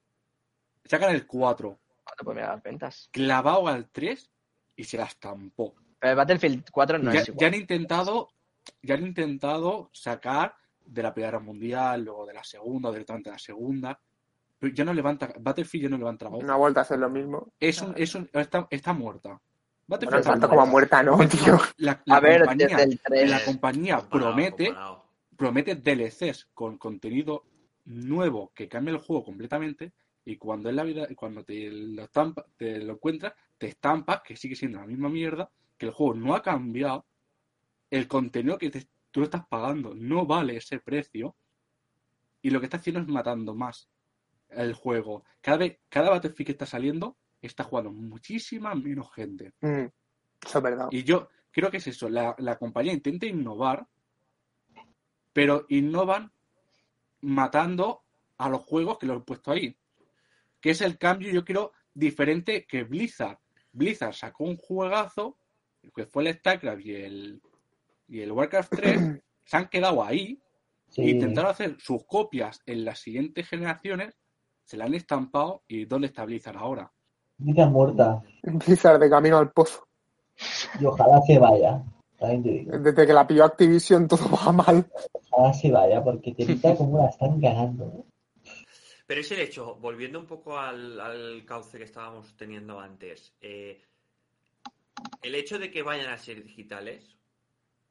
[0.85, 1.77] Sacan el 4,
[2.21, 3.09] ¿Cuánto puede mirar las ventas?
[3.11, 4.29] clavado al 3
[4.75, 5.73] y se la estampó.
[5.99, 7.47] Pero el Battlefield 4 no ya, es ya igual.
[7.47, 8.29] han intentado,
[8.81, 13.29] ya han intentado sacar de la Primera Guerra Mundial, luego de la Segunda, o directamente
[13.29, 13.99] de la Segunda.
[14.59, 16.43] Pero ya no levanta, Battlefield ya no levanta la voz.
[16.43, 17.51] No ha vuelto a ser lo mismo.
[17.59, 19.29] Es un, es un- está, está muerta.
[19.29, 19.41] Bueno,
[19.87, 21.59] Battlefield está tanto como muerta, ¿no, tío?
[21.77, 23.29] La, la A ver, compañía, desde el 3.
[23.29, 25.05] la compañía Comparado, promete, comparado.
[25.35, 27.43] promete DLCs con contenido
[27.85, 29.91] nuevo que cambia el juego completamente
[30.31, 34.35] y cuando es la vida, cuando te lo, estampa- te lo encuentras, te estampas que
[34.35, 37.05] sigue siendo la misma mierda, que el juego no ha cambiado,
[37.89, 41.35] el contenido que te- tú estás pagando no vale ese precio
[42.41, 43.89] y lo que está haciendo es matando más
[44.49, 45.23] el juego.
[45.41, 49.53] Cada vez, cada Battlefield que está saliendo está jugando muchísima menos gente.
[49.61, 49.85] Mm,
[50.45, 50.87] eso es verdad.
[50.91, 53.87] Y yo creo que es eso, la, la compañía intenta innovar,
[55.33, 56.31] pero innovan
[57.21, 58.03] matando
[58.37, 59.75] a los juegos que los he puesto ahí.
[60.61, 63.39] Que es el cambio, yo creo, diferente que Blizzard.
[63.73, 65.37] Blizzard sacó un juegazo,
[65.95, 67.41] que fue el StarCraft y el,
[68.07, 69.01] y el Warcraft 3,
[69.43, 70.39] se han quedado ahí,
[70.89, 71.09] sí.
[71.09, 74.17] intentaron hacer sus copias en las siguientes generaciones,
[74.63, 76.91] se la han estampado y ¿dónde está Blizzard ahora?
[77.37, 78.21] Vida muerta.
[78.43, 79.87] Blizzard de camino al pozo.
[80.79, 81.81] Y ojalá se vaya.
[82.19, 84.85] Desde que la pilló Activision todo va mal.
[85.31, 87.85] Ojalá se vaya, porque te pinta como la están ganando.
[87.85, 88.10] ¿eh?
[89.11, 93.83] Pero es el hecho, volviendo un poco al, cauce que estábamos teniendo antes, eh,
[95.21, 97.17] el hecho de que vayan a ser digitales,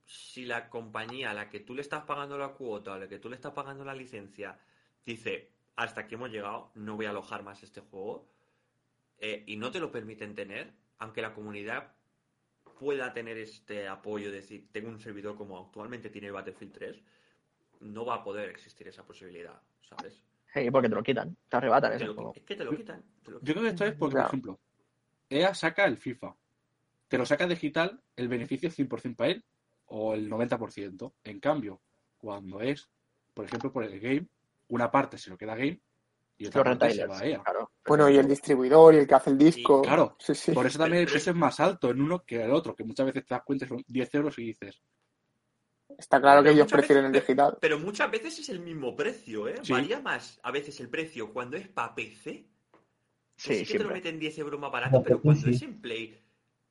[0.06, 3.18] si la compañía a la que tú le estás pagando la cuota, a la que
[3.18, 4.58] tú le estás pagando la licencia,
[5.04, 8.26] dice, hasta aquí hemos llegado, no voy a alojar más este juego,
[9.18, 11.92] eh, y no te lo permiten tener, aunque la comunidad
[12.78, 17.02] pueda tener este apoyo, de decir, tengo un servidor como actualmente tiene Battlefield 3,
[17.80, 20.29] no va a poder existir esa posibilidad, ¿sabes?
[20.52, 22.32] Sí, porque te lo quitan, te arrebatan Te lo- juego.
[22.34, 23.04] es que te lo quitan.
[23.22, 24.60] te lo Yo creo que esto es porque, por ejemplo,
[25.28, 26.36] EA saca el FIFA.
[27.08, 29.44] Te lo saca digital, el beneficio es 100% para él
[29.86, 31.14] o el 90%.
[31.24, 31.80] En cambio,
[32.18, 32.88] cuando es,
[33.34, 34.26] por ejemplo, por el game,
[34.68, 35.80] una parte se lo queda game
[36.38, 37.42] y otra Los parte se va a EA.
[37.42, 37.70] claro.
[37.86, 39.82] Bueno, y el distribuidor y el que hace el disco.
[39.82, 40.52] Claro, Sí, sí.
[40.52, 42.84] por eso también el precio es más alto en uno que en el otro, que
[42.84, 44.80] muchas veces te das cuenta son 10 euros y dices,
[46.00, 47.58] Está claro que ellos prefieren el digital.
[47.60, 49.56] Pero muchas veces es el mismo precio, ¿eh?
[49.62, 49.70] Sí.
[49.70, 52.46] Varía más a veces el precio cuando es para PC.
[53.36, 55.50] Sí, sí que te lo meten 10 euros más barato, No, pero pero cuando sí.
[55.50, 56.18] es en Play,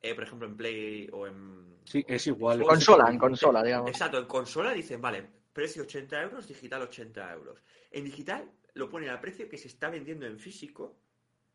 [0.01, 1.77] eh, por ejemplo en Play o en...
[1.83, 2.57] sí, es igual.
[2.57, 3.89] Xbox, Consola, en consola, digamos.
[3.91, 5.23] Exacto, en consola dicen, vale,
[5.53, 7.63] precio 80 euros, digital 80 euros.
[7.91, 10.95] En digital lo ponen al precio que se está vendiendo en físico.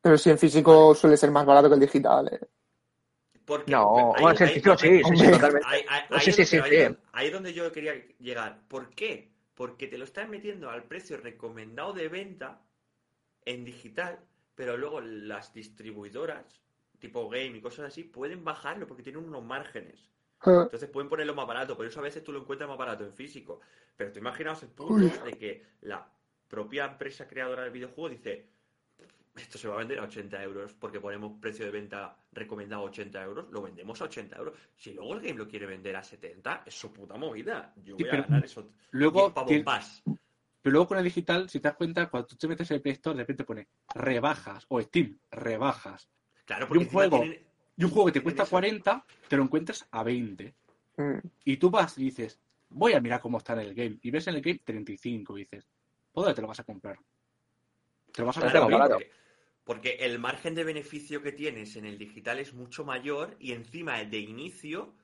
[0.01, 2.29] Pero si en físico suele ser más barato que el digital.
[2.33, 2.41] ¿eh?
[3.45, 5.69] Porque No, bueno, sí, ahí- sí, sí, sí, sí, totalmente.
[6.25, 6.57] Sí,
[7.13, 8.61] ahí es- donde yo quería llegar.
[8.69, 9.31] ¿Por qué?
[9.55, 12.61] Porque te lo están metiendo al precio recomendado de venta
[13.45, 14.19] en digital,
[14.55, 16.63] pero luego las distribuidoras,
[16.99, 20.09] tipo Game y cosas así, pueden bajarlo porque tienen unos márgenes.
[20.65, 23.13] Entonces pueden ponerlo más barato, por eso a veces tú lo encuentras más barato en
[23.13, 23.61] físico.
[23.97, 26.07] Pero tú imaginaos el punto de que la
[26.49, 28.47] propia empresa creadora del videojuego dice,
[29.37, 32.85] esto se va a vender a 80 euros porque ponemos precio de venta recomendado a
[32.87, 34.55] 80 euros, lo vendemos a 80 euros.
[34.77, 37.73] Si luego el game lo quiere vender a 70, es su puta movida.
[37.85, 38.71] Yo Sí, voy a ganar eso.
[38.93, 40.03] Luego, 10 pavos tiene- más.
[40.63, 42.81] pero luego con el digital, si te das cuenta, cuando tú te metes en el
[42.83, 46.09] Play Store, de repente pone rebajas o Steam, rebajas.
[46.45, 47.45] Claro, Y porque un encima juego tienen-
[47.77, 48.51] Y un juego que te cuesta eso.
[48.51, 50.55] 40, te lo encuentras a 20.
[50.97, 51.19] Mm.
[51.45, 52.39] Y tú vas y dices,
[52.69, 53.99] voy a mirar cómo está en el game.
[54.01, 55.67] Y ves en el game 35 y dices,
[56.13, 56.97] ¿por dónde te lo vas a comprar?
[58.13, 59.07] Te lo vas a Claro, comprar.
[59.65, 64.03] Porque, el margen de beneficio que tienes en el digital es mucho mayor y encima
[64.05, 64.95] de inicio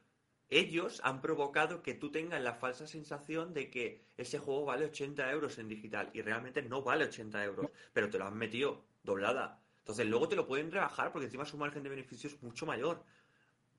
[0.51, 5.31] ellos han provocado que tú tengas la falsa sensación de que ese juego vale 80
[5.31, 9.63] euros en digital y realmente no vale 80 euros, pero te lo han metido doblada.
[9.81, 13.05] Entonces luego te lo pueden rebajar porque encima su margen de beneficio es mucho mayor.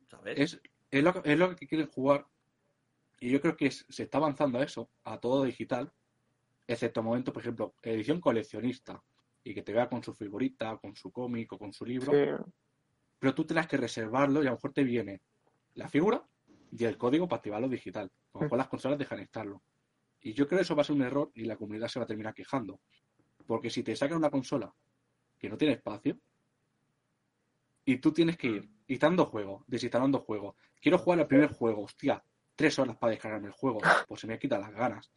[0.09, 0.37] ¿Sabes?
[0.39, 2.25] Es, es, lo, es lo que quieren jugar.
[3.19, 5.91] Y yo creo que es- se está avanzando a eso, a todo digital,
[6.67, 9.03] excepto momentos, por ejemplo, edición coleccionista.
[9.43, 12.11] Y que te vea con su figurita, con su cómic o con su libro.
[12.11, 12.53] Sí.
[13.19, 15.21] Pero tú tienes que reservarlo y a lo mejor te viene
[15.75, 16.23] la figura
[16.71, 18.11] y el código para activarlo digital.
[18.33, 19.61] A lo mejor las consolas dejan de estarlo.
[20.21, 22.03] Y yo creo que eso va a ser un error y la comunidad se va
[22.03, 22.79] a terminar quejando.
[23.45, 24.73] Porque si te sacan una consola
[25.37, 26.19] que no tiene espacio
[27.83, 30.55] y tú tienes que ir instalando juegos, desinstalando juegos.
[30.79, 32.23] Quiero jugar al primer juego, hostia,
[32.55, 35.11] tres horas para descargarme el juego, pues se me quitan las ganas.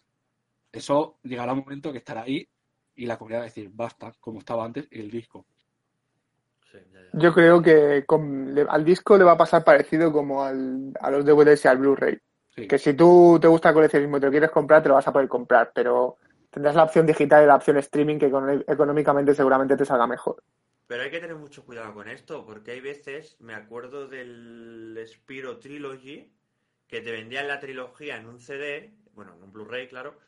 [0.73, 2.49] Eso llegará un momento que estará ahí
[2.97, 5.47] y la comunidad va a decir, basta, como estaba antes, el disco.
[6.71, 7.09] Sí, ya, ya.
[7.13, 11.11] Yo creo que con- le- al disco le va a pasar parecido como al, a
[11.11, 12.19] los DVDs y al Blu-ray.
[12.55, 12.67] Sí.
[12.69, 15.07] Que si tú te gusta el coleccionismo y te lo quieres comprar, te lo vas
[15.09, 16.17] a poder comprar, pero
[16.51, 18.27] tendrás la opción digital y la opción streaming que
[18.67, 20.43] económicamente seguramente te salga mejor.
[20.87, 25.59] Pero hay que tener mucho cuidado con esto, porque hay veces, me acuerdo del Spiro
[25.59, 26.33] Trilogy,
[26.87, 30.19] que te vendían la trilogía en un CD, bueno, en un Blu-ray, claro,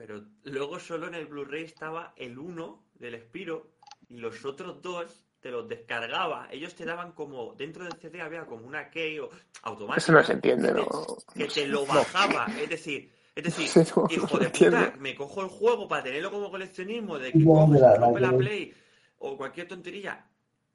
[0.00, 3.72] pero luego solo en el Blu-ray estaba el 1 del Spiro
[4.08, 6.48] y los otros dos te los descargaba.
[6.50, 9.28] Ellos te daban como, dentro del CD había como una key o
[9.60, 9.98] automática.
[10.02, 11.06] Eso no se entiende, que te- ¿no?
[11.34, 15.48] Que te lo bajaba, es decir, es decir, no, hijo de puta, me cojo el
[15.48, 18.72] juego para tenerlo como coleccionismo, de que No, cojo, la la Play
[19.18, 20.24] o cualquier tontería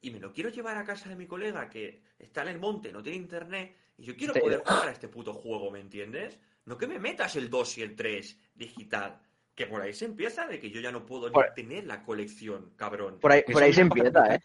[0.01, 2.91] y me lo quiero llevar a casa de mi colega que está en el monte,
[2.91, 6.37] no tiene internet y yo quiero poder jugar a este puto juego, ¿me entiendes?
[6.65, 9.19] No que me metas el 2 y el 3 digital,
[9.53, 12.03] que por ahí se empieza de que yo ya no puedo Por- ni tener la
[12.03, 13.19] colección, cabrón.
[13.19, 14.39] Por ahí, por ahí se empieza, ¿eh?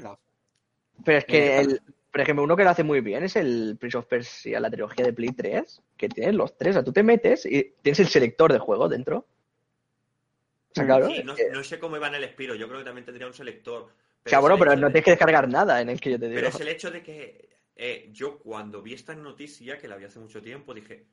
[1.05, 1.81] Pero es que, Eh, el,
[2.13, 5.05] por ejemplo, uno que lo hace muy bien es el Prince of Persia, la trilogía
[5.07, 6.71] de Play 3, que tiene los tres.
[6.71, 9.19] O sea, tú te metes y tienes el selector de juego dentro.
[9.19, 10.87] O sea, Mm.
[10.87, 11.07] claro.
[11.09, 13.27] Sí, no, que- no sé cómo iba en el Spiro, yo creo que también tendría
[13.27, 13.83] un selector.
[14.23, 16.27] o sea, bueno, pero no de- tienes que descargar nada en el que yo te
[16.29, 16.37] digo.
[16.37, 17.49] Pero es el hecho de que
[17.83, 21.07] eh, yo cuando vi esta noticia, que la vi hace mucho tiempo, dije,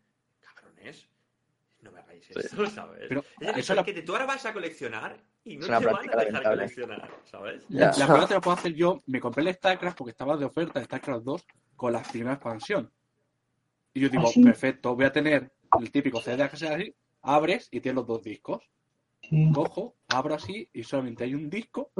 [1.82, 3.06] no me hagáis esto, ¿sabes?
[3.08, 5.72] Pero es el eso la- que tú ahora vas a coleccionar y no Es te
[5.86, 6.49] van a dejar lamentable.
[6.49, 7.66] coleccionar, ¿sabes?
[7.70, 7.91] Ya.
[7.98, 9.04] La prueba te la puedo hacer yo.
[9.06, 11.45] Me compré el StarCraft porque estaba de oferta el StarCraft 2
[11.76, 12.91] con la primera expansión.
[13.94, 14.44] Y yo digo, ¿Ah, sí?
[14.44, 18.24] perfecto, voy a tener el típico CD que sea así, abres y tienes los dos
[18.24, 18.64] discos.
[19.22, 19.49] Sí.
[19.54, 21.91] Cojo, abro así y solamente hay un disco.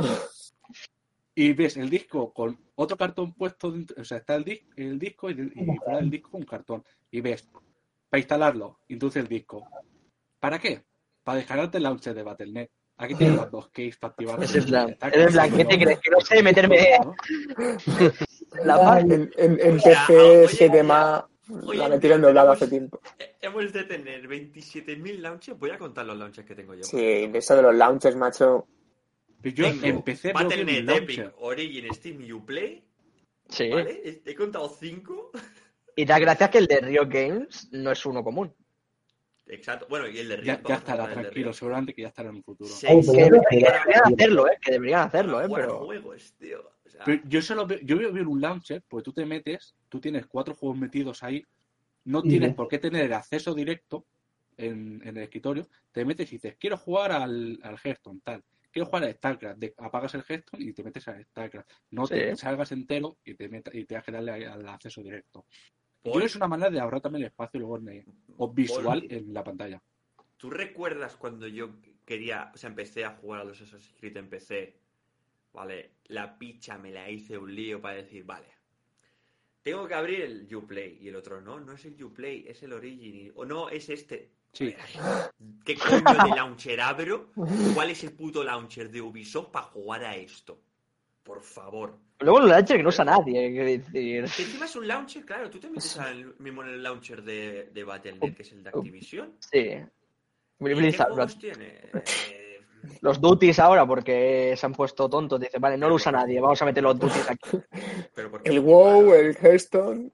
[1.36, 5.30] Y ves el disco con otro cartón puesto dentro, o sea, está el, el disco
[5.30, 6.84] y, y fuera del disco un cartón.
[7.12, 7.48] Y ves,
[8.10, 9.68] para instalarlo, introduce el disco.
[10.40, 10.84] ¿Para qué?
[11.24, 12.70] Para descargarte el launcher de Battle.net.
[13.00, 14.44] Aquí tienes los dos keys para activar.
[14.44, 16.00] Es en plan, Está es en plan, ¿qué te crees?
[16.00, 17.16] Que no sé meterme ¿no?
[18.64, 19.14] la parte.
[19.14, 23.00] En, en, en PC oye, 7 más Hoy la doblada tenemos- hace tiempo.
[23.40, 25.58] Hemos de tener 27.000 launchers.
[25.60, 26.84] Voy a contar los launchers que tengo yo.
[26.84, 28.68] Sí, eso de los launchers, macho.
[29.42, 31.34] Pero yo Tengo empecé Battle.net, Epic.
[31.40, 32.84] Origin, Steam, Uplay.
[33.48, 33.70] Sí.
[33.70, 34.02] ¿Vale?
[34.04, 35.32] He- He contado 5.
[35.98, 38.54] Y da gracias que el de Rio Games no es uno común.
[39.48, 39.88] Exacto.
[39.90, 40.46] Bueno, y el de Riot.
[40.46, 42.70] Ya, ya estará, el tranquilo, seguramente que ya estará en un futuro.
[42.70, 44.58] Sí, Que, deberían hacerlo, ¿eh?
[44.62, 45.48] Que deberían hacerlo, ¿eh?
[45.54, 45.86] Pero...
[45.86, 46.70] juegos, tío.
[46.86, 49.74] O sea, Pero yo solo veo, yo veo bien un launcher, porque tú te metes,
[49.90, 51.44] tú tienes cuatro juegos metidos ahí,
[52.06, 54.06] no tienes por qué tener el acceso directo
[54.56, 58.86] en, en el escritorio, te metes y dices, quiero jugar al, al Hearthstone, tal, quiero
[58.86, 62.72] jugar a StarCraft, de- apagas el Hearthstone y te metes a StarCraft, no te salgas
[62.72, 65.46] entero y te metas y te has que darle al acceso directo.
[66.14, 68.06] Yo es una manera de ahorrar también el espacio luego en,
[68.38, 69.82] o visual Paul, en la pantalla.
[70.38, 71.72] ¿Tú recuerdas cuando yo
[72.06, 74.80] quería, o sea, empecé a jugar a los Assassin's Creed en PC?
[75.54, 78.48] Vale, la picha me la hice un lío para decir, vale,
[79.68, 82.72] tengo que abrir el Uplay y el otro, no, no es el Uplay, es el
[82.72, 84.32] Origin, o no, es este.
[84.54, 84.74] Sí.
[85.66, 87.32] ¿Qué coño de launcher abro?
[87.74, 90.62] ¿Cuál es el puto launcher de Ubisoft para jugar a esto?
[91.22, 92.00] Por favor.
[92.20, 94.26] Luego los launchers que no usa nadie, quiero decir.
[94.36, 97.70] Que encima es un launcher, claro, tú te metes al, mismo en el launcher de,
[97.72, 99.36] de Battle.net, que es el de Activision.
[99.40, 99.78] Sí.
[100.60, 101.80] ¿Y qué juegos tiene?
[101.94, 102.62] Eh,
[103.02, 106.62] los duties ahora, porque se han puesto tontos, dicen, vale, no lo usa nadie, vamos
[106.62, 107.60] a meter los duties aquí.
[108.16, 110.12] pero El WoW, el Hearthstone.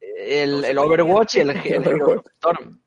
[0.00, 2.22] El, el Overwatch y el, el, el.
[2.36, 2.80] Storm.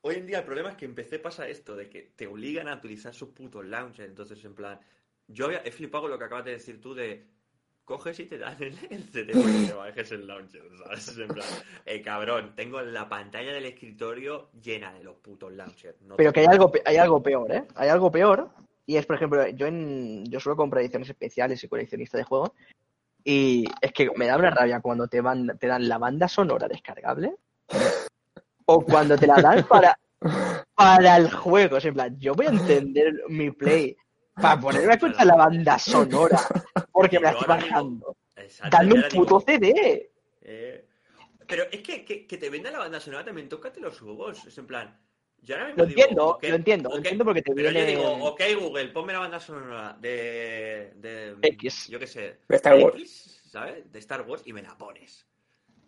[0.00, 2.66] Hoy en día el problema es que en PC pasa esto, de que te obligan
[2.66, 4.08] a utilizar sus putos launchers.
[4.08, 4.80] Entonces, en plan,
[5.28, 7.24] yo había, he flipado lo que acabas de decir tú de
[7.84, 11.18] coges y te dan el, el que te bajes el launcher, ¿sabes?
[11.18, 11.46] En plan,
[11.84, 16.00] eh, cabrón, tengo la pantalla del escritorio llena de los putos launchers.
[16.02, 17.64] no Pero que hay algo, hay algo peor, ¿eh?
[17.74, 18.50] Hay algo peor.
[18.86, 22.50] Y es, por ejemplo, yo en yo suelo comprar ediciones especiales y coleccionista de juegos.
[23.24, 26.66] Y es que me da una rabia cuando te, van, te dan la banda sonora
[26.66, 27.36] descargable.
[28.66, 29.98] O cuando te la dan para,
[30.74, 31.76] para el juego.
[31.76, 33.96] Es en plan, yo voy a entender mi play
[34.40, 36.38] para ponerme a escuchar la banda sonora.
[36.92, 38.16] Porque me la estoy bajando.
[38.70, 40.10] Dame un puto CD.
[40.40, 40.88] eh,
[41.46, 44.46] pero es que, que, que te venda la banda sonora también, tócate los huevos.
[44.46, 44.98] Es en plan,
[45.42, 47.92] yo ahora mismo Lo digo, entiendo, lo entiendo, lo entiendo porque te Pero viene.
[47.92, 50.92] yo digo, ok, Google, ponme la banda sonora de.
[50.96, 51.88] de X.
[51.88, 52.38] Yo qué sé.
[52.48, 52.94] De Star Wars.
[52.96, 53.92] X, ¿sabes?
[53.92, 55.26] De Star Wars y me la pones.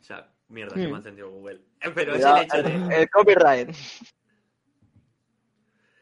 [0.01, 0.81] O sea, mierda, Hmm.
[0.83, 1.61] se me ha encendido Google.
[1.95, 2.97] Pero es el hecho de.
[3.01, 3.71] el copyright.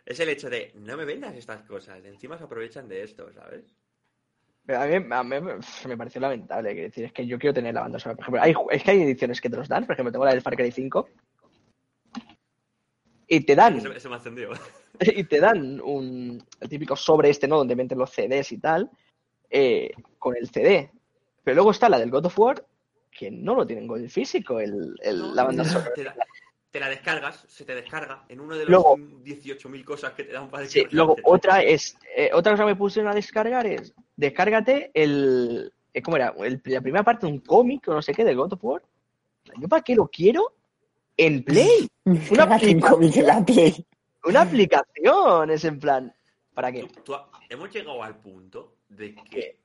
[0.05, 0.73] Es el hecho de.
[0.75, 2.05] No me vendas estas cosas.
[2.05, 3.65] Encima se aprovechan de esto, ¿sabes?
[4.67, 5.37] Pero a mí, a mí
[5.87, 6.73] me- pareció lamentable.
[6.73, 8.17] Quiero decir, es que yo quiero tener la banda sonora.
[8.17, 9.87] Por ejemplo, hay, es que hay ediciones que te los dan.
[9.87, 11.09] Por ejemplo, tengo la del Far Cry 5.
[13.29, 13.99] Y te dan, me ha
[15.01, 17.57] y te dan un el típico sobre este, ¿no?
[17.59, 18.91] Donde meten los CDs y tal.
[19.51, 20.91] eh, con el CD.
[21.45, 22.65] Pero luego está la del God of War,
[23.11, 25.93] que no lo tienen con el físico, el, el- No, la banda sonora.
[25.95, 26.05] te
[26.73, 30.33] te la descargas, se te descarga en uno de los Luego- 18.000 cosas que te
[30.33, 30.97] dan para Sí, descargarte.
[30.97, 36.03] luego otra es, eh, otra cosa que me pusieron a descargar es, descárgate el, eh,
[36.03, 36.35] ¿cómo era?
[36.39, 38.83] El- la primera parte de un cómic o no sé qué de God of War.
[39.61, 40.55] ¿Yo para qué lo quiero?
[41.17, 41.87] En Play.
[42.31, 42.81] Una aplicación.
[42.81, 43.87] cómic en la Play.
[44.25, 46.15] Una aplicación, es en plan,
[46.55, 46.85] ¿para qué?
[46.85, 49.59] Tú- tú ha- hemos llegado al punto de que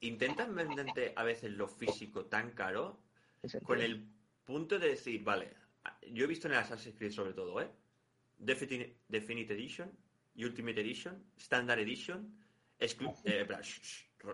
[0.00, 2.98] intentan venderte a veces lo físico tan caro
[3.64, 4.06] con el
[4.44, 5.48] punto de decir, vale,
[6.10, 7.70] yo he visto en el Assassin's Creed sobre todo, ¿eh?
[8.38, 9.90] Definite, Definite Edition,
[10.36, 12.36] Ultimate Edition, Standard Edition,
[12.78, 13.46] exclu- eh,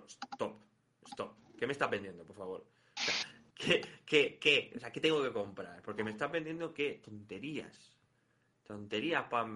[0.07, 0.62] stop,
[1.07, 1.37] stop.
[1.59, 2.66] ¿Qué me estás vendiendo, por favor?
[2.97, 3.15] O sea,
[3.55, 4.73] ¿qué, qué, qué?
[4.77, 5.83] O sea, ¿qué tengo que comprar?
[5.83, 7.01] Porque me estás vendiendo, ¿qué?
[7.05, 7.97] Tonterías.
[8.65, 9.47] Tonterías para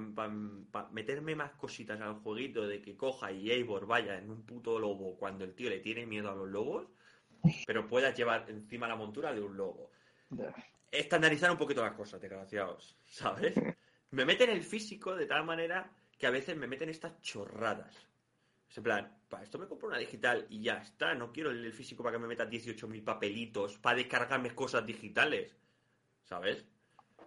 [0.91, 5.17] meterme más cositas al jueguito de que coja y Eivor vaya en un puto lobo
[5.19, 6.89] cuando el tío le tiene miedo a los lobos,
[7.67, 9.91] pero puedas llevar encima la montura de un lobo
[10.93, 13.55] estandarizar un poquito las cosas, desgraciados, ¿sabes?
[14.11, 17.97] Me meten el físico de tal manera que a veces me meten estas chorradas.
[18.71, 21.73] Es en plan, para esto me compro una digital y ya está, no quiero el
[21.73, 25.51] físico para que me metan 18.000 papelitos para descargarme cosas digitales,
[26.25, 26.63] ¿sabes?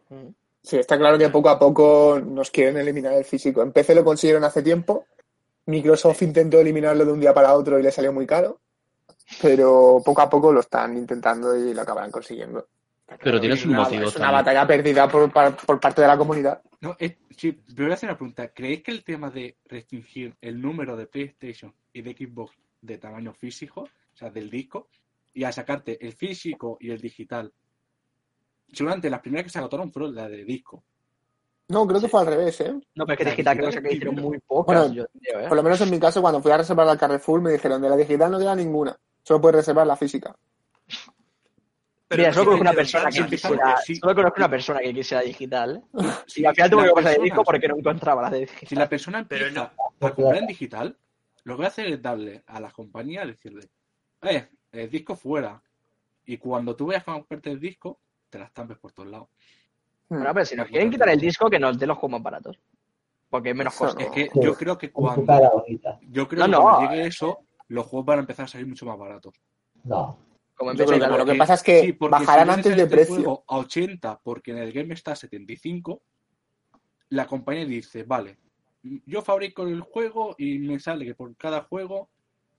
[0.09, 0.29] Mm.
[0.61, 3.61] Sí, está claro que poco a poco nos quieren eliminar el físico.
[3.61, 5.05] En PC lo consiguieron hace tiempo.
[5.65, 8.61] Microsoft intentó eliminarlo de un día para otro y le salió muy caro.
[9.41, 12.67] Pero poco a poco lo están intentando y lo acabarán consiguiendo.
[13.21, 14.31] Pero tienes Es un una- motivo Es una también.
[14.45, 16.61] batalla perdida por, por parte de la comunidad.
[16.81, 18.47] No, es, sí, voy a hacer una pregunta.
[18.49, 23.33] ¿Creéis que el tema de restringir el número de PlayStation y de Xbox de tamaño
[23.33, 24.89] físico, o sea, del disco,
[25.33, 27.51] y a sacarte el físico y el digital,
[28.71, 30.83] seguramente las primeras que se agotaron fueron las de disco.
[31.67, 32.73] No, creo que fue al revés, ¿eh?
[32.93, 35.47] No, pero es que digital creo que hicieron muy pocas, Bueno, yo creo, ¿eh?
[35.47, 37.89] Por lo menos en mi caso, cuando fui a reservar la Carrefour, me dijeron de
[37.89, 38.95] la digital no queda ninguna.
[39.23, 40.35] Solo puedes reservar la física.
[42.07, 43.95] Pero Mira, solo conozco una persona que quisiera, que sí.
[43.95, 45.83] solo conozco una persona que quisiera digital.
[46.27, 48.69] Sí, Y al final tuve que pasar de disco porque no encontraba la de digital.
[48.69, 50.07] Si la persona Pero empieza no.
[50.07, 50.97] a comprar en digital,
[51.45, 53.69] lo que voy a hacer es darle a las compañías, decirle,
[54.21, 55.61] eh, el disco fuera.
[56.25, 57.99] Y cuando tú vayas a comprarte el disco,
[58.29, 59.29] te las estampes por todos lados.
[60.07, 62.59] Bueno, pero si nos quieren quitar el disco, que nos den los juegos más baratos.
[63.29, 64.03] Porque es menos Eso coste.
[64.03, 65.65] Es que yo creo que cuando,
[66.01, 66.87] yo creo No, que no, eh.
[66.87, 69.33] llegue eso, los juegos van a empezar a salir mucho más baratos.
[69.83, 70.19] No.
[70.55, 73.15] Como no, lo que Porque- pasa es que sí, bajarán si antes de este precio.
[73.15, 76.01] juego a 80 porque en el game está a 75,
[77.09, 78.37] la compañía dice, vale,
[79.05, 82.09] yo fabrico el juego y me sale que por cada juego,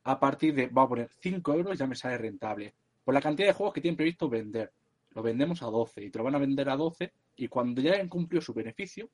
[0.05, 2.74] a partir de, vamos a poner 5 euros, ya me sale rentable.
[3.02, 4.73] Por la cantidad de juegos que tienen previsto vender.
[5.10, 7.93] Lo vendemos a 12 y te lo van a vender a 12 y cuando ya
[7.93, 9.09] hayan cumplido su beneficio,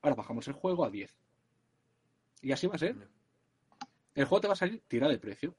[0.00, 1.14] ahora bajamos el juego a 10.
[2.40, 2.96] Y así va a ser.
[4.14, 5.54] El juego te va a salir tirado de precio.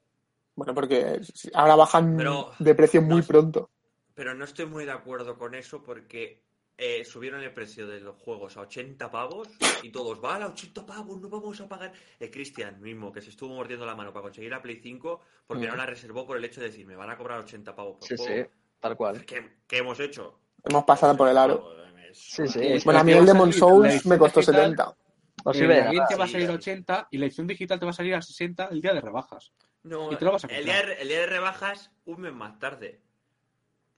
[0.58, 1.22] Bueno, porque
[1.54, 3.70] ahora bajan Pero- de precio muy no pronto.
[4.16, 6.42] Pero no estoy muy de acuerdo con eso porque
[6.80, 9.48] eh, subieron el precio de los juegos a 80 pavos
[9.84, 11.94] y todos, vale, a 80 pavos, no vamos a pagar.
[12.20, 15.68] El Cristian mismo, que se estuvo mordiendo la mano para conseguir la Play 5 porque
[15.68, 15.70] Mm.
[15.70, 18.08] no la reservó por el hecho de decir, me van a cobrar 80 pavos por
[18.08, 18.50] Sí, sí, juego.
[18.80, 19.26] tal cual.
[19.26, 20.40] ¿Qué, qué hemos hecho?
[20.64, 21.72] Hemos pasado por el aro.
[22.14, 22.60] Sí, sí.
[22.60, 24.98] Eh, Bueno, a mí el a Demon Souls me costó digital, 70.
[25.46, 26.08] No Eh, sirve de nada.
[26.08, 26.54] te va a sí, salir sí.
[26.56, 29.52] 80 y la edición digital te va a salir a 60 el día de rebajas.
[29.88, 32.34] No, Y te lo vas a el, día de, el día de rebajas un mes
[32.34, 33.02] más tarde.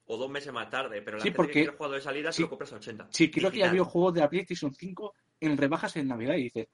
[0.05, 1.01] O dos meses más tarde.
[1.01, 2.37] Pero la Sí, gente porque- que quiere jugar de salida sí.
[2.37, 3.07] se lo compras a 80.
[3.11, 6.43] Sí, creo que ya había juegos de la PlayStation 5 en rebajas en Navidad y
[6.43, 6.67] dices,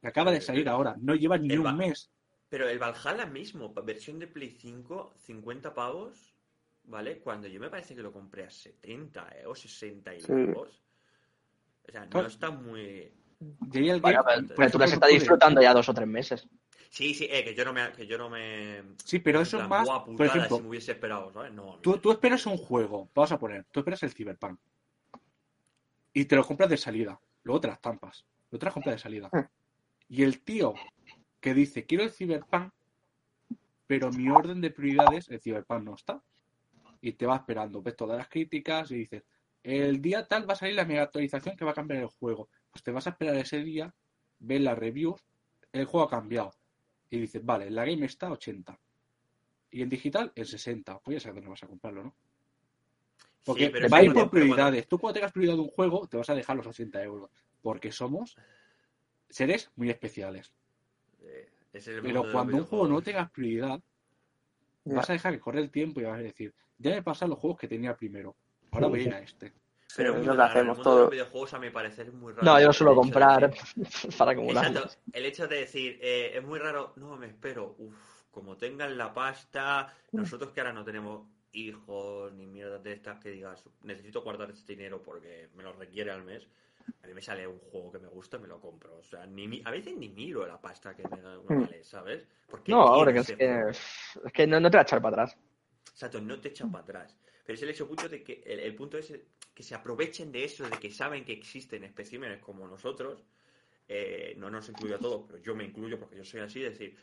[0.00, 2.10] que acaba de salir ahora, no lleva ni El un mes.
[2.48, 6.34] Pero el Valhalla mismo, versión de Play 5, 50 pavos,
[6.84, 7.18] ¿vale?
[7.20, 9.46] Cuando yo me parece que lo compré a 70 ¿eh?
[9.46, 10.26] o 60 y Sí.
[10.28, 10.82] pavos.
[11.88, 12.28] O sea, no Claro.
[12.28, 13.10] está muy...
[13.72, 14.00] Pero,
[14.56, 16.46] pero tú las estás disfrutando ya dos o tres meses.
[16.92, 17.90] Sí, sí, eh, que yo no me...
[17.92, 18.82] Que yo no me...
[19.02, 21.50] Sí, pero eso es más, "Buah, por ejemplo, si me hubiese esperado, ¿sabes?
[21.50, 24.60] No, tú, tú esperas un juego, vamos a poner, tú esperas el Cyberpunk
[26.12, 28.98] y te lo compras de salida, luego te las tampas, lo te las compras de
[28.98, 29.30] salida.
[30.06, 30.74] Y el tío
[31.40, 32.70] que dice, quiero el Cyberpunk,
[33.86, 36.22] pero mi orden de prioridades, el Cyberpunk no está.
[37.00, 39.22] Y te va esperando, ves todas las críticas y dices,
[39.62, 42.50] el día tal va a salir la mega actualización que va a cambiar el juego.
[42.70, 43.94] Pues te vas a esperar ese día,
[44.40, 45.24] ves las reviews,
[45.72, 46.52] el juego ha cambiado.
[47.12, 48.78] Y dices, vale, la game está a 80.
[49.70, 50.98] Y en digital en 60.
[51.00, 52.14] Pues ya sabes dónde vas a comprarlo, ¿no?
[53.44, 54.88] Porque Sí, pero va a ir por cuando- prioridades.
[54.88, 57.30] Tú cuando tengas prioridad de un juego, te vas a dejar los 80 euros.
[57.60, 58.36] Porque somos
[59.28, 60.52] seres muy especiales.
[61.20, 63.78] Eh, ese es el Pero cuando un juego no tengas prioridad,
[64.84, 64.94] Ya.
[64.94, 67.38] vas a dejar que corre el tiempo y vas a decir, ya me pasan los
[67.38, 68.34] juegos que tenía primero.
[68.70, 69.52] Ahora voy a ir a este.
[69.96, 72.14] Pero es lo que raro, el hacemos mundo de los videojuegos a mi parecer es
[72.14, 72.44] muy raro.
[72.46, 73.54] No, yo el suelo de comprar
[74.18, 74.64] para acumular.
[74.64, 74.96] Exacto.
[75.12, 79.12] El hecho de decir, eh, es muy raro, no, me espero, uff, como tengan la
[79.12, 84.50] pasta, nosotros que ahora no tenemos hijos ni mierdas de estas que digas, necesito guardar
[84.50, 86.48] este dinero porque me lo requiere al mes,
[87.02, 88.96] a mí me sale un juego que me gusta y me lo compro.
[88.96, 91.60] O sea, ni mi- a veces ni miro la pasta que me, me Mm.
[91.60, 92.26] vale, ¿sabes?
[92.48, 93.62] Porque No, ahora que es que,
[94.24, 95.36] es que no, no te va a echar para atrás.
[95.94, 97.16] Exacto, no te echan para atrás.
[97.52, 99.12] Pero es el hecho mucho de que el, el punto es
[99.52, 103.26] que se aprovechen de eso, de que saben que existen especímenes como nosotros.
[103.88, 106.96] eh, no nos incluyo a todos, pero yo me incluyo porque yo soy así, decir,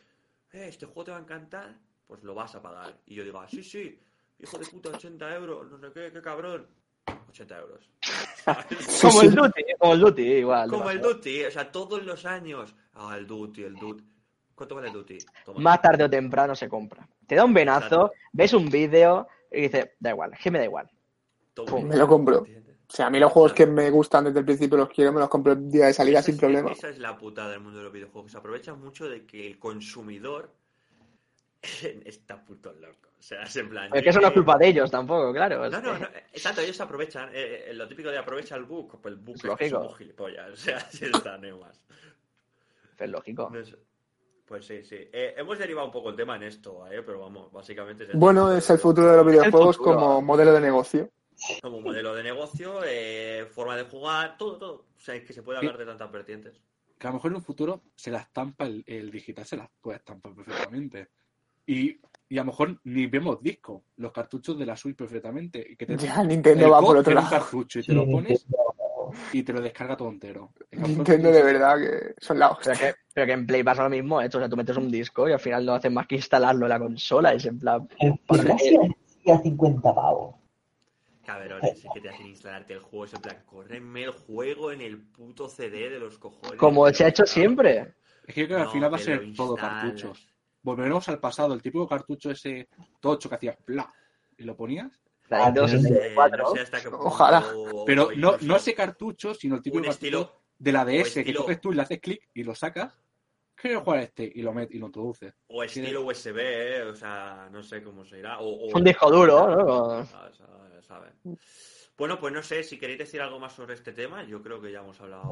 [0.52, 2.98] eh, este juego te va a encantar, pues lo vas a pagar.
[3.06, 3.96] Y yo digo, ah, sí, sí,
[4.40, 6.66] hijo de puta, 80 euros, no sé qué, qué cabrón.
[7.28, 7.88] 80 euros.
[9.02, 10.68] Como el Duty, como el Duty, igual.
[10.68, 11.00] Como el.
[11.00, 12.74] Duty, o sea, todos los años.
[12.94, 14.02] Ah, el Duty, el Duty.
[14.56, 15.18] ¿Cuánto vale el Duty?
[15.44, 15.60] Toma.
[15.60, 17.08] Más tarde o temprano se compra.
[17.28, 18.12] Te da un venazo, Exacto.
[18.32, 20.90] ves un vídeo y dices, da igual, que me da igual.
[21.54, 22.38] Pum, me lo compro.
[22.40, 25.20] O sea, a mí los juegos que me gustan desde el principio los quiero, me
[25.20, 26.72] los compro el día de salida Esa sin es- problema.
[26.72, 28.32] Esa es la putada del mundo de los videojuegos.
[28.32, 30.50] Se aprovecha mucho de que el consumidor
[32.04, 33.10] está puto loco.
[33.18, 33.90] O sea, es en plan.
[33.94, 35.68] Es que eso no es eh, culpa de ellos tampoco, claro.
[35.68, 36.06] No, no, no.
[36.32, 37.28] Exacto, ellos se aprovechan.
[37.34, 38.98] eh, eh, lo típico de aprovecha el bug.
[39.00, 39.94] Pues el bug Es es, lógico.
[39.94, 40.50] gilipollas.
[40.52, 41.80] O sea, así está, no hay más.
[42.98, 43.50] Es lógico.
[43.52, 43.60] No.
[44.50, 44.96] Pues sí, sí.
[45.12, 47.04] Eh, hemos derivado un poco el tema en esto, ¿eh?
[47.06, 49.94] pero vamos, básicamente es Bueno, es el futuro de los videojuegos futuro.
[49.96, 51.08] como modelo de negocio.
[51.62, 54.72] Como modelo de negocio, eh, forma de jugar, todo, todo.
[54.96, 56.60] O sea, es que se puede hablar de tantas vertientes.
[56.98, 59.68] Que a lo mejor en un futuro se la estampa el, el digital, se las
[59.80, 61.10] puede estampar perfectamente.
[61.66, 65.64] Y, y a lo mejor ni vemos discos, los cartuchos de la Switch perfectamente.
[65.64, 67.36] Y que te, Ya Nintendo va por otro tiene un lado.
[67.38, 68.69] cartucho y te lo pones Nintendo.
[69.32, 70.52] Y te lo descarga todo entero.
[70.72, 72.72] Nintendo de verdad que son la hostia.
[72.78, 74.26] Pero que, pero que en Play pasa lo mismo, ¿eh?
[74.26, 76.70] O sea, tú metes un disco y al final no haces más que instalarlo en
[76.70, 77.32] la consola.
[77.32, 77.88] Es en plan.
[77.98, 80.34] El Para que- sigue a 50 pavos.
[81.24, 83.04] cabrones es que te hacen instalarte el juego.
[83.04, 86.58] Es en plan, córreme el juego en el puto CD de los cojones.
[86.58, 87.32] Como se ha hecho claro.
[87.32, 87.94] siempre.
[88.26, 90.26] Es que creo que al final va a ser todo cartuchos.
[90.62, 92.68] Volveremos al pasado, el típico cartucho ese
[93.00, 93.92] tocho que hacía pla
[94.36, 94.90] y lo ponías.
[95.30, 96.44] La Nintendo No sé, 64.
[96.44, 97.44] no sé hasta qué punto- Ojalá.
[97.86, 101.60] Pero o no, no ese cartucho, sino el típico estilo de la DS que coges
[101.60, 102.92] tú y le haces clic y lo sacas.
[103.54, 105.34] Quiero jugar a este y lo metes y lo introduces.
[105.48, 106.82] O estilo USB, ¿eh?
[106.82, 108.38] o sea, no sé cómo se irá.
[108.40, 109.48] O, o- Un disco duro,
[110.02, 110.06] ¿no?
[111.96, 114.72] Bueno, pues no sé, si queréis decir algo más sobre este tema, yo creo que
[114.72, 115.28] ya hemos hablado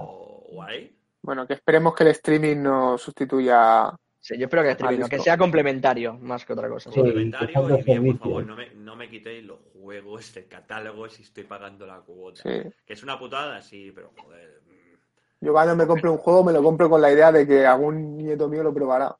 [0.50, 0.94] guay.
[1.22, 3.90] Bueno, que esperemos que el streaming no sustituya.
[4.20, 5.16] Sí, yo espero que, streaming, listo.
[5.16, 6.90] que sea complementario más que otra cosa.
[6.92, 7.00] Sí.
[7.00, 11.22] Complementario y bien, por favor, no me, no me quitéis los juegos del catálogo si
[11.22, 12.42] estoy pagando la cuota.
[12.42, 12.70] Sí.
[12.86, 14.60] Que es una putada, sí, pero joder.
[14.66, 17.64] mm, Yo cuando me compre un juego me lo compro con la idea de que
[17.66, 19.16] algún nieto mío lo probará.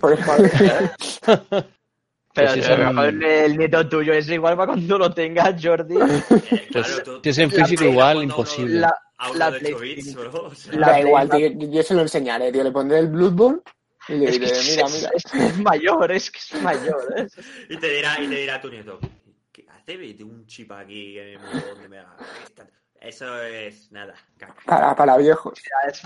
[0.00, 0.24] Por eso,
[1.24, 1.50] Pero
[2.34, 5.54] Pues si a lo son- mejor el nieto tuyo es igual para cuando lo tengas,
[5.62, 5.96] Jordi.
[6.50, 8.80] eh, claro, es en físico igual, imposible.
[8.80, 8.94] La,
[9.36, 10.30] la de 8 bits, PlayStation.
[10.32, 12.62] bro, o sea, La da Play- igual, tío, yo, yo se lo enseñaré, tío.
[12.64, 13.60] Le pondré el Bloodborne
[14.08, 15.10] y le es que diré, es, mira, es- mira.
[15.14, 17.14] es- es mayor, es que es mayor.
[17.16, 17.28] ¿eh?
[17.68, 18.98] Y te dirá, y te dirá tu nieto,
[19.52, 19.96] ¿qué hace?
[19.96, 22.16] Vete un chip aquí que me donde me haga.
[23.00, 24.54] Eso es nada, caca.
[24.64, 25.60] Para, para viejos.
[25.88, 26.02] Es-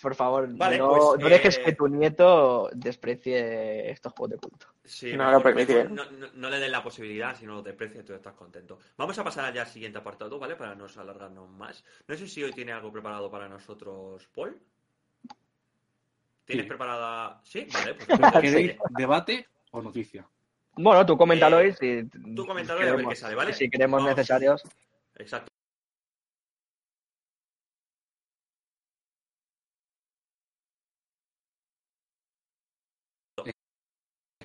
[0.00, 4.38] por favor, Vale, no, pues, no dejes eh, que tu nieto desprecie estos juegos de
[4.38, 4.66] culto.
[4.84, 5.88] Sí, No mejor- lo permitiré.
[5.88, 8.78] mejor No, no- no le den la posibilidad, si no lo desprecias, tú estás contento.
[8.96, 10.54] Vamos a pasar ya al siguiente apartado, ¿vale?
[10.54, 11.82] Para no alargarnos más.
[12.06, 14.56] No sé si hoy tiene algo preparado para nosotros, Paul.
[16.46, 16.68] ¿Tienes Sí.
[16.68, 17.40] preparada?
[17.44, 17.94] Sí, vale.
[17.94, 18.06] Pues
[18.40, 20.26] ¿Queréis debate o noticia?
[20.78, 23.52] Bueno, tú coméntalo Eh, y si, tú coméntalo y a ver queremos- qué sale, ¿vale?
[23.52, 24.16] si creemos Vamos.
[24.16, 24.62] necesarios.
[25.16, 25.50] Exacto.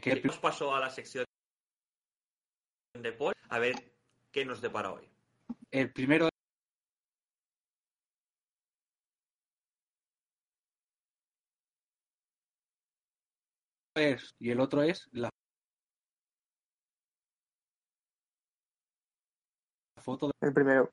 [0.01, 1.25] Que Damos paso a la sección
[2.99, 3.75] de Paul a ver
[4.31, 5.07] qué nos depara hoy.
[5.69, 6.30] El primero
[14.09, 15.29] es, y el otro es la
[20.01, 20.89] foto de El primero.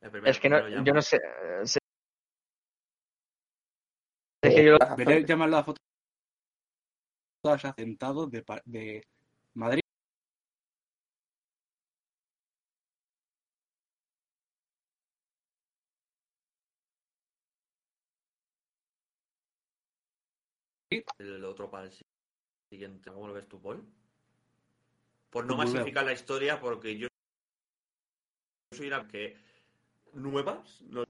[0.00, 1.16] El primero, Es que no, yo no sé.
[1.16, 1.78] eh, sé-
[4.42, 5.78] Es que yo lo- Veré llamar la foto
[7.42, 9.02] todas asentados de, de
[9.54, 9.82] Madrid.
[21.18, 21.92] el otro para el
[22.68, 23.10] siguiente.
[23.10, 23.84] ¿Cómo lo ves tú, Paul?
[25.30, 25.72] Por no bien.
[25.72, 27.08] masificar la historia, porque yo
[28.72, 29.36] soy una que
[30.12, 31.04] nuevas no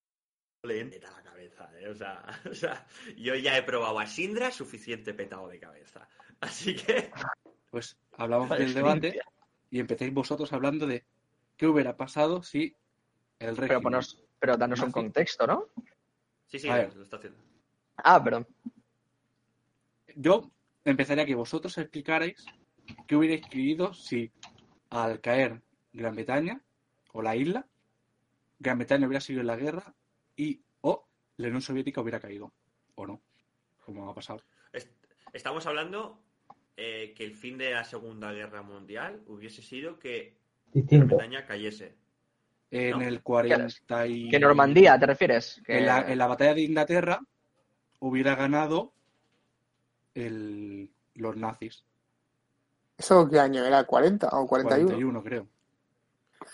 [0.65, 1.89] le entra la cabeza, ¿eh?
[1.89, 2.87] O sea, o sea,
[3.17, 6.09] yo ya he probado a Sindra suficiente petado de cabeza.
[6.41, 7.11] Así que,
[7.71, 9.21] Pues hablamos del debate
[9.71, 11.05] y empecéis vosotros hablando de
[11.57, 12.75] qué hubiera pasado si
[13.39, 13.69] el régimen...
[13.69, 15.67] Pero, ponos- pero danos un contexto, ¿no?
[16.47, 17.39] sí, sí, lo está haciendo.
[17.97, 18.47] Ah, perdón.
[20.15, 20.51] Yo
[20.85, 22.45] empezaría a que vosotros explicarais
[23.07, 24.31] qué hubierais querido si
[24.91, 25.61] al caer
[25.93, 26.61] Gran Bretaña
[27.13, 27.67] o la isla,
[28.59, 29.95] Gran Bretaña hubiera sido en la guerra
[30.37, 31.07] y o
[31.37, 32.53] la Unión Soviética hubiera caído.
[32.95, 33.21] O no,
[33.85, 34.43] como ha pasado.
[34.73, 34.93] Est-
[35.33, 36.23] Estamos hablando
[36.77, 40.37] eh, que el fin de la Segunda Guerra Mundial hubiese sido que
[40.73, 41.07] Gran.
[41.07, 41.97] Bretaña cayese.
[42.71, 43.03] En No.
[43.03, 44.29] el 40 y...
[44.29, 45.61] ¿Que Normandía te refieres?
[45.65, 47.21] Que- En la, en la batalla de Inglaterra
[48.01, 48.93] hubiera ganado
[50.27, 51.85] el, los nazis.
[52.97, 53.87] ¿Eso qué año era?
[53.87, 54.89] ¿40 o 41?
[54.89, 55.47] 41, creo.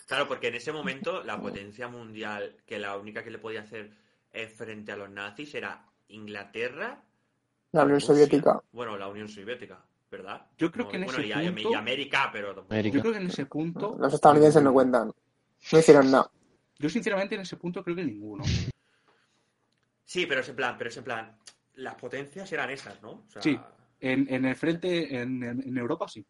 [0.07, 3.91] Claro, porque en ese momento la potencia mundial, que la única que le podía hacer
[4.55, 7.01] frente a los nazis era Inglaterra,
[7.71, 8.13] La Unión Rusia.
[8.13, 8.61] Soviética.
[8.71, 10.45] Bueno, la Unión Soviética, ¿verdad?
[10.57, 12.95] Yo creo No, que en bueno, ese y, punto- y América, pero América.
[12.97, 13.95] Yo creo que en ese punto...
[13.99, 15.11] Los estadounidenses no cuentan.
[15.71, 16.29] No hicieron nada.
[16.77, 18.43] Yo sinceramente en ese punto creo que ninguno.
[20.03, 21.37] Sí, pero es en plan, pero es en plan,
[21.75, 23.11] las potencias eran esas, ¿no?
[23.11, 23.59] O sea, Sí.
[23.99, 26.25] En, en el frente, en, Europa sí.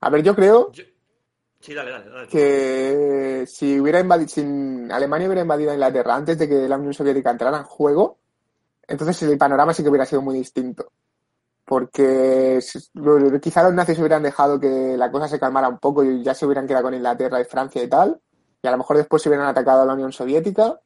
[0.00, 0.84] A ver, yo creo yo-
[1.60, 2.28] Sí, dale, dale, dale.
[2.28, 4.40] que si hubiera invadido, si
[4.90, 8.18] Alemania hubiera invadido a Inglaterra antes de que la Unión Soviética entrara en juego,
[8.86, 10.92] entonces el panorama sí que hubiera sido muy distinto.
[11.64, 12.60] Porque
[13.42, 16.46] quizá los nazis hubieran dejado que la cosa se calmara un poco y ya se
[16.46, 18.20] hubieran quedado con Inglaterra y Francia y tal,
[18.62, 20.80] y a lo mejor después se hubieran atacado a la Unión Soviética,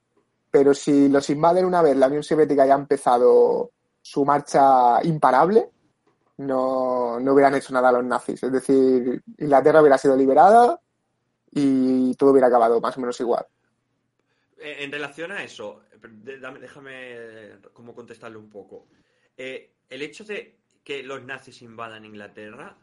[0.51, 3.71] pero si los invaden una vez, la Unión Soviética ya ha empezado
[4.03, 5.71] su marcha imparable,
[6.39, 8.43] no, no hubieran hecho nada a los nazis.
[8.43, 10.81] Es decir, Inglaterra hubiera sido liberada
[11.51, 13.47] y todo hubiera acabado más o menos igual.
[14.59, 18.89] Eh, En relación a eso, déjame eh, como contestarle un poco.
[19.37, 22.77] Eh, el hecho de que los nazis invadan Inglaterra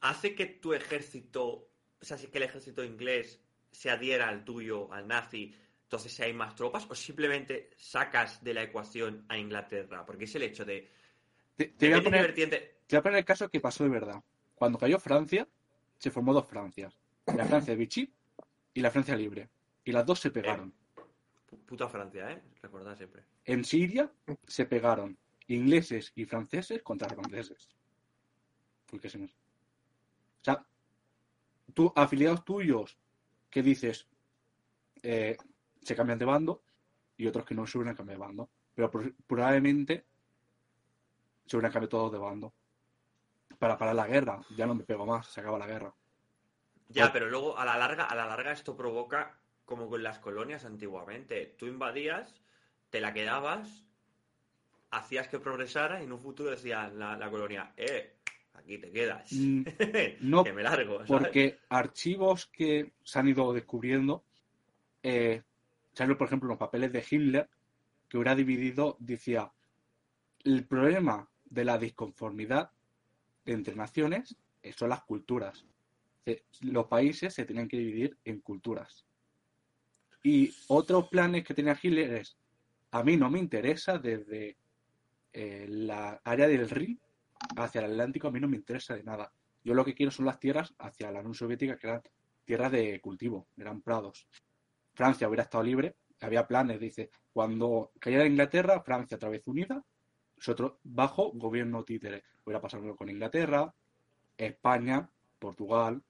[0.00, 1.68] hace que tu ejército,
[2.00, 3.40] o sea, que el ejército inglés
[3.70, 5.54] se adhiera al tuyo, al nazi,
[5.92, 10.34] entonces si hay más tropas, o simplemente sacas de la ecuación a Inglaterra, porque es
[10.36, 10.90] el hecho de...
[11.54, 13.90] Te, te voy a poner, vertiente- te voy a poner el caso que pasó de
[13.90, 14.24] verdad.
[14.54, 15.46] Cuando cayó Francia,
[15.98, 16.98] se formó dos Francias.
[17.36, 18.10] La Francia de Vichy
[18.72, 19.50] y la Francia libre.
[19.84, 20.72] Y las dos se pegaron.
[21.50, 22.40] pu- Puta Francia, ¿eh?
[22.62, 23.24] Recordad siempre.
[23.44, 24.10] En Siria
[24.46, 27.68] se pegaron ingleses y franceses contra franceses.
[28.86, 30.64] Porque se nos- O sea,
[31.74, 32.96] tú, afiliados tuyos
[33.50, 34.08] que dices
[35.02, 35.36] eh,
[35.82, 36.62] se cambian de bando
[37.16, 38.50] y otros que no se hubieran cambiado de bando.
[38.74, 40.06] Pero pro- probablemente
[41.46, 42.54] se hubieran cambiado todos de bando.
[43.58, 44.40] Para parar la guerra.
[44.56, 45.94] Ya no me pego más, se acaba la guerra.
[46.88, 50.64] Ya, pero luego a la larga, a la larga esto provoca como con las colonias
[50.64, 51.46] antiguamente.
[51.58, 52.42] Tú invadías,
[52.90, 53.86] te la quedabas,
[54.90, 58.16] hacías que progresara y en un futuro decía la, la colonia, eh,
[58.54, 59.32] aquí te quedas.
[59.32, 59.62] Mm,
[60.20, 61.06] no, que me largo.
[61.06, 61.08] ¿sabes?
[61.08, 64.24] Porque archivos que se han ido descubriendo,
[65.02, 65.42] eh,
[65.92, 67.48] salen, por ejemplo, los papeles de Himmler,
[68.08, 69.52] que hubiera dividido, decía,
[70.44, 72.70] el problema de la disconformidad
[73.44, 74.36] entre naciones
[74.76, 75.64] son las culturas.
[76.26, 79.04] Eh, Los países se tenían que dividir en culturas.
[80.22, 82.36] Y otros planes que tenía Hitler es,
[82.92, 84.56] a mí no me interesa desde
[85.32, 87.00] eh, la área del Rin
[87.56, 89.32] hacia el Atlántico, a mí no me interesa de nada.
[89.64, 92.02] Yo lo que quiero son las tierras hacia la Unión Soviética, que eran
[92.44, 94.28] tierras de cultivo, eran prados.
[94.94, 99.82] Francia hubiera estado libre, había planes, dice, cuando cayera Inglaterra, Francia otra vez unida,
[100.36, 102.24] nosotros bajo gobierno títere.
[102.44, 103.72] Hubiera pasado con Inglaterra,
[104.36, 105.08] España,
[105.38, 106.02] Portugal,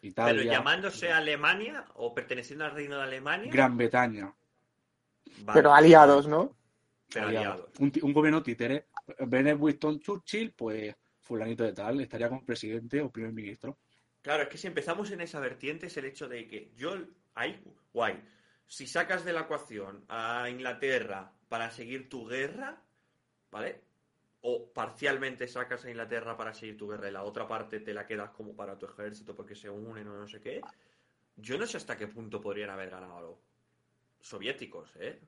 [0.00, 3.52] Pero Italia, llamándose Alemania o perteneciendo al reino de Alemania.
[3.52, 4.34] Gran Bretaña.
[5.42, 6.56] vale, Pero aliados, ¿no?
[7.12, 7.68] pero aliados.
[7.78, 8.02] aliados.
[8.02, 8.86] Un, gobierno títere.
[9.26, 13.78] Benedict Winston Churchill, pues fulanito de tal, estaría como presidente o primer ministro.
[14.22, 16.94] Claro, es que si empezamos en esa vertiente es el hecho de que yo,
[17.34, 18.22] ahí, guay,
[18.66, 22.82] si sacas de la ecuación a Inglaterra para seguir tu guerra,
[23.50, 23.80] ¿vale?
[24.42, 28.06] O parcialmente sacas a Inglaterra para seguir tu guerra y la otra parte te la
[28.06, 30.60] quedas como para tu ejército porque se unen o no sé qué,
[31.36, 33.38] yo no sé hasta qué punto podrían haber ganado los
[34.20, 35.18] soviéticos, ¿eh?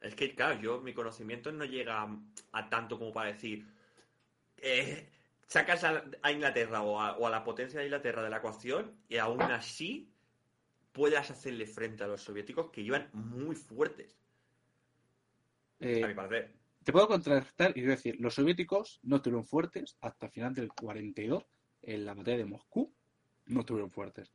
[0.00, 2.08] Es que, claro, yo, mi conocimiento no llega a,
[2.52, 3.66] a tanto como para decir,
[4.56, 5.06] eh,
[5.50, 8.96] sacas a, a Inglaterra o a, o a la potencia de Inglaterra de la ecuación
[9.08, 10.08] y aún así
[10.92, 14.16] puedas hacerle frente a los soviéticos que iban muy fuertes,
[15.80, 16.54] Eh, a mi parecer.
[16.84, 21.44] te puedo contrastar y decir, los soviéticos no estuvieron fuertes hasta el final del 42,
[21.82, 22.92] en la batalla de Moscú,
[23.46, 24.32] no estuvieron fuertes.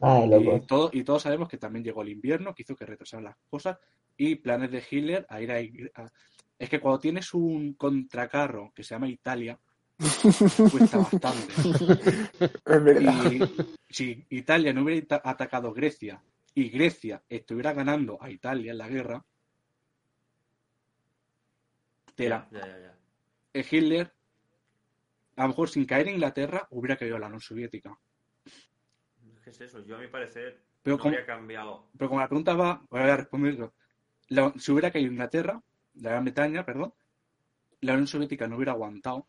[0.00, 0.66] Ay, Y, loco.
[0.66, 3.78] todo, y todos sabemos que también llegó el invierno, que hizo que retrasaran las cosas,
[4.16, 5.56] y planes de Hitler a ir a...
[6.02, 6.12] a-
[6.58, 9.58] Es que cuando tienes un contracarro que se llama Italia,
[10.70, 11.52] cuesta bastante.
[12.66, 13.32] Es verdad.
[13.32, 13.40] Y
[13.88, 16.22] si Italia no hubiera atacado Grecia
[16.54, 19.24] y Grecia estuviera ganando a Italia en la guerra,
[22.14, 22.48] tela.
[22.50, 22.98] Ya, ya, ya, ya.
[23.54, 24.12] eh, Hitler,
[25.36, 27.96] a lo mejor sin caer en Inglaterra, hubiera caído en la Unión Soviética.
[29.42, 29.84] ¿Qué es eso?
[29.84, 31.86] Yo a mi parecer Pero no como- habría cambiado.
[31.96, 33.74] Pero como la pregunta va, voy a responderlo.
[34.28, 35.62] La- si hubiera caído Inglaterra,
[35.94, 36.92] la Gran Bretaña, perdón,
[37.82, 39.26] la Unión Soviética no hubiera aguantado,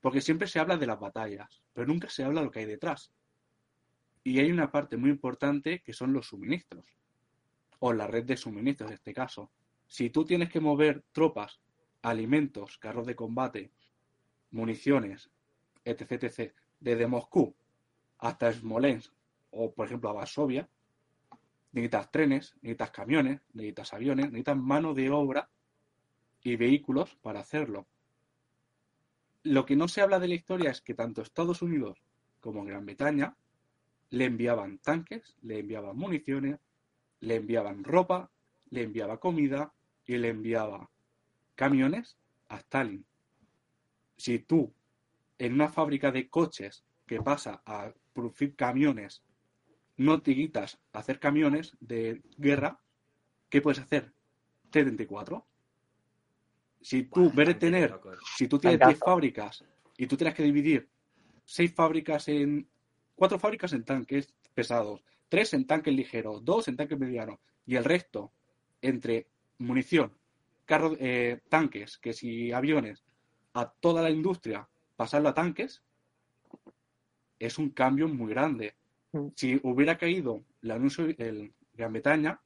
[0.00, 2.66] porque siempre se habla de las batallas, pero nunca se habla de lo que hay
[2.66, 3.12] detrás.
[4.22, 6.84] Y hay una parte muy importante que son los suministros,
[7.78, 9.50] o la red de suministros en este caso.
[9.86, 11.60] Si tú tienes que mover tropas,
[12.02, 13.70] alimentos, carros de combate,
[14.50, 15.30] municiones,
[15.84, 17.54] etc., desde Moscú
[18.18, 19.12] hasta Smolensk,
[19.50, 20.68] o por ejemplo a Varsovia,
[21.72, 25.50] necesitas trenes, necesitas camiones, necesitas aviones, necesitas mano de obra
[26.42, 27.86] y vehículos para hacerlo.
[29.42, 32.02] Lo que no se habla de la historia es que tanto Estados Unidos
[32.40, 33.36] como Gran Bretaña
[34.10, 36.58] le enviaban tanques, le enviaban municiones,
[37.20, 38.30] le enviaban ropa,
[38.70, 39.72] le enviaba comida
[40.04, 40.90] y le enviaba
[41.54, 42.16] camiones
[42.48, 43.06] a Stalin.
[44.16, 44.74] Si tú
[45.38, 49.22] en una fábrica de coches que pasa a producir camiones
[49.96, 52.80] no te quitas hacer camiones de guerra,
[53.48, 54.14] ¿qué puedes hacer?
[54.70, 55.44] T-34.
[56.80, 58.00] Si tú, en vez de tener,
[58.36, 59.04] si tú tienes 10 Tancazo.
[59.04, 59.64] fábricas
[59.96, 60.88] y tú tienes que dividir
[61.44, 62.68] 6 fábricas en,
[63.16, 67.84] 4 fábricas en tanques pesados, 3 en tanques ligeros, 2 en tanques medianos y el
[67.84, 68.32] resto
[68.80, 69.28] entre
[69.58, 70.12] munición,
[70.64, 73.04] carros, eh, tanques, que si aviones,
[73.52, 75.82] a toda la industria pasarlo a tanques,
[77.38, 78.74] es un cambio muy grande.
[79.12, 79.28] Mm.
[79.34, 82.40] Si hubiera caído la Unión el Gran Bretaña,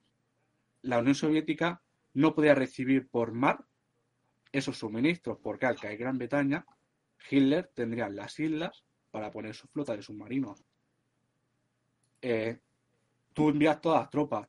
[0.82, 1.82] la Unión Soviética
[2.14, 3.64] no podía recibir por mar
[4.54, 6.64] esos suministros, porque al caer Gran Bretaña,
[7.28, 10.64] Hitler tendría las islas para poner su flota de submarinos.
[12.22, 12.58] eh,
[13.32, 14.48] tú envías todas las tropas.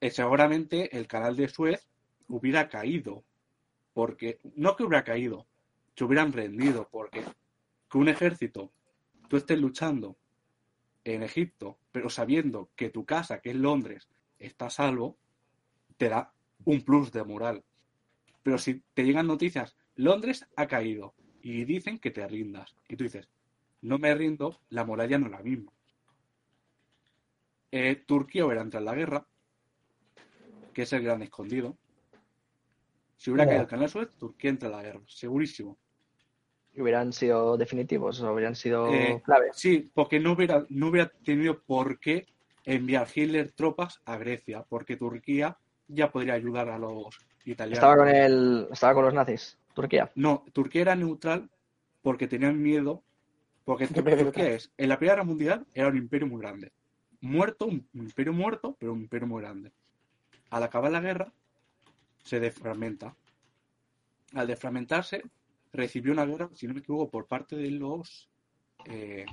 [0.00, 1.86] Eh, seguramente el canal de Suez
[2.28, 3.24] hubiera caído.
[3.92, 5.46] Porque, no que hubiera caído,
[5.94, 6.88] se hubieran rendido.
[6.90, 7.22] Porque
[7.90, 8.72] que un ejército,
[9.28, 10.16] tú estés luchando
[11.04, 14.08] en Egipto, pero sabiendo que tu casa, que es Londres,
[14.38, 15.18] está a salvo,
[15.96, 16.32] te da
[16.64, 17.64] un plus de moral.
[18.46, 22.76] Pero si te llegan noticias, Londres ha caído y dicen que te rindas.
[22.88, 23.28] Y tú dices,
[23.82, 25.72] no me rindo, la moral no es la misma.
[27.72, 29.26] Eh, Turquía hubiera entrado en la guerra,
[30.72, 31.76] que es el gran escondido.
[33.16, 35.76] Si hubiera caído el canal Suez, Turquía entra en la guerra, segurísimo.
[36.72, 39.56] Y hubieran sido definitivos, o hubieran sido Eh, claves.
[39.56, 42.28] Sí, porque no hubiera, no hubiera tenido por qué
[42.64, 45.58] enviar Hitler tropas a Grecia, porque Turquía
[45.88, 50.10] ya podría ayudar a los Estaba con el, estaba con los nazis, Turquía.
[50.14, 51.48] No, Turquía era neutral
[52.02, 53.02] porque tenían miedo,
[53.64, 53.86] porque
[54.34, 56.72] Turquía es, en la Primera Guerra Mundial era un imperio muy grande.
[57.20, 59.72] Muerto, un un imperio muerto, pero un imperio muy grande.
[60.50, 61.32] Al acabar la guerra,
[62.22, 63.14] se desfragmenta.
[64.34, 65.22] Al desfragmentarse,
[65.72, 68.28] recibió una guerra, si no me equivoco, por parte de los...
[68.86, 69.24] eh,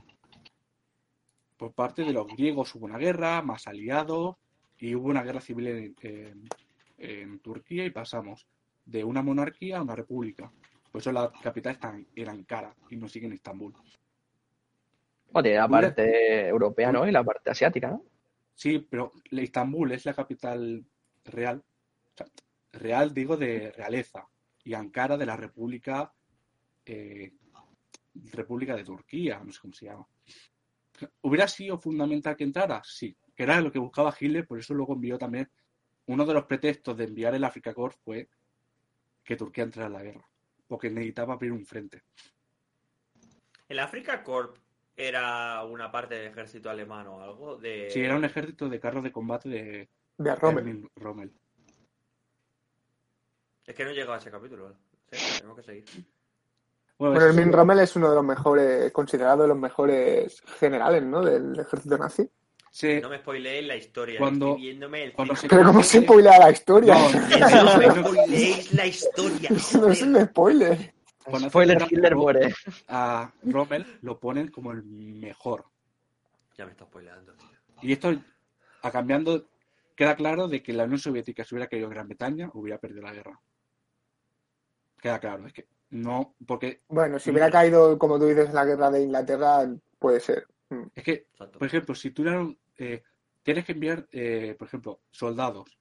[1.58, 4.36] por parte de los griegos hubo una guerra, más aliados,
[4.78, 6.50] y hubo una guerra civil en, en-
[7.04, 8.48] en Turquía y pasamos
[8.86, 10.52] de una monarquía a una república.
[10.92, 13.74] Por eso la capital está en, Ankara y no sigue en Estambul.
[15.32, 17.08] Bueno, tiene la parte europea, ¿no?
[17.08, 18.04] Y la parte asiática, ¿no?
[18.54, 20.86] Sí, pero Estambul es la capital
[21.26, 21.64] real.
[22.14, 22.28] O sea,
[22.72, 24.28] real digo de realeza.
[24.64, 26.14] Y Ankara de la República
[26.86, 27.34] eh,
[28.14, 30.08] República de Turquía, no sé cómo se llama.
[31.22, 32.82] ¿Hubiera sido fundamental que entrara?
[32.84, 35.50] Sí, que era lo que buscaba Hitler, por eso luego envió también.
[36.08, 38.30] Uno de los pretextos de enviar el Africa Corps fue
[39.24, 40.28] que Turquía entrara en la guerra,
[40.68, 42.04] porque necesitaba abrir un frente.
[43.70, 44.58] ¿El Africa Corp
[44.96, 47.56] era una parte del ejército alemán o algo?
[47.58, 47.90] De...
[47.90, 50.90] Sí, era un ejército de carros de combate de De Rommel.
[50.96, 51.32] Rommel.
[53.66, 54.76] Es que no he llegado a ese capítulo.
[55.12, 55.86] Sí, tenemos que seguir.
[57.00, 61.02] Bueno, Bueno, Erwin es- Rommel es uno de los mejores, considerado de los mejores generales,
[61.04, 61.22] ¿no?
[61.24, 62.30] Del ejército nazi.
[62.74, 64.18] Se- No me spoileéis la historia.
[64.20, 65.36] Cuando- estoy viéndome el cuando.
[65.48, 66.96] Pero como se spoilea la historia.
[66.96, 69.50] No, no me spoileéis la historia.
[69.80, 70.94] no es un spoiler.
[71.24, 72.54] Cuando Spoiler, a- muere.
[72.88, 75.66] A Rommel lo ponen como el mejor.
[76.58, 77.48] Ya me está spoileando, tío.
[77.84, 78.14] Y esto,
[78.82, 79.46] a cambiando,
[79.96, 83.04] queda claro de que la Unión Soviética, si hubiera caído en Gran Bretaña, hubiera perdido
[83.04, 83.40] la guerra.
[85.00, 88.66] Queda claro, es que no, porque Bueno, si hubiera caído, como tú dices, en la
[88.66, 89.70] guerra de Inglaterra,
[90.00, 90.48] puede ser.
[90.70, 90.84] Mm.
[90.96, 92.24] es que, por ejemplo, si tú
[92.78, 93.04] eh,
[93.44, 95.78] tienes que enviar, eh, por ejemplo, soldados.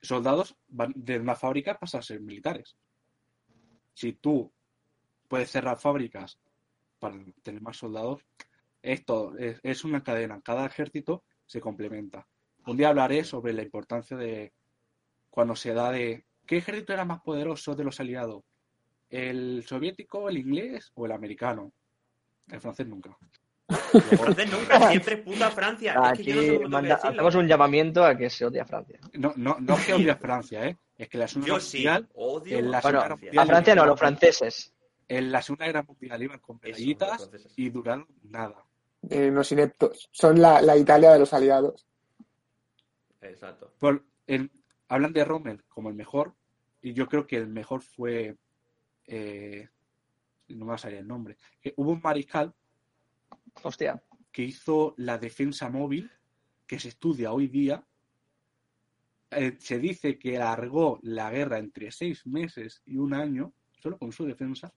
[0.00, 2.76] Soldados van de una fábrica pasan a ser militares.
[3.94, 4.52] Si tú
[5.28, 6.38] puedes cerrar fábricas
[6.98, 8.22] para tener más soldados,
[8.82, 10.40] esto es, es una cadena.
[10.42, 12.26] Cada ejército se complementa.
[12.66, 14.52] Un día hablaré sobre la importancia de
[15.30, 18.44] cuando se da de qué ejército era más poderoso de los aliados,
[19.10, 21.72] el soviético, el inglés o el americano.
[22.48, 23.16] El francés nunca.
[23.68, 25.94] Nunca, siempre puta Francia.
[26.12, 28.64] Es que yo no sé Aquí manda- hacemos un llamamiento a que se odie a
[28.66, 28.98] Francia.
[29.14, 30.76] No, no, no es que odie a Francia, ¿eh?
[30.96, 33.30] Es que la Segunda Yo Guerra sí, Mundial, la a Bueno, Segunda Francia.
[33.30, 34.74] Guerra a Francia no, a los franceses.
[35.08, 38.64] en la Segunda Guerra Mundial iban con medallitas y duraron nada.
[39.10, 40.08] Eh, unos ineptos.
[40.12, 41.86] Son la, la Italia de los aliados.
[43.22, 43.72] Exacto.
[43.78, 44.50] Por- el-
[44.88, 46.34] hablan de Rommel como el mejor,
[46.82, 48.36] y yo creo que el mejor fue.
[49.06, 49.68] eh,
[50.48, 51.36] no me va a salir el nombre.
[51.60, 52.52] Que hubo un mariscal
[53.62, 54.02] Hostia.
[54.32, 56.10] que hizo la defensa móvil,
[56.66, 57.84] que se estudia hoy día.
[59.30, 64.10] Eh, se dice que alargó la guerra entre seis meses y un año, solo con
[64.12, 64.72] su defensa.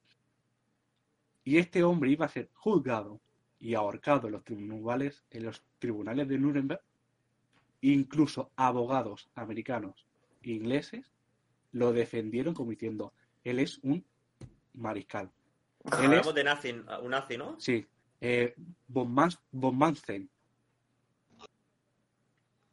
[1.44, 3.20] Y este hombre iba a ser juzgado
[3.60, 6.82] y ahorcado en los tribunales, en los tribunales de Nuremberg.
[7.82, 10.06] Incluso abogados americanos
[10.44, 11.12] e ingleses
[11.72, 13.14] lo defendieron como diciendo,
[13.44, 14.06] él es un
[14.74, 15.32] mariscal.
[15.86, 16.72] Él es Hablamos de nazi,
[17.02, 17.60] un nazi, ¿no?
[17.60, 17.86] Sí.
[18.22, 18.54] Eh,
[18.88, 20.30] von, Mans- von Manstein.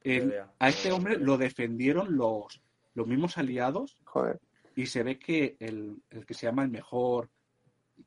[0.02, 0.52] El- vea.
[0.58, 2.60] a este hombre lo defendieron los,
[2.94, 4.40] los mismos aliados Joder.
[4.76, 7.30] y se ve que el, el que se llama el mejor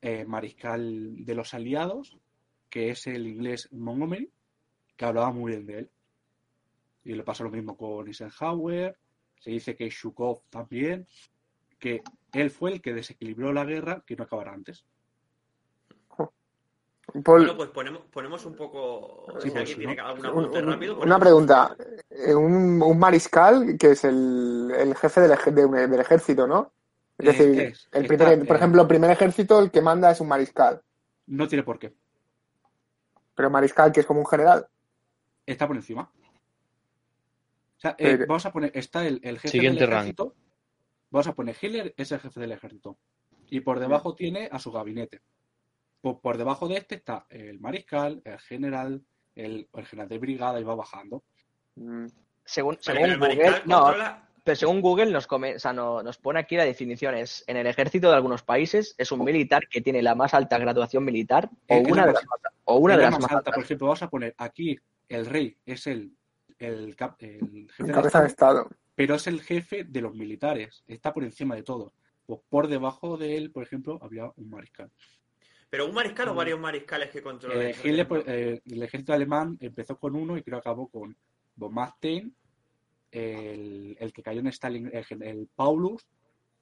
[0.02, 2.18] eh, mariscal de los aliados,
[2.70, 4.30] que es el inglés Montgomery,
[4.96, 5.92] que hablaba muy bien de él.
[7.04, 8.98] Y le pasa lo mismo con Eisenhower,
[9.40, 11.08] se dice que Shukov también,
[11.80, 12.02] que
[12.34, 14.86] él fue el que desequilibró la guerra que no acabara antes.
[17.24, 19.26] Paul, Bueno, pues ponemos, ponemos un poco.
[19.40, 20.06] Sí, si pues, alguien tiene ¿no?
[20.08, 21.00] algún un- apunte un- rápido.
[21.00, 21.76] una pregunta.
[22.36, 26.72] Un, un mariscal que es el, el jefe del, ej- de un- del ejército, ¿no?
[27.18, 29.82] Es Eh, decir, es- el está, primer, por eh, ejemplo, el primer ejército, el que
[29.82, 30.82] manda es un mariscal.
[31.28, 31.94] No tiene por qué.
[33.36, 34.68] Pero mariscal, que es como un general.
[35.46, 36.12] está por encima.
[37.78, 40.02] O sea, eh, vamos a poner, está el, el jefe Siguiente del rank.
[40.02, 40.34] ejército.
[41.12, 42.98] Vamos a poner Hitler es el jefe del ejército.
[43.50, 45.22] Y por debajo tiene a su gabinete.
[46.02, 49.02] Por, por debajo de este está el mariscal, el general,
[49.36, 51.24] el, el general de brigada y va bajando.
[51.76, 52.06] Mm,
[52.46, 56.56] Según, Google, no, controla- pero según Google nos, come- o sea, no- nos pone aquí
[56.56, 57.16] la definición.
[57.16, 60.58] Es, en el ejército de algunos países es un militar que tiene la más alta
[60.58, 63.22] graduación militar o una de más- las más, o una Es de la las más
[63.24, 63.44] más alta.
[63.52, 63.66] Por altas.
[63.66, 64.78] ejemplo, vamos a poner aquí
[65.10, 66.14] el rey es el,
[66.60, 68.78] el, cap- el jefe cabeza de Estado, Estado.
[68.96, 70.84] pero es el jefe de los militares.
[70.88, 71.92] Está por encima de todo.
[72.26, 74.90] Pues por debajo de él, por ejemplo, había un mariscal.
[75.70, 77.62] Pero un mariscal o varios mariscales que controlan.
[77.62, 81.18] Eh, Hitler, pues, eh, el ejército alemán empezó con uno y creo que acabó con
[81.56, 81.74] von
[83.12, 86.08] el, el que cayó en Stalin, el, Paulus,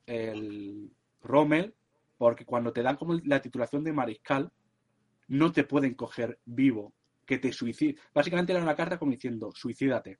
[0.05, 0.91] el
[1.21, 1.75] Rommel,
[2.17, 4.51] porque cuando te dan como la titulación de mariscal,
[5.27, 6.93] no te pueden coger vivo,
[7.25, 7.99] que te suicides.
[8.13, 10.19] Básicamente era una carta como diciendo, suicídate.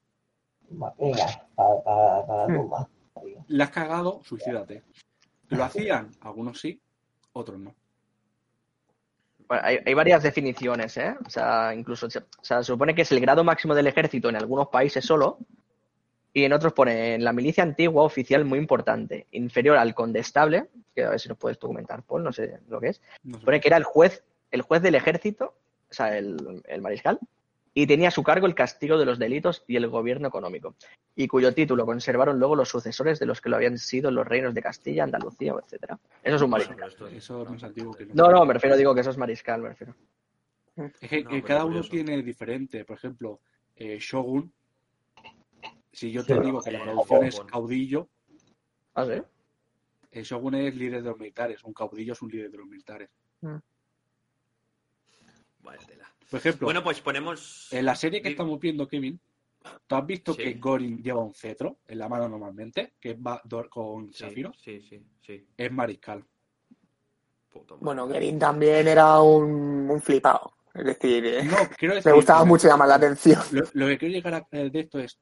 [0.70, 2.90] Venga, la tumba.
[3.48, 4.84] La has cagado, suicídate.
[5.50, 6.12] ¿Lo hacían?
[6.22, 6.82] Algunos sí,
[7.32, 7.74] otros no.
[9.48, 11.16] Bueno, hay, hay varias definiciones, ¿eh?
[11.26, 14.30] O sea, incluso se, o sea, se supone que es el grado máximo del ejército
[14.30, 15.38] en algunos países solo,
[16.34, 21.04] y en otros pone en la milicia antigua oficial muy importante, inferior al condestable, que
[21.04, 23.46] a ver si nos puedes documentar, Paul, no sé lo que es, No sé.
[23.46, 25.54] pone que era el juez, el juez del ejército,
[25.90, 27.20] o sea, el, el mariscal,
[27.78, 30.76] y tenía a su cargo el castigo de los delitos y el gobierno económico,
[31.14, 34.26] y cuyo título conservaron luego los sucesores de los que lo habían sido en los
[34.26, 36.00] reinos de Castilla, Andalucía, etcétera.
[36.24, 36.96] Eso es un mariscal.
[37.14, 39.70] Eso es más antiguo que No, no, me refiero, digo que eso es mariscal, me
[39.70, 39.94] refiero.
[41.02, 42.86] Es que No, eh, cada uno tiene diferente.
[42.86, 43.42] Por ejemplo,
[43.76, 44.52] eh, Shogun,
[45.92, 48.08] si yo te digo que la eh, traducción es caudillo,
[48.94, 49.22] ¿Ah, sí?
[50.12, 51.62] el Shogun es líder de los militares.
[51.66, 53.10] Un caudillo es un líder de los militares.
[55.60, 56.15] Vaya tela.
[56.36, 57.70] Por ejemplo, Bueno, pues ponemos.
[57.72, 59.18] en la serie que estamos viendo, Kevin,
[59.88, 60.44] ¿tú has visto Sí.
[60.44, 62.96] que Gorin lleva un cetro en la mano normalmente?
[63.00, 64.52] Que va con Sí, Zafiro.
[64.62, 65.48] sí, sí, sí.
[65.56, 66.26] Es mariscal.
[67.80, 70.52] Bueno, Gerin también era un, un flipado.
[70.74, 72.12] Es decir, eh, No, quiero decir.
[72.12, 73.42] me gustaba mucho llamar la atención.
[73.52, 75.18] Lo, lo que quiero llegar a eh, de esto es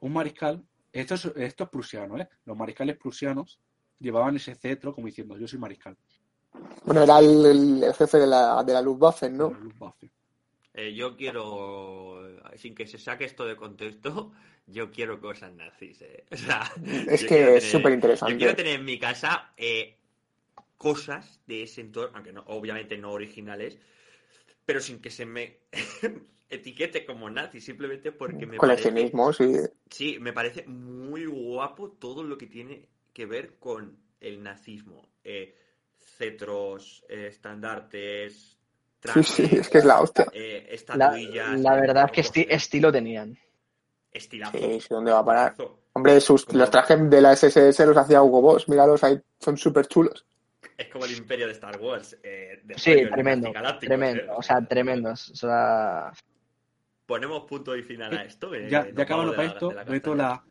[0.00, 0.62] un mariscal.
[0.92, 2.28] Esto es, esto es prusiano, ¿eh?
[2.44, 3.58] Los mariscales prusianos
[3.98, 5.96] llevaban ese cetro como diciendo, yo soy mariscal.
[6.84, 9.48] Bueno, era el, jefe de la, de la Luftwaffe, ¿no?
[9.48, 10.10] Como Luftwaffe.
[10.80, 12.22] Eh, yo quiero,
[12.54, 14.32] sin que se saque esto de contexto,
[14.68, 16.00] yo quiero cosas nazis.
[16.02, 16.24] eh.
[16.30, 16.70] O sea,
[17.08, 18.54] Es que es súper Yo quiero interesante.
[18.54, 19.96] tener en mi casa eh,
[20.76, 23.76] cosas de ese entorno, aunque no, obviamente no originales,
[24.64, 25.56] pero sin que se me
[26.48, 29.52] etiquete como nazi, simplemente porque me parece, Coleccionismo, sí.
[29.90, 35.08] sí, me parece muy guapo todo lo que tiene que ver con el nazismo.
[36.18, 38.57] Cetros, estandartes,
[39.00, 40.26] trajes, sí, es que es la hostia.
[40.32, 41.60] eh, La, estatuillas.
[41.60, 43.38] la verdad es que esti- eh, estilo tenían.
[44.12, 44.56] Estilazo.
[44.58, 45.54] Sí, sí, ¿dónde va a parar?
[45.92, 48.68] Hombre, sus, Como- los trajes de la SSS los hacía Hugo Boss.
[48.68, 50.24] Míralos ahí, son súper chulos.
[50.76, 52.16] Es como el imperio de Star Wars.
[52.22, 53.50] eh, de Sí, tremendo,
[53.80, 54.34] tremendo, eh.
[54.36, 55.30] o sea, tremendos.
[55.30, 56.12] O sea,
[57.06, 58.50] Ponemos punto y final a esto.
[58.50, 60.44] que Ya, ya acabando vamos para esto, meto la,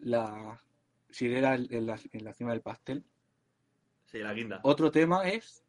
[0.00, 0.60] la
[1.10, 3.04] sirena en la, en la cima del pastel.
[4.06, 4.60] Sí, la guinda.
[4.62, 5.62] Otro tema es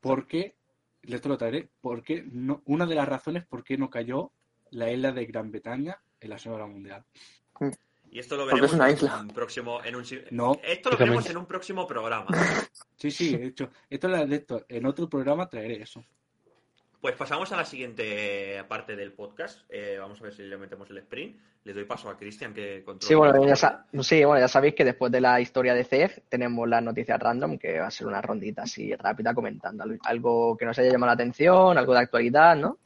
[0.00, 0.56] por qué,
[1.02, 4.32] esto lo traeré, por qué no, una de las razones por qué no cayó
[4.70, 7.04] la isla de Gran Bretaña en la Segunda Guerra Mundial.
[8.10, 9.20] Y esto lo Porque veremos es una en isla.
[9.20, 9.84] un próximo.
[9.84, 12.26] En un, No, esto lo veremos en un próximo programa.
[12.96, 14.64] Sí, sí, de hecho, esto esto.
[14.68, 16.04] En otro programa traeré eso.
[17.00, 19.60] Pues pasamos a la siguiente parte del podcast.
[19.68, 21.38] Eh, vamos a ver si le metemos el sprint.
[21.64, 23.08] Le doy paso a Cristian que controla.
[23.08, 26.24] sí, bueno, ya, sa- sí, bueno, ya sabéis que después de la historia de CEG
[26.28, 30.56] tenemos la noticia random, que va a ser una rondita así rápida comentando al- algo
[30.56, 32.78] que nos haya llamado la atención, algo de actualidad, ¿no?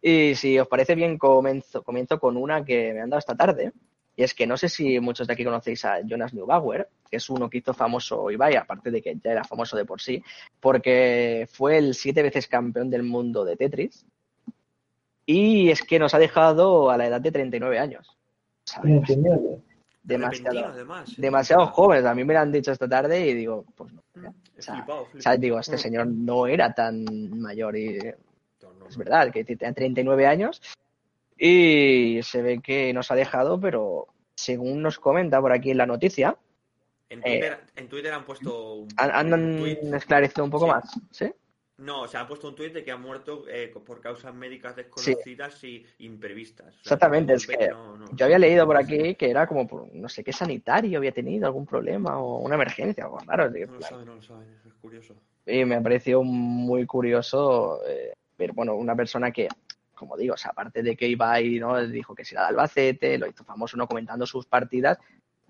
[0.00, 3.72] Y si os parece bien, comienzo, comienzo con una que me han dado esta tarde.
[4.14, 7.30] Y es que no sé si muchos de aquí conocéis a Jonas Neubauer, que es
[7.30, 10.22] uno que hizo famoso Ibai, aparte de que ya era famoso de por sí,
[10.60, 14.04] porque fue el siete veces campeón del mundo de Tetris.
[15.24, 18.16] Y es que nos ha dejado a la edad de 39 años.
[18.64, 19.02] ¿sabes?
[19.06, 19.38] 39.
[19.38, 19.62] Repentino,
[20.04, 21.10] Demasiado, además.
[21.10, 21.14] eh.
[21.18, 22.04] demasiado jóvenes.
[22.04, 24.02] A mí me lo han dicho esta tarde y digo, pues no.
[24.14, 25.22] Mm, O sea, flipado, O flipado.
[25.22, 27.04] sea, digo, este señor no era tan
[27.40, 27.98] mayor y
[28.62, 30.60] No, no, es verdad que tenía 39 años
[31.44, 34.06] y se ve que nos ha dejado, pero
[34.36, 36.36] según nos comenta por aquí en la noticia,
[37.10, 40.70] En Twitter, en Twitter han puesto un, han, han esclarecido un poco Sí.
[40.70, 41.32] más, ¿sí?
[41.78, 44.76] No, o sea, han puesto un tuit de que ha muerto eh, por causas médicas
[44.76, 46.68] desconocidas y imprevistas.
[46.68, 49.66] O sea, Exactamente, es que no- no- Yo había leído por aquí que era como
[49.66, 53.50] por no sé qué sanitario había tenido algún problema o una emergencia, algo raro.
[53.50, 55.16] No lo saben, no lo saben, es curioso.
[55.44, 59.48] Y me pareció muy curioso eh, ver, bueno, una persona que
[60.02, 61.80] como digo, o sea, aparte de que Ibai ¿no?
[61.86, 64.98] dijo que si era de Albacete, lo hizo famoso no comentando sus partidas,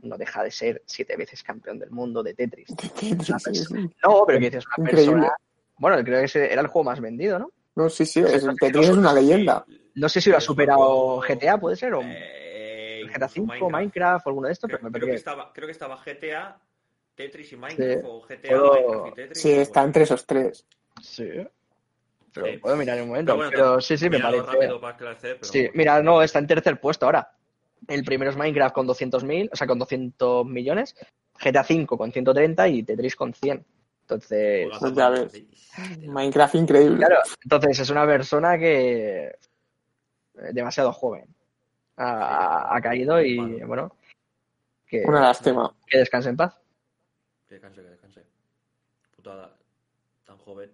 [0.03, 2.69] no deja de ser siete veces campeón del mundo de Tetris.
[2.71, 5.13] Una persona- No, pero que dices, una Increíble.
[5.15, 5.37] persona.
[5.79, 7.51] Bueno, creo que ese era el juego más vendido, ¿no?
[7.77, 9.65] No, sí, sí, es, el Tetris es una leyenda.
[9.95, 14.27] No sé si lo ha superado GTA, puede ser, o Eh, GTA incluso 5, Minecraft.
[14.27, 16.61] o alguno de estos, Creo, pero me creo que estaba, creo que estaba GTA,
[17.15, 18.07] Tetris y Minecraft, Sí.
[18.07, 19.39] o GTA, Minecraft y Tetris.
[19.43, 20.67] Sí, está entre esos tres.
[21.01, 21.29] Sí.
[22.33, 22.59] Pero Sí.
[22.59, 23.37] puedo mirar en un momento.
[23.37, 24.43] Pero Pero, bueno, sí, sí, me parece.
[24.47, 25.73] rápido para esclarecer, pero Sí, bueno.
[25.75, 27.33] mira, no, está en tercer puesto ahora.
[27.89, 30.95] El primero es Minecraft con 200.000, o sea, con 200 millones,
[31.39, 33.65] GTA 5 con 130 y Tetris con 100.
[34.03, 35.33] Entonces, Pues ya Minecraft, ves.
[35.33, 36.07] sí.
[36.07, 36.97] Minecraft increíble.
[36.99, 39.35] claro, entonces es una persona que eh,
[40.53, 41.27] demasiado joven
[41.97, 43.97] ha, ha caído y bueno,
[44.87, 45.75] que, Una lástima.
[45.87, 46.55] que descanse en paz.
[47.49, 48.23] Que descanse, que descanse.
[49.17, 49.57] Putada,
[50.25, 50.71] tan joven.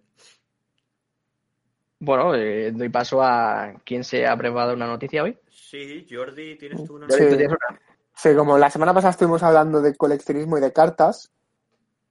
[2.00, 5.36] Bueno, eh, doy paso a quien se ha preparado una noticia hoy.
[5.50, 7.24] Sí, Jordi, ¿tienes tú una Sí.
[7.28, 7.80] ¿Tú tienes una?
[8.14, 11.30] Sí, como la semana pasada estuvimos hablando de coleccionismo y de cartas,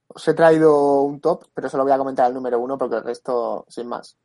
[0.06, 3.04] os he traído un top, pero solo voy a comentar el número uno porque el
[3.04, 4.16] resto sin más.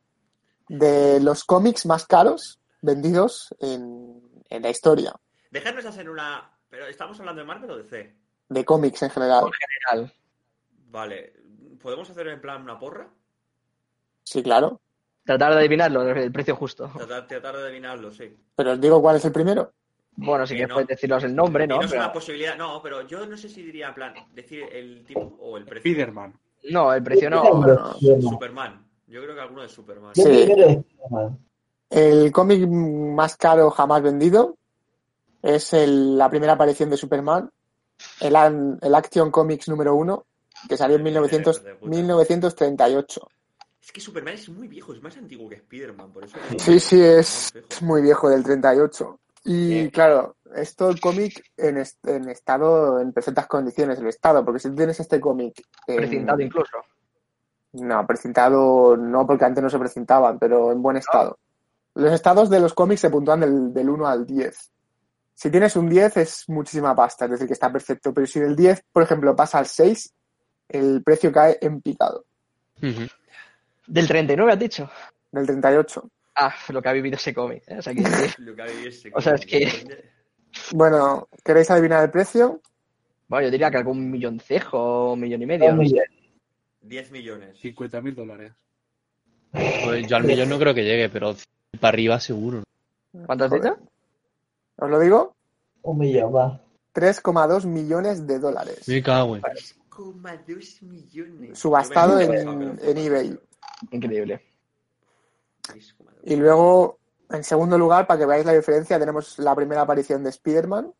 [0.68, 5.14] De los cómics más caros vendidos en, en la historia,
[5.50, 6.50] Dejadnos hacer una...
[6.68, 8.16] Pero ¿estamos hablando de Marvel o de C?
[8.48, 9.44] de cómics en general.
[9.90, 10.12] General.
[10.90, 11.32] Vale.
[11.80, 13.08] ¿Podemos hacer en plan una porra?
[14.22, 14.80] Sí, claro.
[15.24, 16.90] Tratar de adivinarlo, el precio justo.
[16.96, 18.36] Tratar, tratar de adivinarlo, sí.
[18.54, 19.72] Pero os digo cuál es el primero.
[20.16, 20.74] Bueno, sí Eh, que no.
[20.74, 21.76] puedes decirnos el nombre, ¿no?
[21.76, 22.56] Dinos Pero- una posibilidad.
[22.56, 25.90] No, pero yo no sé si diría en plan decir el tipo o el precio.
[25.90, 26.38] Spiderman.
[26.70, 27.42] No, el precio no.
[27.60, 27.94] no.
[28.20, 28.86] Superman.
[29.06, 30.14] Yo creo que alguno de Superman.
[30.14, 30.46] Sí.
[31.90, 34.56] El cómic más caro jamás vendido
[35.42, 37.50] es el- la primera aparición de Superman,
[38.20, 40.26] el, an- el Action Comics número uno,
[40.68, 41.90] que salió en 1900 Hijos de puta.
[41.90, 43.28] 1938.
[43.84, 46.38] Es que Superman es muy viejo, es más antiguo que Spiderman, por eso.
[46.58, 49.20] Sí, sí, es, es muy viejo, del 38.
[49.44, 49.90] Y Bien.
[49.90, 54.70] claro, esto el cómic en, est- en estado, en perfectas condiciones, el estado, porque si
[54.70, 55.62] tú tienes este cómic...
[55.86, 56.78] en- Precintado incluso.
[57.72, 61.38] No, precintado no, porque antes no se precintaban, pero en buen estado.
[61.94, 64.70] Los estados de los cómics se puntúan del, del 1 al 10.
[65.34, 68.14] Si tienes un 10 es muchísima pasta, es decir, que está perfecto.
[68.14, 70.10] Pero si del 10, por ejemplo, pasa al 6,
[70.68, 72.24] el precio cae en picado,
[72.82, 73.06] Ujú.
[73.86, 74.90] Del 39 has dicho.
[75.32, 76.10] del 38.
[76.36, 77.62] Ah, lo que ha vivido ese cómic.
[77.66, 77.78] ¿eh?
[77.78, 78.02] O sea, que-
[78.38, 80.04] Lo que hay es- O sea, es que-
[80.72, 82.60] Bueno, ¿queréis adivinar el precio?
[83.28, 85.70] bueno, yo diría que algún milloncejo, un millón y medio.
[85.70, 85.88] Un no sé.
[85.90, 86.04] millón.
[86.82, 87.58] 10 millones.
[87.60, 88.52] 50 mil dólares.
[89.50, 91.34] Pues yo al millón no creo que llegue, pero
[91.80, 92.62] para arriba seguro.
[93.26, 93.76] ¿Cuánto has dicho?
[94.76, 95.34] ¿Os lo digo?
[95.82, 96.60] Un millón, va.
[96.94, 98.86] 3,2 millones de dólares.
[98.88, 99.42] Me cago en.
[99.42, 101.58] 3,2 millones.
[101.58, 103.38] Subastado en, en eBay.
[103.90, 104.42] Increíble.
[105.62, 106.14] 3,2.
[106.24, 106.98] Y luego,
[107.30, 110.92] en segundo lugar, para que veáis la diferencia, tenemos la primera aparición de Spider-Man,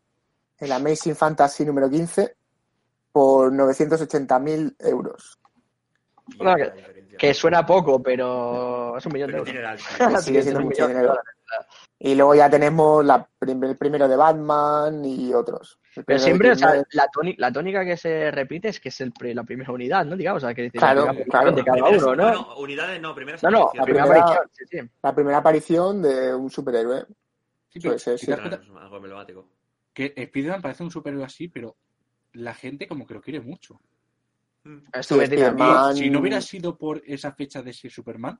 [0.59, 2.35] el Amazing Fantasy número 15,
[3.11, 5.39] por 980.000 euros.
[6.37, 7.17] Bueno, diferencia.
[7.17, 10.23] Que suena poco, pero es un millón Pero de euros.
[10.23, 11.17] Sigue siendo mucho dinero.
[11.99, 15.79] Y luego ya tenemos la el primero de Batman y otros.
[16.05, 19.13] Pero siempre, o sea, la, tónica, la tónica que se repite es que es el
[19.33, 20.15] la primera unidad, ¿no?
[20.17, 21.51] Digamos, o sea, que dice Claro, la claro.
[21.51, 22.23] de cada uno, ¿no?
[22.25, 24.89] bueno, unidades no, primeras No, no, la primera primera- aparición, sí, sí.
[25.03, 27.05] la primera aparición de un superhéroe.
[27.69, 28.31] Sí, pero Puede ser, si sí.
[28.31, 29.49] das Claro, es algo emblemático.
[29.93, 31.75] que Spiderman parece un superhéroe así, pero
[32.33, 33.79] la gente como que lo quiere mucho.
[34.91, 35.91] Estuve Sí, metido Spiderman.
[35.91, 35.99] aquí.
[35.99, 38.39] Si no hubiera sido por esa fecha de ser Superman,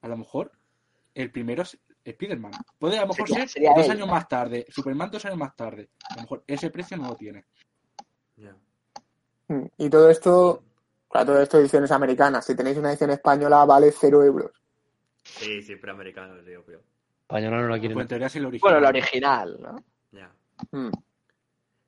[0.00, 0.52] a lo mejor
[1.14, 1.62] el primero
[2.12, 2.52] Spiderman.
[2.78, 3.90] Puede a lo mejor Sería- ser sería dos él.
[3.92, 5.90] años más tarde, Superman dos años más tarde.
[6.10, 7.44] A lo mejor ese precio no lo tiene.
[8.36, 8.56] Ya.
[9.48, 10.62] Mm, Y todo esto,
[11.08, 12.44] claro, todo esto ediciones americanas.
[12.44, 14.52] Si tenéis una edición española, vale 0 euros.
[15.24, 16.80] Sí, siempre americano, tío, pero.
[17.22, 17.94] Española no la quieren.
[17.94, 18.70] Pues en teoría es el original.
[18.72, 19.84] Bueno, la original, ¿no?
[20.12, 20.32] Ya.
[20.70, 20.90] Mm.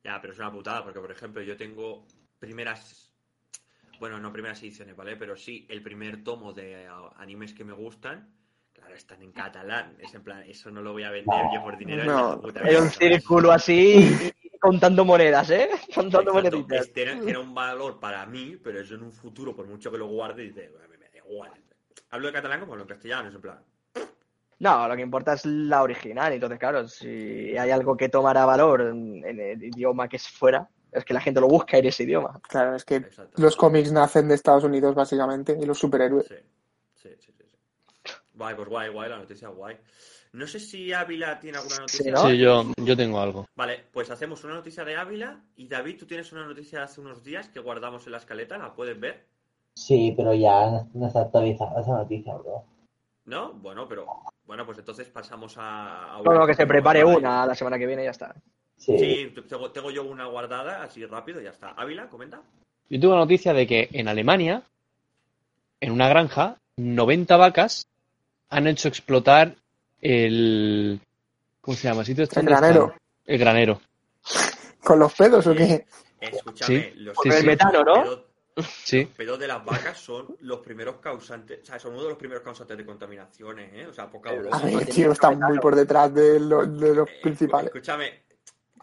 [0.04, 2.04] Ya, pero es una putada, porque por ejemplo yo tengo
[2.38, 3.12] primeras.
[4.00, 5.16] Bueno, no primeras ediciones, ¿vale?
[5.16, 8.32] Pero sí, el primer tomo de animes que me gustan.
[8.78, 9.96] Claro, están en catalán.
[10.00, 12.04] Es en plan, eso no lo voy a vender yo por dinero.
[12.04, 12.40] No.
[12.40, 15.68] puta un círculo así contando monedas, ¿eh?
[15.94, 16.86] Contando Exacto, moneditas.
[16.86, 19.98] es- tiene, tiene un valor para mí, pero eso en un futuro, por mucho que
[19.98, 21.52] lo guarde, dice, "Bueno, me da igual.
[22.10, 23.58] Hablo de catalán como hablo en castellano, es en plan.
[24.60, 26.32] No, lo que importa es la original.
[26.32, 30.68] Entonces, claro, si hay algo que tomará valor en, en el idioma que es fuera,
[30.90, 32.40] es que la gente lo busca en ese idioma.
[32.48, 33.04] Claro, es que
[33.36, 36.26] los cómics nacen de Estados Unidos, básicamente, y los superhéroes.
[36.26, 36.34] Sí,
[38.38, 39.76] Guay, pues guay, guay, la noticia guay.
[40.32, 42.04] No sé si Ávila tiene alguna noticia.
[42.04, 42.28] Sí, ¿no?
[42.28, 43.46] Sí, yo, yo tengo algo.
[43.56, 47.00] Vale, pues hacemos una noticia de Ávila y David, tú tienes una noticia de hace
[47.00, 49.26] unos días que guardamos en la escaleta, ¿la puedes ver?
[49.74, 52.64] Sí, pero ya no, está actualizada esa noticia, bro.
[53.24, 53.54] ¿No?
[53.54, 54.06] Bueno, pero
[54.46, 56.16] Bueno, pues entonces pasamos a.
[56.16, 58.34] a No, no, que se prepare una la semana que viene y ya está.
[58.76, 58.98] Sí.
[58.98, 61.70] Sí, tengo, tengo yo una guardada así rápido y ya está.
[61.70, 62.40] Ávila, comenta.
[62.88, 64.62] Yo tengo la noticia de que en Alemania,
[65.80, 67.88] en una granja, 90 vacas
[68.50, 69.54] han hecho explotar
[70.00, 71.00] el.
[71.60, 72.00] ¿Cómo se llama?
[72.00, 72.84] ¿El sitio este El granero.
[72.86, 72.98] están?
[73.26, 73.80] El granero.
[74.82, 75.86] ¿Con los pedos o qué?
[76.20, 77.94] Escúchame, Sí, los, Con el metano, ¿no?
[78.02, 78.24] pedos-
[78.84, 79.04] Sí.
[79.04, 82.18] los pedos de las vacas son los primeros causantes, o sea, son uno de los
[82.18, 83.86] primeros causantes de contaminaciones, ¿eh?
[83.86, 84.56] O sea, poca Eh, broma.
[84.56, 87.66] A ver, tío, están muy por detrás de, lo- de los Eh, principales.
[87.68, 88.24] Escúchame,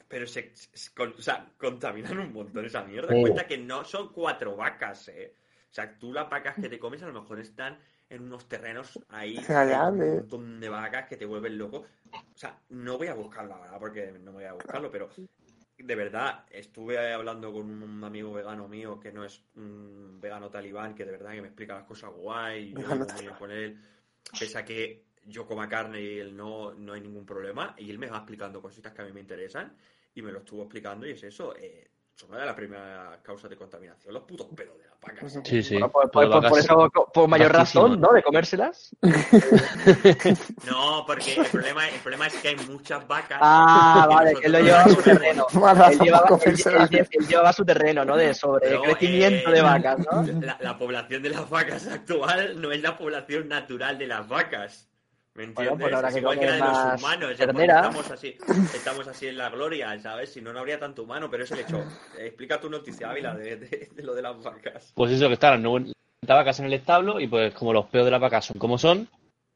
[0.08, 3.14] pero se, se- con- o sea, contaminan un montón esa mierda.
[3.14, 3.20] Sí.
[3.20, 5.34] Cuenta que no son cuatro vacas, ¿eh?
[5.70, 7.78] O sea, tú las vacas que te comes a lo mejor están
[8.10, 11.86] en unos terrenos ahí, un montón de vacas que te vuelven loco.
[12.14, 15.10] O sea, no voy a buscarlo ahora porque no voy a buscarlo, pero
[15.78, 20.96] de verdad, estuve hablando con un amigo vegano mío que no es un vegano talibán,
[20.96, 23.78] que de verdad que me explica las cosas guay, y yo con él,
[24.40, 28.00] pese a que yo coma carne y él no, no hay ningún problema, y él
[28.00, 29.76] me va explicando cositas que a mí me interesan,
[30.14, 33.50] y me lo estuvo explicando, y es eso, eh, son una de las primeras causas
[33.50, 35.40] de contaminación, los putos pedos de las vacas.
[35.44, 35.74] Sí, sí.
[35.74, 38.14] Bueno, pues, pues, por, vacas- eso, por mayor razón, ¿no?
[38.14, 38.96] De comérselas.
[40.66, 43.38] No, porque el problema, el problema es que hay muchas vacas.
[43.42, 45.48] Ah, vale, que él lo no lleva a su terreno.
[45.54, 46.50] Él llevaba, él-
[46.90, 48.18] él- él llevaba su terreno, ¿no?
[48.18, 50.24] De sobre Pero, crecimiento eh, de vacas, ¿no?
[50.42, 54.88] La, la población de las vacas actual no es la población natural de las vacas.
[55.36, 55.82] ¿Me Bueno, entiendes?
[55.82, 57.38] pues habrá es que igual que la de los humanos.
[57.38, 57.76] ternera.
[57.76, 58.38] Estamos así,
[58.74, 60.32] estamos así en la gloria, ¿sabes?
[60.32, 61.84] Si no, no habría tanto humano, pero es el hecho.
[62.18, 64.92] Explica tu noticia, Ávila, de, de- de lo de las vacas.
[64.96, 65.94] Pues eso, que están las 90
[66.26, 69.10] vacas en el establo y pues como los peos de las vacas son como son,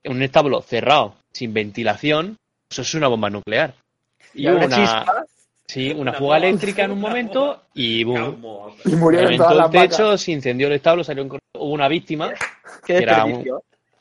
[0.03, 2.35] en un establo cerrado, sin ventilación,
[2.69, 3.73] eso es una bomba nuclear.
[4.33, 5.25] Y Y una una, chispa.
[5.65, 6.47] sí, una Una fuga bomba.
[6.49, 8.43] electríca en un momento y boom.
[8.83, 10.21] Y murieron todas el las techo, vacas.
[10.21, 12.33] se incendió el establo, salió un- hubo una víctima,
[12.85, 13.45] Qué era un-.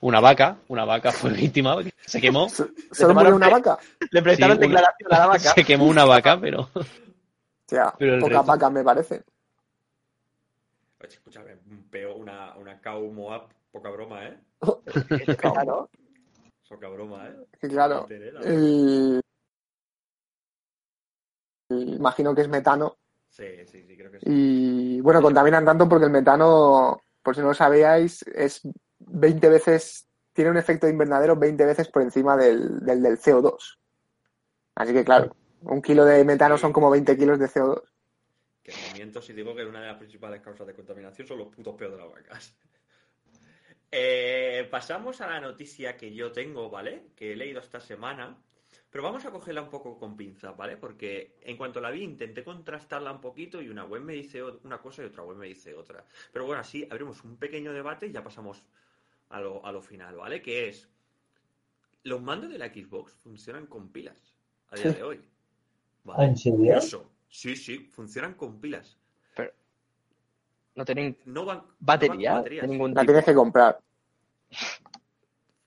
[0.01, 1.77] Una vaca, una vaca fue víctima,
[2.07, 3.79] se quemó, So- ¿Solo murió una vaca?
[4.11, 5.39] Le prestaron Sí, una- declaración a la vaca.
[5.41, 6.81] se quemó una vaca, pero O
[7.66, 9.23] sea, Pero pocas resto- vacas me parece.
[11.01, 14.39] Oye, Escúchame, un peo, una, una cow moab, poca broma, ¿eh?
[15.66, 15.89] ¿no?
[16.69, 17.37] Poca broma, ¿eh?
[17.69, 18.07] Claro,
[18.43, 19.20] el-
[21.70, 22.97] Imagino que es metano.
[23.29, 24.25] Sí, sí, sí, creo que sí.
[24.27, 28.62] Y bueno, contaminan tanto porque el metano, por si no lo sabíais, es
[29.10, 33.78] 20 veces, tiene un efecto de invernadero 20 veces por encima del, del, del CO2.
[34.74, 37.82] Así que claro, un kilo de metano son como 20 kilos de CO2.
[38.62, 41.74] Que miento si digo que una de las principales causas de contaminación son los putos
[41.74, 42.55] peos de las vacas.
[43.90, 47.06] Eh, pasamos a la noticia que yo tengo, ¿vale?
[47.16, 48.36] Que he leído esta semana.
[48.90, 50.76] Pero vamos a cogerla un poco con pinzas, ¿vale?
[50.76, 54.78] Porque en cuanto la vi intenté contrastarla un poquito y una web me dice una
[54.78, 56.05] cosa y otra web me dice otra.
[56.32, 58.62] Pero bueno, así abrimos un pequeño debate y ya pasamos
[59.31, 60.41] a lo, a lo final, ¿vale?
[60.43, 60.89] Que es,
[62.05, 64.35] los mandos de la Xbox funcionan con pilas
[64.71, 65.21] a día de hoy.
[66.05, 66.25] ¿vale?
[66.25, 66.59] ¿En serio?
[66.59, 67.11] Curioso.
[67.29, 68.97] Sí, sí, funcionan con pilas.
[70.75, 72.63] No tienen No van, no van batería baterías.
[72.63, 73.81] de ningún La tienes que comprar.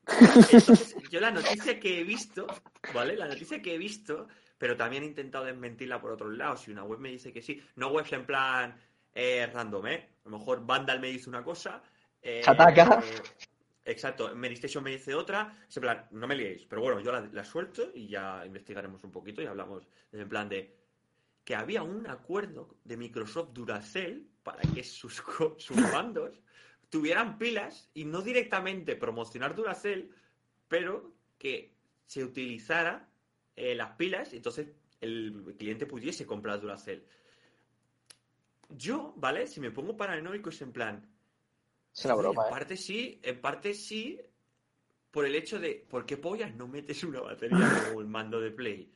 [0.08, 2.48] Entonces, yo la noticia que he visto,
[2.94, 3.16] ¿vale?
[3.18, 4.28] La noticia que he visto,
[4.58, 6.56] pero también he intentado desmentirla por otro lado.
[6.58, 8.76] Si una web me dice que sí, no webs en plan
[9.14, 10.10] eh, random, ¿eh?
[10.26, 11.82] A lo mejor Vandal me dice una cosa.
[12.22, 13.02] Eh, Chataca.
[13.04, 13.22] eh,
[13.92, 15.58] exacto, Medistation me dice otra.
[15.68, 19.04] Es en plan, no me liéis, pero bueno, yo la, la suelto y ya investigaremos
[19.04, 20.76] un poquito y hablamos en plan de
[21.44, 25.24] que había un acuerdo de Microsoft Duracell para que sus,
[25.58, 26.42] sus mandos
[26.90, 30.12] tuvieran pilas y no directamente promocionar Duracell,
[30.68, 31.74] pero que
[32.06, 33.10] se utilizara
[33.56, 34.68] eh, las pilas y entonces
[35.00, 37.04] el cliente pudiese comprar Duracell.
[38.70, 39.48] Yo, ¿vale?
[39.48, 41.11] Si me pongo paranoico es en plan,
[41.94, 42.52] Es una joder, broma, en ¿eh?
[42.52, 44.20] parte sí, en parte sí,
[45.12, 48.52] por el hecho de, ¿por qué pollas no metes una batería como el mando de
[48.52, 48.92] Play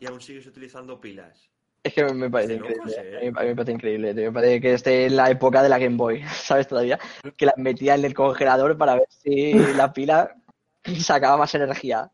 [0.00, 1.50] y aún sigues utilizando pilas?
[1.82, 3.10] Es que me parece locos, increíble.
[3.10, 3.16] ¿eh?
[3.16, 4.14] A mí, a mí me parece increíble.
[4.14, 4.24] tío.
[4.24, 6.68] Me parece que esté en la época de la Game Boy, ¿sabes?
[6.68, 6.98] Todavía.
[7.36, 10.36] Que las metía en el congelador para ver si la pila
[10.98, 12.10] sacaba más energía.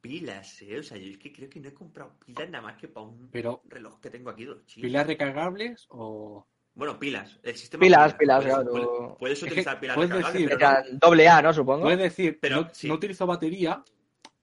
[0.00, 0.78] Pilas, ¿eh?
[0.78, 3.06] O sea, yo es que creo que no he comprado pilas nada más que para
[3.06, 4.86] un Pero, reloj que tengo aquí chinos.
[4.88, 6.46] ¿pilas recargables o...?
[6.78, 7.38] Bueno, pilas.
[7.42, 9.16] El sistema Pilas, pilas, Puedes, claro.
[9.18, 11.52] puedes- Es utilizar pilas puedes recargables, decir- pero no- doble A, ¿no?
[11.52, 11.82] Supongo.
[11.82, 12.86] Puedes decir, Pero, no, sí.
[12.86, 13.82] no utilizo batería,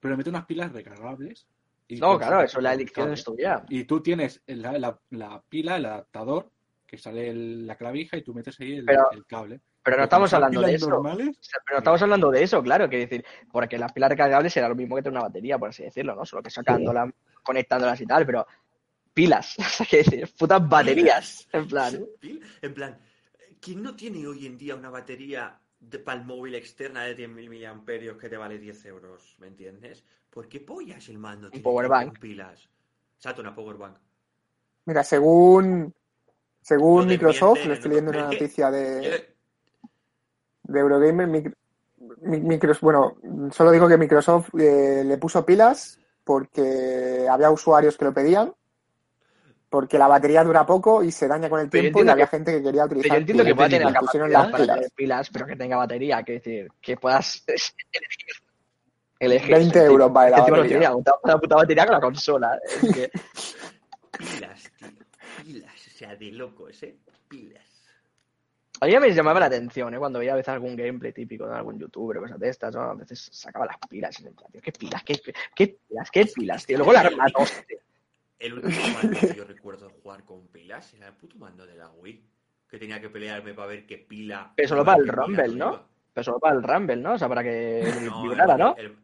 [0.02, 1.48] pero meto unas pilas recargables.
[1.88, 3.64] y No, claro, eso la elección es tuya.
[3.70, 6.49] Y tú tienes la, la- la pila, el adaptador,
[6.88, 9.62] que sale el- la clavija y tú metes ahí el, Pero- el cable.
[9.84, 10.90] Pero no estamos hablando de eso.
[10.90, 14.68] normales, Pero no estamos hablando de eso, claro, que decir, porque las pilas recargables era
[14.68, 16.26] lo mismo que tener una batería, por así decirlo, ¿no?
[16.26, 17.12] Solo que sacándolas,
[17.44, 18.48] conectándolas y tal, pero
[19.16, 22.06] pilas, o sea, que decir, putas baterías, en plan.
[22.62, 23.00] En plan,
[23.60, 27.50] ¿quién no tiene hoy en día una batería de, para el móvil externa de 10.000
[27.50, 30.04] miliamperios que te vale 10 euros, ¿me entiendes?
[30.30, 32.20] ¿Por qué pollas el mando tiene powerbank.
[32.20, 32.70] pilas?
[33.18, 33.98] Exacto, una powerbank.
[34.86, 35.94] Mira, según,
[36.62, 39.36] según No Microsoft, le estoy leyendo una noticia de,
[40.64, 41.56] de Eurogamer, Mic-
[42.22, 43.16] Mi- Micros- bueno,
[43.52, 48.54] solo digo que Microsoft eh, le puso pilas porque había usuarios que lo pedían,
[49.76, 52.31] porque la batería dura poco y se daña con el Pero tiempo y había que-
[52.38, 53.56] gente que quería Pero utilizar yo entiendo que pilas.
[53.57, 54.91] pueda tener capacidad las pilas.
[54.95, 58.35] pilas, pero que tenga batería, que decir, que puedas elegir.
[59.19, 60.95] elegir 20 el euros tipo- vale la el batería.
[60.95, 62.60] una- una puta batería con la consola.
[62.65, 63.11] Es que-
[64.18, 64.88] Pilas, tío.
[65.43, 65.88] Pilas.
[65.88, 66.95] O sea, de locos, ¿eh?
[67.27, 67.64] Pilas.
[68.81, 69.97] A mí me llamaba la atención, ¿eh?
[69.97, 72.81] Cuando veía a veces algún gameplay típico de algún youtuber o cosas de estas, ¿no?
[72.81, 75.03] A veces sacaba las pilas y me decía, tío, ¿qué pilas?
[75.03, 75.22] ¿Qué,
[75.56, 76.11] qué pilas?
[76.11, 76.77] ¿Qué pilas, tío?
[76.77, 77.80] Luego las mataste.
[78.40, 81.90] El último mando que yo recuerdo jugar con pilas era el puto mando de la
[81.91, 82.30] Wii.
[82.70, 84.52] Que tenía que pelearme para ver qué pila.
[84.56, 85.53] Pero solo para el Rumble, ¿no?
[85.74, 85.88] iba.
[86.14, 87.14] Pero solo para el Rumble, ¿no?
[87.14, 88.76] O sea, para que No, vibrara, el- ¿no?
[88.78, 88.98] el-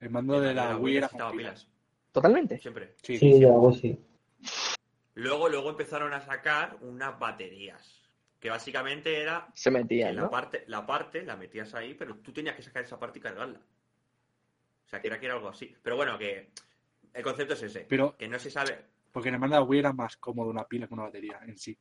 [0.00, 1.68] El mando de la Wii era necesitaba con pilas.
[2.12, 2.58] Totalmente.
[2.58, 2.94] Siempre.
[3.02, 3.18] Sí.
[3.18, 3.98] Sí, yo hago sí.
[5.14, 7.94] Luego, luego empezaron a sacar unas baterías.
[8.38, 10.30] Que básicamente era Se que metían, la ¿no?
[10.30, 13.58] parte, la parte la metías ahí, pero tú tenías que sacar esa parte y cargarla.
[13.58, 15.74] O sea, que era que era algo así.
[15.82, 16.50] Pero bueno, que
[17.18, 17.80] el concepto es ese.
[17.88, 18.78] Pero- que no se sabe.
[19.12, 21.40] Porque en el mando de la Wii era más cómodo una pila que una batería
[21.42, 21.76] en sí.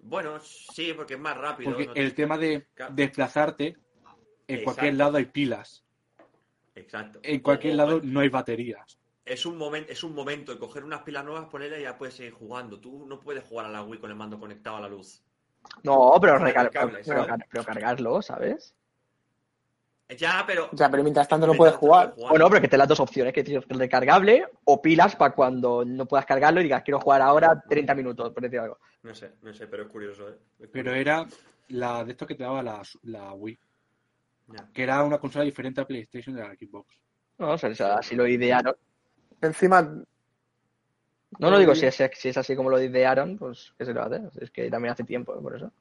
[0.00, 1.70] Bueno, sí, porque es más rápido.
[1.70, 2.94] Porque no te- el tema de Claro.
[2.94, 3.76] desplazarte, en
[4.46, 4.64] Exacto.
[4.64, 5.84] cualquier lado hay pilas.
[6.74, 7.20] Exacto.
[7.22, 8.98] En cualquier O- lado no hay baterías.
[9.24, 12.14] Es un momento, es un momento de coger unas pilas nuevas, ponerlas y ya puedes
[12.14, 12.78] seguir jugando.
[12.78, 15.22] Tú no puedes jugar a la Wii con el mando conectado a la luz.
[15.82, 18.74] No, pero, Con el recar- cable, pero, pero cargarlo, ¿sabes?
[20.08, 20.68] Ya, pero.
[20.72, 22.14] Ya, pero mientras tanto no puedes jugar.
[22.16, 25.84] Bueno, pero que te las dos opciones, que tienes el recargable o pilas para cuando
[25.84, 28.78] no puedas cargarlo y digas, quiero jugar ahora 30 minutos, por decir algo.
[29.02, 30.36] No sé, no sé, pero es curioso, ¿eh?
[30.60, 31.26] Es Pero era
[31.68, 33.58] la de esto que te daba la, la Wii.
[34.48, 34.68] Ya.
[34.72, 36.98] Que era una consola diferente a PlayStation de la Xbox.
[37.38, 38.76] No, o sea, o sea, así lo idearon.
[39.40, 39.82] Encima,
[41.38, 44.02] No lo digo si es, si es así como lo idearon, pues que se lo
[44.02, 44.20] hace.
[44.38, 45.42] Es que también hace tiempo, ¿eh?
[45.42, 45.72] por eso.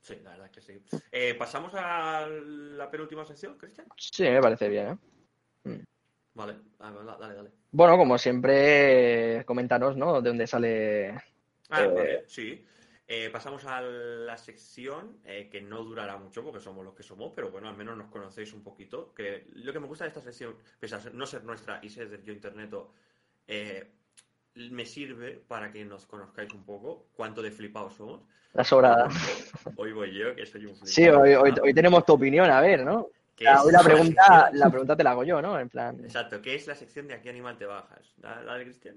[0.00, 0.82] Sí, la verdad es que sí.
[1.12, 3.86] Eh, ¿Pasamos a la penúltima sección, Cristian?
[3.96, 4.98] Sí, me parece bien,
[5.64, 5.84] ¿eh?
[6.34, 7.50] Vale, ah, da- dale, dale.
[7.72, 10.20] Bueno, como siempre, coméntanos, ¿no?
[10.22, 11.10] De dónde sale.
[11.70, 12.64] Ah, Eh, vale, sí.
[13.06, 17.32] Eh, pasamos a la sección eh, que no durará mucho porque somos los que somos,
[17.34, 19.12] pero bueno, al menos nos conocéis un poquito.
[19.12, 22.08] Que lo que me gusta de esta sección, pese a no ser nuestra y ser
[22.08, 22.92] de Yo Interneto,
[23.48, 23.90] eh,
[24.54, 28.22] me sirve para que nos conozcáis un poco cuánto de flipados somos.
[28.52, 29.08] La sobrada.
[29.76, 30.86] Hoy voy yo, que soy un flipado.
[30.86, 33.08] Sí, hoy, hoy, hoy tenemos tu opinión, a ver, ¿no?
[33.36, 35.58] ¿Qué Ya, es hoy la pregunta, la pregunta te la hago yo, ¿no?
[35.58, 36.00] En plan.
[36.00, 38.14] Exacto, ¿qué es la sección de a qué animal te bajas?
[38.20, 38.96] ¿La, la de Cristian?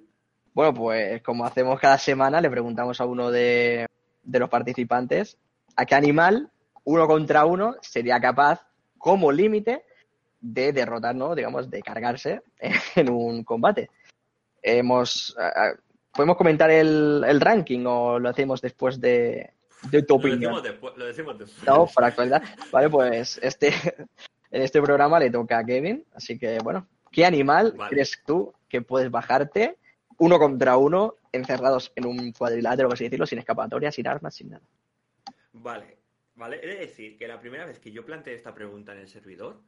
[0.53, 3.87] Bueno, pues como hacemos cada semana, le preguntamos a uno de,
[4.23, 5.37] de los participantes
[5.75, 6.49] a qué animal,
[6.83, 8.65] uno contra uno, sería capaz,
[8.97, 9.83] como límite,
[10.39, 11.35] de derrotar, ¿no?
[11.35, 12.41] Digamos, de cargarse
[12.95, 13.89] en un combate.
[14.63, 15.35] Hemos.
[16.11, 19.51] ¿Podemos comentar el, el ranking o lo hacemos después de,
[19.89, 20.39] de tu Lo opinión?
[20.39, 20.93] decimos después.
[20.97, 21.67] Lo decimos después.
[21.67, 22.43] No, para actualidad.
[22.71, 23.69] Vale, pues este,
[24.51, 26.05] en este programa le toca a Kevin.
[26.13, 27.89] Así que, bueno, ¿qué animal Vale.
[27.89, 29.77] crees tú que puedes bajarte
[30.19, 34.51] uno contra uno, encerrados en un cuadrilátero, por así decirlo, sin escapatoria, sin armas, sin
[34.51, 34.63] nada?
[35.53, 35.97] Vale,
[36.35, 36.59] vale.
[36.63, 39.61] He de decir que la primera vez que yo planteé esta pregunta en el servidor,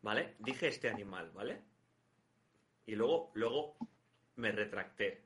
[0.00, 0.36] ¿vale?
[0.38, 1.60] Dije este animal, ¿vale?
[2.86, 3.76] Y luego, luego
[4.36, 5.22] me retracté.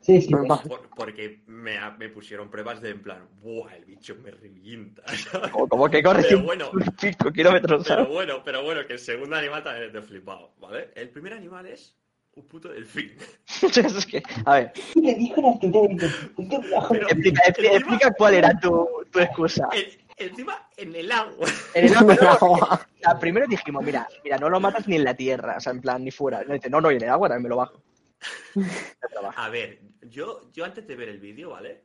[0.00, 0.32] Sí, sí.
[0.34, 3.74] Por- porque me, me pusieron pruebas de en plan, ¡buah!
[3.76, 5.02] El bicho me revienta.
[5.52, 9.36] Como, como que corre Pero bueno, 5 kilómetros, pero bueno, pero bueno, que el segundo
[9.36, 10.90] animal también es de flipado, ¿vale?
[10.94, 11.94] El primer animal es
[12.34, 13.14] un puto delfín.
[13.62, 19.68] Es que, a ver, me dijo explica, explica- explica cuál era tu, tu excusa.
[19.72, 21.46] El- encima, en el agua.
[21.74, 25.04] En el agua, no, o sea, primero dijimos, mira, mira, no lo matas ni en
[25.04, 26.42] la tierra, o sea, en plan, ni fuera.
[26.44, 27.82] No, dice, no, no, y en el agua también me lo bajo.
[29.36, 31.84] A ver, yo, yo antes de ver el vídeo, ¿vale?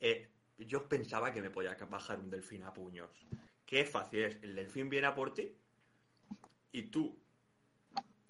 [0.00, 0.28] Eh,
[0.58, 3.10] yo pensaba que me podía bajar un delfín a puños.
[3.64, 4.38] Qué fácil es.
[4.42, 5.54] El delfín viene a por ti
[6.72, 7.18] y tú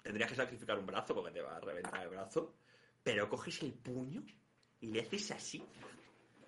[0.01, 2.55] tendrías que sacrificar un brazo porque te va a reventar el brazo,
[3.01, 4.23] pero coges el puño
[4.81, 5.63] y le haces así.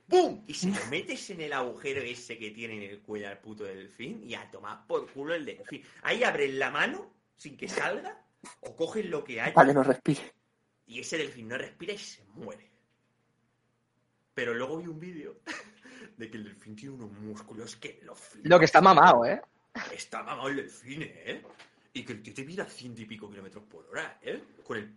[0.07, 0.43] ¡Pum!
[0.45, 3.63] Y se lo metes en el agujero ese que tiene en el cuello al puto
[3.63, 5.83] delfín y a tomar por culo el delfín.
[6.03, 8.23] Ahí abres la mano sin que salga
[8.61, 10.33] o coges lo que hay para que no respire.
[10.87, 12.69] Y ese delfín no respira y se muere.
[14.33, 15.39] Pero luego vi un vídeo
[16.17, 18.49] de que el delfín tiene unos músculos que lo flipas.
[18.49, 19.41] Lo que está mamado, ¿eh?
[19.91, 21.41] Está mamado el delfín, ¿eh?
[21.93, 24.41] Y que el tío te mira a ciento y pico kilómetros por hora, ¿eh?
[24.63, 24.95] Con el...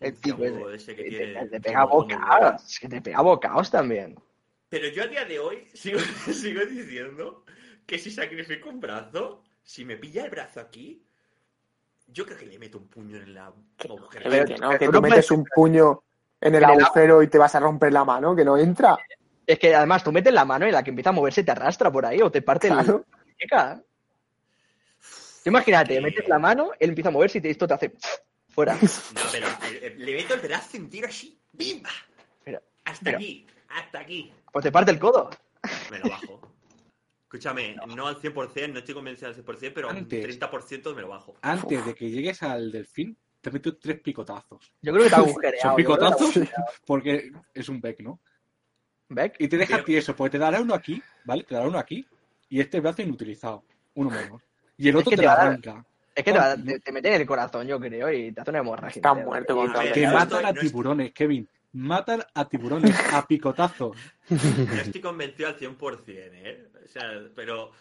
[0.00, 1.46] El tipo ese, ese que te, tiene...
[1.48, 4.16] te pega bocados, es que te pega bocados también.
[4.68, 5.98] Pero yo a día de hoy sigo,
[6.32, 7.44] sigo diciendo
[7.84, 11.02] que si sacrifico un brazo, si me pilla el brazo aquí,
[12.08, 14.08] yo creo que le meto un puño en la agujero.
[14.08, 16.02] Que, que no, que tú no metes un puño
[16.40, 18.96] en el En el- agujero y te vas a romper la mano, que no entra.
[19.46, 21.90] Es que además tú metes la mano y la que empieza a moverse te arrastra
[21.90, 23.04] por ahí o te parte la Claro.
[23.26, 23.82] muñeca.
[25.42, 27.92] Tú Imagínate, metes la mano, él empieza a moverse y te- esto te hace
[28.48, 28.74] fuera.
[29.14, 31.38] No, pero eh, le meto el brazo entero así.
[31.52, 31.90] ¡Bimba!
[32.84, 34.32] Hasta aquí, hasta aquí.
[34.52, 35.28] Pues te parte el codo.
[35.90, 36.37] Me lo bajo.
[37.32, 40.40] Escúchame, no al 100%, no estoy convencido al 100%, pero un Antes.
[40.40, 41.34] 30% me lo bajo.
[41.42, 44.72] Antes de que llegues al delfín, te meto tres picotazos.
[44.80, 45.60] Yo creo que te ha agujereado.
[45.68, 46.32] Son te picotazos
[46.86, 48.18] porque es un Beck, ¿no?
[49.10, 49.34] ¿Beck?
[49.40, 51.44] Y te deja Pero- tieso, porque te dará uno aquí, ¿vale?
[51.44, 52.06] Te dará uno aquí
[52.48, 53.62] y este brazo inutilizado.
[53.92, 54.40] Uno menos.
[54.78, 55.84] Y el Es otro que te te lo va a dar- arranca.
[56.14, 58.50] Es que te, va- te- te mete en el corazón, yo creo, y te hace
[58.50, 58.98] una hemorragia.
[59.00, 61.46] Está Te- muerto no matan a no tiburones, Kevin.
[61.72, 63.96] Matan a tiburones a picotazos.
[64.30, 66.70] No estoy convencido al 100%, ¿eh?
[66.84, 67.02] O sea,
[67.34, 67.72] pero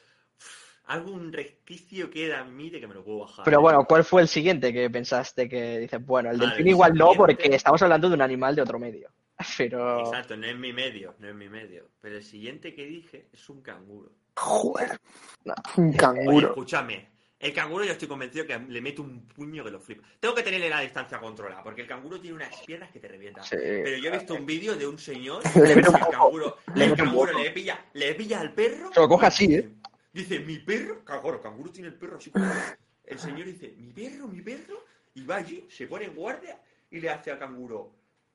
[0.87, 3.45] algún resquicio queda en mí de que me lo puedo bajar.
[3.45, 3.61] Pero ¿eh?
[3.61, 7.13] bueno, ¿cuál fue el siguiente que pensaste que dices, bueno, el delfín el igual no,
[7.13, 9.09] porque estamos hablando de un animal de otro medio.
[9.57, 9.99] Pero.
[9.99, 11.89] Exacto, no es mi medio, no es mi medio.
[12.01, 14.11] Pero el siguiente que dije es un canguro.
[14.35, 14.99] Joder.
[15.45, 15.53] No.
[15.77, 16.47] Un Oye, canguro.
[16.49, 17.16] escúchame.
[17.39, 20.03] El canguro yo estoy convencido que le meto un puño que lo flipa.
[20.19, 23.43] Tengo que tenerle la distancia controlada, porque el canguro tiene unas piernas que te revientan.
[23.43, 23.55] Sí.
[23.59, 26.83] Pero yo he visto un vídeo de un señor Le mete un el canguro, le
[26.85, 28.91] el mete canguro le pilla, le pilla al perro.
[28.91, 29.69] Se lo coge así, dice- ¿eh?
[30.13, 31.03] Dice, mi perro,
[31.35, 32.31] el canguro tiene el perro así.
[32.31, 32.51] como-
[33.03, 34.83] El señor dice, mi perro, mi perro,
[35.13, 36.59] y va allí, se pone en guardia
[36.89, 37.91] y le hace al canguro,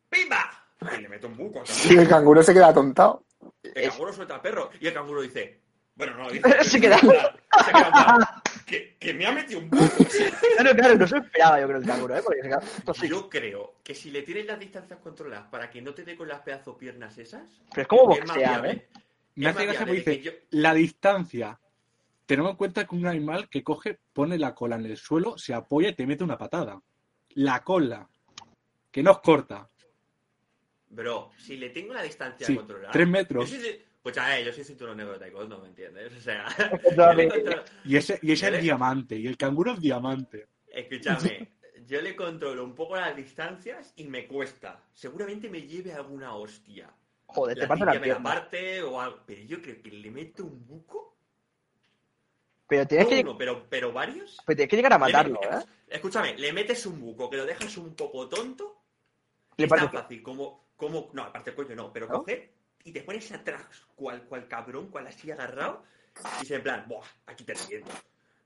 [0.09, 0.49] ¡pimba!
[0.97, 2.01] Y le mete un buco Y canguro.
[2.03, 3.25] el canguro se queda atontado.
[3.65, 5.59] El canguro suelta al perro y el canguro dice,
[5.97, 9.71] bueno, no, dice, Se queda- se queda que, que me ha metido un.
[10.57, 12.23] Claro, claro, no se esperaba yo creo el canguro, ¿eh?
[12.25, 13.09] Porque sí.
[13.09, 16.29] Yo creo que si le tienes las distancias controladas para que no te dé con
[16.29, 18.67] las pedazos piernas esas, Pero es como boxear.
[18.67, 18.89] ¿eh?
[19.37, 21.59] Me hace gracia porque dice, que yo- la distancia.
[22.27, 25.55] Tenemos en cuenta que un animal que coge, pone la cola en el suelo, se
[25.55, 26.81] apoya y te mete una patada.
[27.31, 28.09] La cola.
[28.91, 29.69] Que nos corta.
[30.89, 32.93] Bro, si le tengo la distancia Sí, controlada.
[32.93, 33.51] tres metros.
[33.51, 33.57] Yo
[34.03, 36.13] pues a ver, yo soy cinturón negro de taekwondo, ¿me entiendes?
[36.17, 36.47] O sea,
[37.85, 39.17] Y ese, y ese es diamante.
[39.17, 40.47] Y el canguro es diamante.
[40.69, 41.49] escúchame,
[41.87, 44.83] yo le controlo un poco las distancias y me cuesta.
[44.93, 46.91] Seguramente me lleve alguna hostia.
[47.27, 49.21] Joder, te La parte una tibia me la parte o algo.
[49.27, 51.17] Pero yo creo que le meto un buco.
[52.67, 54.39] Pero tienes No que, uno, pero, pero varios.
[54.47, 55.67] pero tienes que llegar a Le matarlo, metes- ¿eh?
[55.91, 58.83] Escúchame, le metes un buco que lo dejas un poco tonto.
[59.59, 61.11] Le es tan parece- fácil como, como.
[61.13, 62.19] No, aparte el coño no, pero ¿No?
[62.21, 62.51] coger
[62.85, 63.63] y te pones atrás,
[63.95, 65.83] cual, cual cabrón, cual así agarrado.
[66.37, 67.05] Y dices en plan, ¡buah!
[67.27, 67.91] Aquí te reviento.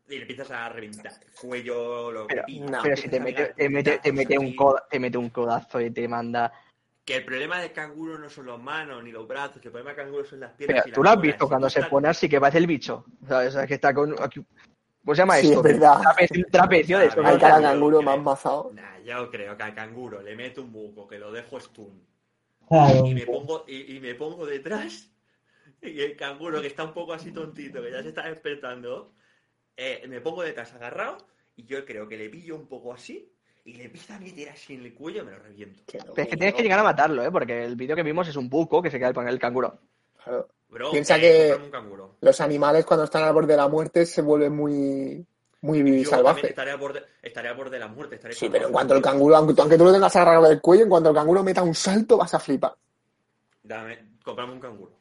[0.08, 3.46] Y le empiezas a reventar el cuello, lo que Pero- no, Pero si te mete,
[3.56, 6.52] te mete, te mete un coda- te mete un codazo y te manda.
[7.04, 9.94] Que el problema del canguro no son los manos ni los brazos, que el problema
[9.94, 10.82] del canguro son las piernas.
[10.84, 13.04] Pero y tú lo has visto cuando se pone así que parece el bicho.
[13.28, 13.48] ¿Sabes?
[13.54, 14.14] O sea, que está con.
[14.22, 14.44] aquí-
[15.04, 15.58] ¿Cómo se llama Sí, esto?
[15.58, 16.00] es verdad.
[16.02, 17.16] Trapecio, un trapecio de eso.
[17.22, 18.70] Yo canguro creo- más mazado.
[18.74, 22.00] Nah, yo creo que al canguro le meto un buco, que lo dejo stun.
[22.68, 23.06] Claro.
[23.06, 25.10] y me pongo y, y me pongo detrás
[25.82, 29.12] y el canguro que está un poco así tontito que ya se está despertando
[29.76, 31.18] eh, me pongo detrás agarrado
[31.54, 33.30] y yo creo que le pillo un poco así
[33.64, 36.28] y le empiezo a meter así en el cuello y me lo reviento Pero es
[36.28, 37.30] que tienes que llegar a matarlo, ¿eh?
[37.32, 39.78] Porque el vídeo que vimos es un buco que se queda con el canguro.
[40.22, 40.48] Claro.
[40.68, 41.20] bro Piensa eh,
[41.60, 45.26] que- canguro Los animales cuando están al borde de la muerte se vuelven muy,
[45.66, 46.44] muy yo salvajes.
[46.44, 49.02] estaré al borde estaré al borde de la muerte estaré Sí, pero en cuanto el
[49.02, 51.74] canguro, aunque, aunque tú lo tengas agarrado del cuello, en cuanto el canguro meta un
[51.74, 52.74] salto, vas a flipar.
[53.62, 54.92] dame comprame un canguro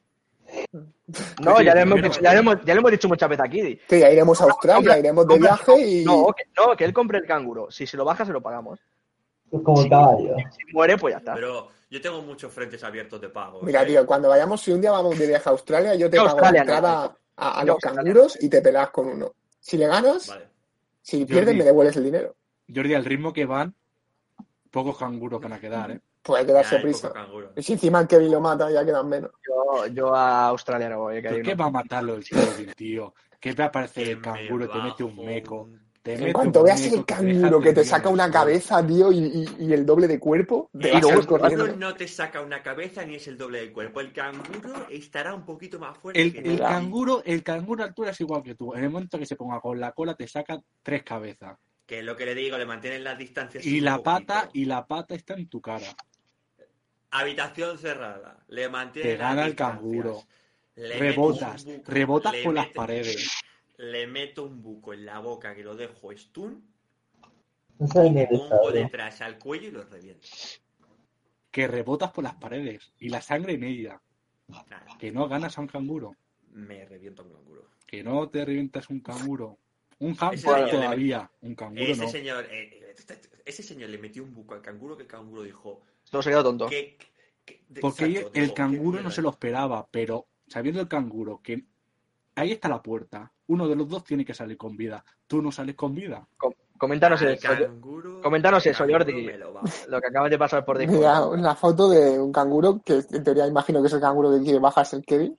[1.42, 3.80] No, ya, le hemos, ya, le hemos, ya le hemos dicho muchas veces aquí.
[3.88, 6.06] Que ya iremos a Australia, iremos de viaje y.
[6.06, 7.70] No que, no, que él compre el canguro.
[7.72, 8.80] Si se lo baja, se lo pagamos.
[9.52, 10.36] Es como el caballo.
[10.52, 11.34] Si muere, pues ya está.
[11.34, 13.86] pero yo tengo muchos frentes abiertos de pago Mira, ¿eh?
[13.86, 16.52] tío, cuando vayamos, si un día vamos de viaje a Australia, yo te pago la
[16.52, 19.34] no, entrada a, a los canguros y te peleas con uno.
[19.60, 20.55] Si le ganas, vale
[21.06, 21.34] si Jordi.
[21.34, 22.36] pierdes, me devuelves el dinero.
[22.74, 23.76] Jordi, al ritmo que van,
[24.72, 26.02] pocos canguros van a quedar, ¿eh?
[26.24, 27.14] Pues hay que Ya darse hay prisa.
[27.56, 29.30] Y si encima el Kevin lo mata, ya quedan menos.
[29.48, 31.22] Yo, yo a Australia no voy.
[31.22, 33.14] ¿Por qué va a matarlo el Kevin, tío?
[33.40, 34.68] ¿Qué va a aparecer Que el canguro?
[34.68, 35.70] Te mete un meco.
[36.06, 39.74] En cuanto veas el canguro que te saca el una cabeza, tío, y, y- y
[39.74, 41.66] el doble de cuerpo, te El vas corriendo.
[41.66, 44.02] canguro no te saca una cabeza ni es el doble del cuerpo.
[44.02, 46.64] El canguro estará un poquito más fuerte El, que el tú.
[46.64, 48.76] canguro, el canguro a altura es igual que tú.
[48.76, 51.58] En el momento que se ponga con la cola te saca tres cabezas.
[51.88, 53.66] Que es lo que le digo, le mantienen las distancias.
[53.66, 54.04] Y la poquito.
[54.28, 55.88] pata, y la pata está en tu cara.
[57.12, 58.38] Habitación cerrada.
[58.50, 59.80] Le mantienen Te gana las el distancias.
[59.82, 60.24] canguro.
[60.76, 63.32] Le Rebotas, rebotas le por las meto- paredes.
[63.78, 66.64] Le meto un buco en la boca que lo dejo stun.
[67.78, 70.28] No Y me pongo detrás al cuello y lo reviento.
[71.52, 72.94] Que rebotas por las paredes.
[73.00, 74.02] Y la sangre en ella.
[74.48, 76.16] Nada, Que no ganas a un canguro.
[76.52, 77.70] me reviento a un canguro.
[77.86, 79.58] Que no te revientas un canguro.
[80.00, 81.30] Un hamster todavía.
[81.42, 82.10] Un canguro Ese no.
[82.10, 82.96] señor, eh, eh,
[83.46, 86.44] ese señor le metió un buco al canguro que el canguro dijo Esto se quedó
[86.44, 86.68] tonto.
[86.68, 86.98] que,
[87.46, 90.88] que- de- Porque exacto, el dijo, canguro ¿qué no se lo esperaba, pero sabiendo el
[90.88, 91.64] canguro que
[92.36, 95.04] ahí está la puerta, uno de los dos tiene que salir con vida.
[95.28, 96.28] Tú no sales con vida.
[96.38, 99.30] Com- Coméntanos eso, canguro- coméntanos eso, Jordi.
[99.88, 100.98] lo que acabas de pasar por Discord.
[100.98, 104.44] Mira, una foto de un canguro, que en teoría imagino que es el canguro que
[104.44, 105.38] quiere bajarse el Kevin.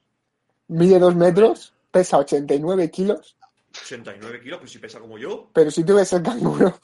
[0.68, 3.36] Mide dos metros, pesa 89 kilos,
[3.70, 5.50] 89 kilos, pues si pesa como yo.
[5.52, 6.74] pero si tú ves el canguro,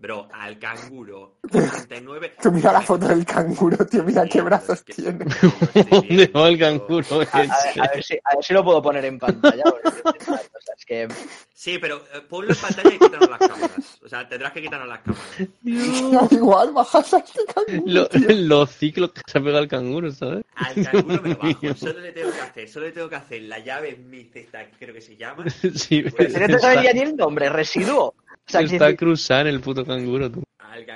[0.00, 1.36] Bro, al canguro.
[1.52, 2.32] 89.
[2.42, 5.24] tú mira la foto del canguro, tío, mira qué brazos es que- tiene.
[5.90, 7.04] ¿Dónde va el canguro?
[7.10, 7.50] A, a ver,
[7.82, 9.62] a ver si, a ver si lo puedo poner en pantalla.
[9.62, 11.08] porque, o sea, es que
[11.52, 13.98] Sí, pero eh, ponlo en pantalla y quítanos las cámaras.
[14.02, 15.38] O sea, tendrás que quitarnos las cámaras.
[15.38, 17.82] Da igual, bajas a este canguro.
[17.86, 20.44] Lo- los ciclos que se ha pegado el canguro, ¿sabes?
[20.54, 21.76] Al canguro me lo bajo.
[21.76, 24.78] Solo le tengo que hacer, solo le tengo que hacer la llave mi cesta, que
[24.78, 25.44] creo que se llama.
[25.74, 28.14] Sí, Pues, pero no te sabe ya ni el nombre, residuo.
[28.50, 30.42] Sea, está que- cruzando el puto canguro, tú.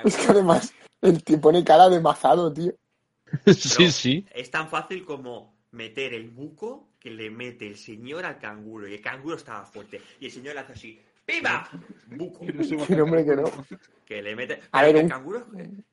[0.03, 2.73] Es que además, el tío pone cara de mazado, tío.
[3.45, 4.25] Sí, sí.
[4.33, 8.87] Es tan fácil como meter el buco que le mete el señor al canguro.
[8.87, 10.01] Y el canguro estaba fuerte.
[10.19, 10.99] Y el señor le hace así.
[11.27, 11.67] ¡Viva!
[12.07, 12.39] Buco.
[12.45, 13.43] Que el hombre, que no.
[13.43, 13.65] canguro.
[14.05, 14.61] Que le mete.
[14.71, 15.47] A ver, el un- canguro.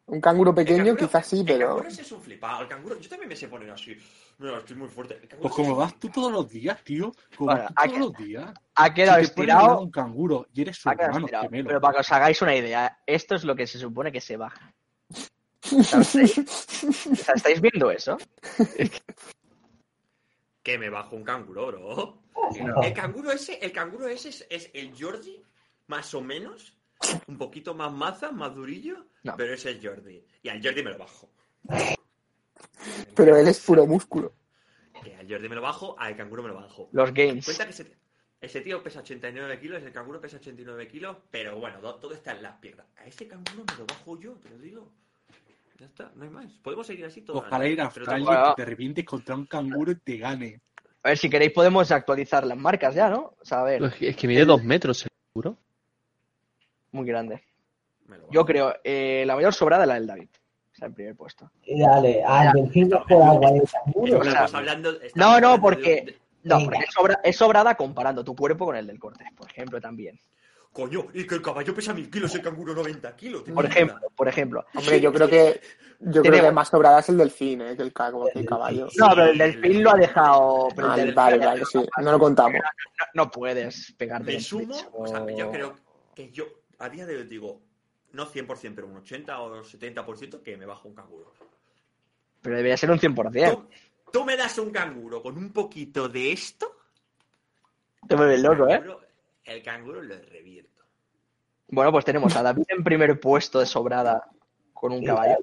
[0.04, 1.66] Un canguro el pequeño canguro- quizás sí, El pero...
[1.68, 2.60] canguro ese es un flipado.
[2.60, 3.00] El canguro.
[3.00, 3.96] Yo también me sé poner así.
[4.36, 5.14] Mira, estoy muy fuerte.
[5.14, 7.10] El canguro Pues como vas tú todos los días, tío.
[7.34, 8.52] Como Bueno, vas tú ha todos los días.
[8.74, 9.80] ha quedado si estirado.
[9.80, 11.44] un canguro y eres su Ha quedado hermano estirado.
[11.44, 11.66] gemelo.
[11.68, 14.36] Pero para que os hagáis una idea, esto es lo que se supone que se
[14.36, 14.74] baja.
[15.62, 16.36] ¿estáis,
[17.34, 18.18] ¿estáis viendo eso?
[20.62, 22.22] Que me bajo un canguro, bro.
[22.62, 22.82] No.
[22.82, 25.42] El canguro ese, el canguro ese es, es el Jordi,
[25.88, 26.76] más o menos.
[27.26, 29.06] Un poquito más maza, más durillo.
[29.24, 29.36] No.
[29.36, 30.24] Pero ese es Jordi.
[30.42, 31.30] Y al Jordi me lo bajo.
[33.14, 34.32] Pero él es puro músculo.
[35.02, 36.88] Que al Jordi me lo bajo, al canguro me lo bajo.
[36.92, 37.44] Los games.
[37.44, 37.96] Cuenta que ese,
[38.40, 42.32] ese tío pesa 89 kilos, el canguro pesa 89 kilos, pero bueno, do- todo está
[42.32, 42.86] en las piernas.
[42.98, 44.92] A ese canguro me lo bajo yo, te lo digo.
[45.82, 46.46] Ya está, no hay más.
[46.62, 47.38] Podemos seguir así todo.
[47.38, 48.46] Ojalá ir a Australia bueno.
[48.46, 50.60] y que te revientes contra un canguro y te gane.
[51.02, 53.34] A ver, si queréis podemos actualizar las marcas ya, ¿no?
[53.40, 55.58] O sea, a ver, Es que- mide dos metros, el canguro.
[56.92, 57.42] muy grande.
[58.30, 60.28] Yo creo, eh, la mayor sobrada es la del David.
[60.70, 61.50] O sea, el primer puesto.
[61.64, 64.20] Y dale, al delfín por agua y el canguro.
[64.52, 66.70] Hablando- No, no, porque- de- No, Venga.
[66.70, 70.20] porque es, sobra- es sobrada comparando tu cuerpo con el del corte, por ejemplo, también.
[70.72, 73.44] Coño, y que el caballo pesa mil kilos, el canguro 90 kilos.
[73.44, 74.64] ¿te Por ejemplo, por ejemplo.
[74.74, 75.60] Hombre, yo creo que...
[76.04, 77.76] Yo creo que más sobrada es el delfín, ¿eh?
[77.76, 78.88] Que el, ca- el caballo.
[78.96, 80.68] No, pero el delfín lo ha dejado.
[80.74, 81.86] pero el Vale, delfín- vale, vale, sí.
[81.98, 82.54] No lo contamos.
[82.60, 84.32] No, no puedes pegarte.
[84.32, 85.76] Me sumo, o sea, yo creo
[86.12, 86.46] que yo
[86.80, 87.60] a día de hoy digo,
[88.12, 91.32] no 100%, pero un 80 o 70% que me bajo un canguro.
[92.40, 93.52] Pero debería ser un 100%.
[93.54, 93.68] Tú,
[94.12, 96.74] tú me das un canguro con un poquito de esto,
[98.08, 98.82] Te vuelves loco, ¿eh?
[99.44, 100.82] El canguro lo revierto.
[101.68, 104.28] Bueno, pues tenemos a David en primer puesto de sobrada
[104.74, 105.38] con un caballo.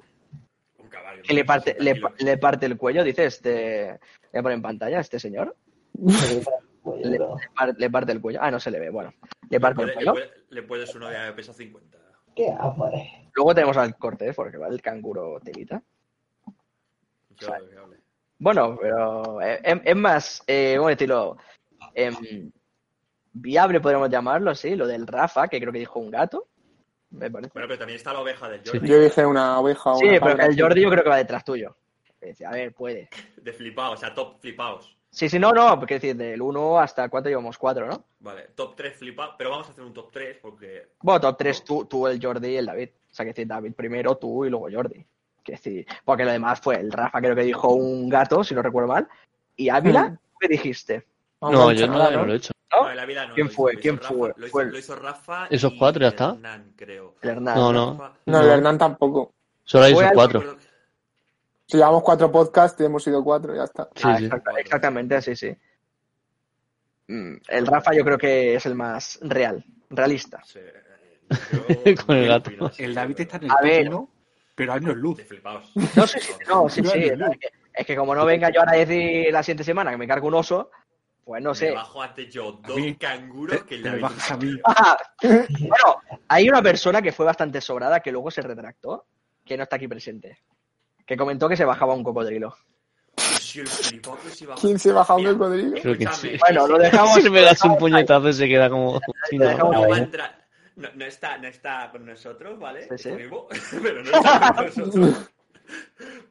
[0.78, 1.22] Un caballo.
[1.22, 3.98] Que le parte, le, parte el cuello, dice este.
[4.32, 5.56] Voy a poner en pantalla este señor.
[5.94, 7.18] Le, le
[7.56, 8.38] par- le parte el cuello.
[8.42, 8.90] Ah, no se le ve.
[8.90, 9.12] Bueno,
[9.48, 10.12] le parte el Le, cuello.
[10.12, 11.98] puede- le puedes uno de pesa 50.
[12.36, 13.08] ¿Qué haces?
[13.34, 15.82] Luego tenemos al corte, porque va el canguro telita.
[17.38, 17.96] Yo hable.
[18.38, 21.36] Bueno, pero eh, es, más, eh, ¿cómo decirlo?
[23.32, 26.46] Viable podríamos llamarlo, sí, lo del Rafa, que creo que dijo un gato,
[27.10, 27.50] me parece.
[27.54, 28.70] Bueno, pero también está la oveja del Sí.
[28.72, 28.88] Jordi.
[28.88, 30.60] Yo dije una oveja o sí, una pero el.
[30.60, 31.76] Jordi yo creo que va detrás tuyo.
[32.20, 33.08] Dice, a ver, puede.
[33.42, 34.96] De flipados, o sea, top flipados.
[35.12, 38.04] Sí, sí, no, no, porque decir, del 1 hasta cuánto llevamos 4, ¿no?
[38.20, 41.64] Vale, top 3 flipados, pero vamos a hacer un top 3 porque Bueno, top 3
[41.64, 42.90] tú, tú, el Jordi y el David.
[43.10, 45.04] O sea, que decir, David primero, tú y luego Jordi.
[45.42, 48.62] Que decir, porque lo demás fue el Rafa, creo que dijo un gato, si no
[48.62, 49.08] recuerdo mal.
[49.56, 50.18] Y Ávila, Mm.
[50.38, 51.06] ¿qué dijiste?
[51.40, 52.52] Vamos No, yo no lo he hecho.
[53.00, 53.06] ¿No?
[53.06, 53.34] No, en la vida no.
[53.34, 53.72] ¿Quién lo fue?
[53.72, 54.28] lo hizo ¿Quién Rafa, fue?
[54.36, 55.46] Lo hizo, Fue el- lo hizo Rafa.
[55.50, 56.30] Esos y cuatro, ya está.
[56.30, 57.14] Hernán, creo.
[57.22, 57.54] El Hernán.
[57.56, 57.90] No, no.
[57.92, 58.52] Rafa- No, el No.
[58.52, 59.34] Hernán tampoco.
[59.64, 60.56] Solo hay esos al- cuatro.
[61.66, 63.88] Si llevamos cuatro podcasts y hemos sido cuatro, ya está.
[63.94, 64.24] Sí, Ah, sí.
[64.24, 65.56] exacta- exactamente, sí, sí.
[67.08, 70.42] Mm, El Rafa yo creo que es el más real, realista.
[70.44, 70.74] Sí, eh,
[71.96, 72.50] yo Con el no gato.
[72.78, 73.88] El David está en el A ver.
[73.88, 74.08] uno,
[74.54, 75.16] pero años luz.
[75.18, 75.70] De flipados.
[75.96, 76.98] No, sí, sí, no, sí, sí.
[77.04, 79.90] es Es que, es que como no venga yo ahora a decir la siguiente semana
[79.92, 80.70] que me cargo un oso,
[81.24, 81.70] pues no Me sé.
[81.72, 82.94] bajo antes yo dos mí.
[82.96, 84.02] canguros que me David.
[84.02, 84.60] bajas a mí.
[84.64, 89.06] Ah, bueno, hay una persona que fue bastante sobrada que luego se retractó,
[89.44, 90.38] que no está aquí presente.
[91.06, 92.54] Que comentó que se bajaba un cocodrilo.
[93.16, 94.60] Si el flipado que se baja.
[94.60, 95.80] ¿Quién se baja un cocodrilo?
[95.82, 96.36] Creo que sí.
[96.38, 97.14] Bueno, lo dejamos.
[97.14, 99.00] Si le pegas un puñetazo y se queda como...
[99.32, 99.96] No, No no, va a no.
[99.96, 100.40] entrar.
[100.76, 102.82] No, no está, no está con nosotros, ¿vale?
[102.82, 103.08] Sí, sí.
[103.10, 103.48] Está vivo,
[103.82, 105.30] pero no está con nosotros.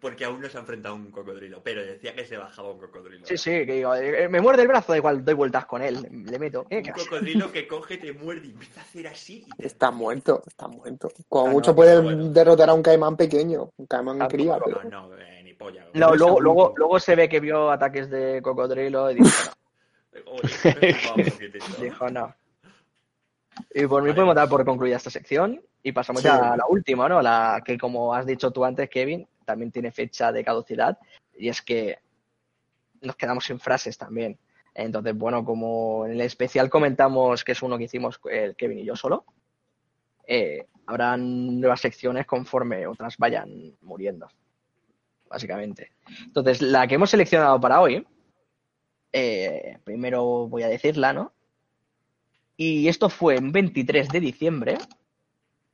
[0.02, 2.80] porque aún no se ha enfrentado a un cocodrilo, pero decía que se bajaba un
[2.80, 3.26] cocodrilo.
[3.28, 6.08] Sí, sí, que digo, eh, me muerde el brazo, da igual, doy vueltas con él,
[6.26, 6.66] le meto.
[6.70, 9.44] Eh, Un cocodrilo que coge, te muerde y empieza a hacer así.
[9.48, 11.12] y te- Está muerto, está muerto.
[11.28, 12.24] Como Ah, mucho no, puede bueno.
[12.30, 15.54] derrotar a un caimán pequeño, un caimán Ah, cría, bueno, pero No, no, eh, ni
[15.54, 15.86] polla.
[15.94, 19.28] No, luego, luego, luego se ve que vio ataques de cocodrilo y dijo,
[20.26, 22.34] Oye, me no, dijo no.
[23.74, 26.28] Y por mí podemos dar por concluida esta sección y pasamos Sí.
[26.28, 27.22] ya a la última, ¿no?
[27.22, 30.98] La que, como has dicho tú antes, Kevin, también tiene fecha de caducidad
[31.38, 32.00] y es que
[33.02, 34.38] nos quedamos sin frases también.
[34.74, 38.86] Entonces, bueno, como en el especial comentamos que es uno que hicimos el Kevin y
[38.86, 39.26] yo solo,
[40.26, 44.28] eh, habrán nuevas secciones conforme otras vayan muriendo,
[45.28, 45.92] básicamente.
[46.24, 48.06] Entonces, la que hemos seleccionado para hoy,
[49.12, 51.34] eh, primero voy a decirla, ¿no?
[52.62, 54.78] Y esto fue en 23 de diciembre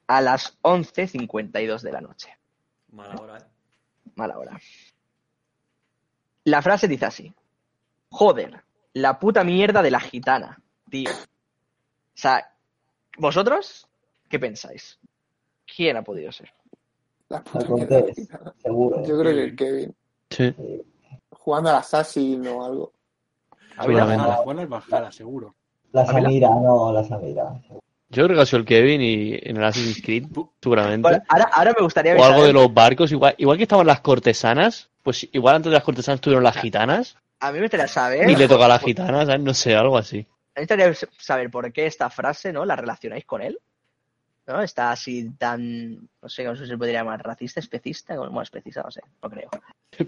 [0.06, 2.30] a las 11.52 de la noche.
[2.92, 3.44] Mala hora, ¿eh?
[4.14, 4.60] Mala hora.
[6.44, 7.34] La frase dice así.
[8.10, 11.10] Joder, la puta mierda de la gitana, tío.
[11.10, 12.54] O sea,
[13.18, 13.88] ¿vosotros
[14.30, 15.00] qué pensáis?
[15.66, 16.54] ¿Quién ha podido ser?
[17.30, 18.54] la La puta mierda.
[18.62, 19.04] seguro.
[19.08, 19.96] Yo creo que el Kevin,
[20.30, 20.56] Sí.
[21.32, 22.94] jugando al Assassin o algo.
[23.78, 25.56] Al Valhalla, seguro.
[25.96, 26.06] La.
[26.06, 27.44] Samira, no, la Samira.
[28.10, 30.26] Yo creo que ha sido el Kevin y en el Assassin's Creed,
[30.62, 31.02] seguramente.
[31.02, 34.02] Bueno, ahora, ahora me gustaría O algo de los barcos, igual, igual que estaban las
[34.02, 38.30] cortesanas, pues igual antes de las cortesanas tuvieron las gitanas A mí me gustaría saber.
[38.30, 39.42] y le toca a las gitanas, ¿sabes?
[39.42, 40.28] No sé, algo así.
[40.56, 42.64] Me gustaría saber por qué esta frase, ¿no?
[42.66, 43.60] La relacionáis con él.
[44.48, 44.62] ¿No?
[44.62, 45.96] Está así tan.
[46.22, 48.16] No sé, no sé si se podría llamar racista, especista.
[48.16, 49.50] Bueno, especista, no sé, no creo.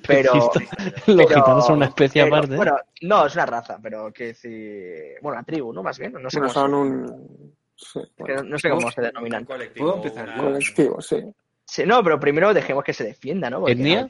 [0.05, 0.85] Pero- Especista.
[1.07, 2.53] Los Pero- gitanos son una especie pero, aparte.
[2.53, 2.57] ¿eh?
[2.57, 5.15] Bueno, no, es una raza, pero que decir.
[5.21, 5.81] Bueno, una tribu, ¿no?
[5.81, 6.13] Más bien.
[6.13, 9.45] No sé, Bueno, cómo, son se- un sí, que bueno, no sé cómo se denominan.
[9.45, 10.43] colectivo, ¿Puedo empezar una- yo?
[10.43, 11.23] colectivo, sí.
[11.65, 13.59] Sí, no, pero primero dejemos que se defienda, ¿no?
[13.59, 14.09] Porque, ¿Etnia?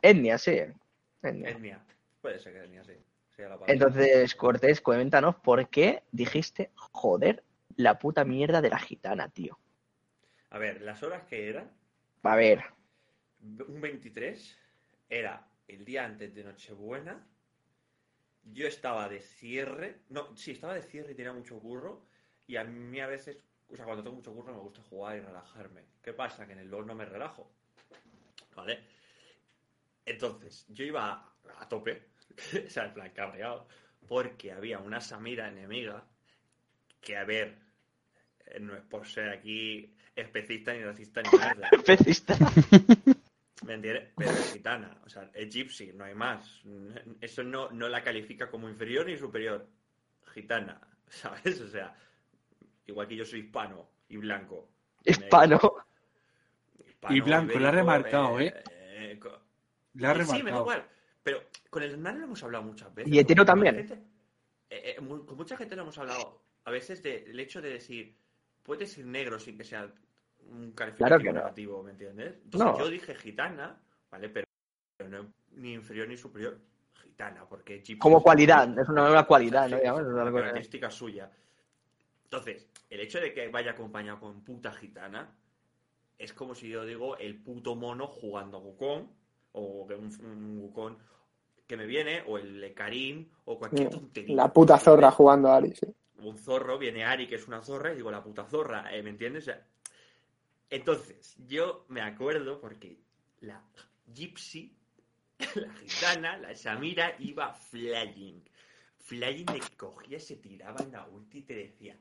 [0.00, 0.58] Etnia, sí.
[1.22, 1.50] Etnia.
[1.50, 1.80] Etnia.
[2.22, 2.92] Puede ser que etnia, sí.
[3.66, 7.42] Entonces, Cortés, coméntanos por qué dijiste, joder,
[7.76, 9.58] la puta mierda de la gitana, tío.
[10.50, 11.70] A ver, las horas que eran,
[12.22, 12.64] A ver,
[13.40, 14.58] un 23,
[15.08, 17.26] era el día antes de Nochebuena.
[18.44, 20.02] Yo estaba de cierre.
[20.08, 22.06] No, sí, estaba de cierre y tenía mucho curro.
[22.46, 25.20] Y a mí a veces, o sea, cuando tengo mucho curro me gusta jugar y
[25.20, 25.84] relajarme.
[26.02, 26.46] ¿Qué pasa?
[26.46, 27.50] Que en el LoL no me relajo.
[28.54, 28.80] ¿Vale?
[30.04, 32.08] Entonces, yo iba a, a tope,
[32.66, 33.66] o sea, en plan cabreado,
[34.08, 36.04] porque había una Samira enemiga
[37.00, 37.56] que, a ver,
[38.46, 41.68] eh, no es por ser aquí especista ni racista ni nada.
[41.72, 42.36] especista.
[43.66, 44.08] ¿Me entiendes?
[44.16, 46.62] Pero es gitana, o sea, es gypsy, no hay más.
[47.20, 49.66] Eso no, no la califica como inferior ni superior.
[50.32, 51.60] Gitana, ¿sabes?
[51.60, 51.94] O sea,
[52.86, 54.68] igual que yo soy hispano y blanco.
[55.04, 55.60] Hispano.
[56.86, 58.54] Hispano, Y blanco, lo ha ibérico, remarcado, ¿eh?
[58.70, 59.40] eh, co-
[59.94, 60.60] Le ha Sí, sí, me da remarcado.
[60.62, 60.84] igual.
[61.22, 63.12] Pero con el Hernán lo hemos hablado muchas veces.
[63.12, 63.74] Y hetero también.
[63.76, 63.94] gente-
[64.70, 68.16] eh, eh, con mucha gente lo hemos hablado a veces del hecho de decir,
[68.62, 69.92] puedes ser negro sin que sea
[70.48, 71.40] un calificativo Claro que no.
[71.40, 72.36] negativo, ¿me entiendes?
[72.44, 72.78] Entonces No.
[72.78, 73.76] yo dije gitana,
[74.10, 74.28] ¿vale?
[74.28, 74.46] Pero,
[74.96, 76.60] pero no ni inferior ni superior,
[77.02, 79.76] gitana, porque Como es- cualidad, es una, una cualidad, ¿no?
[79.76, 81.28] es Digamos, es una característica suya.
[82.24, 85.36] Entonces, el hecho de que vaya acompañado con puta gitana
[86.18, 89.08] es como si yo digo el puto mono jugando a Wukong
[89.52, 90.96] o que un, un Wukong
[91.66, 94.36] que me viene o el Karim o cualquier tontería.
[94.36, 95.92] La puta zorra jugando a Ari, sí.
[96.22, 99.02] Un zorro, viene Ari que es una zorra y digo la puta zorra, ¿eh?
[99.02, 99.44] ¿me entiendes?
[99.44, 99.66] O sea,
[100.70, 102.96] entonces, yo me acuerdo porque
[103.40, 103.60] la
[104.14, 104.76] gypsy,
[105.56, 108.42] la gitana, la Samira iba flying.
[108.98, 111.96] Flying de que cogía, se tiraba en la ulti y te decía,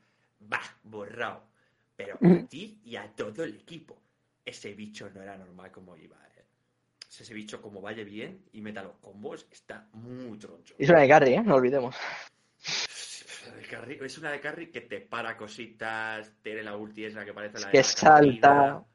[0.51, 1.47] va, borrado.
[1.95, 3.99] Pero a ti y a todo el equipo.
[4.45, 6.15] Ese bicho no era normal como iba.
[6.37, 6.45] ¿eh?
[7.09, 10.75] Ese bicho como vaya bien y meta los combos, está muy troncho.
[10.77, 11.41] Y es una de carry, ¿eh?
[11.43, 11.95] No olvidemos.
[13.69, 17.59] Carry- es una de carry que te para cositas, tiene la ulti esa que parece
[17.59, 18.85] la de Que la salta,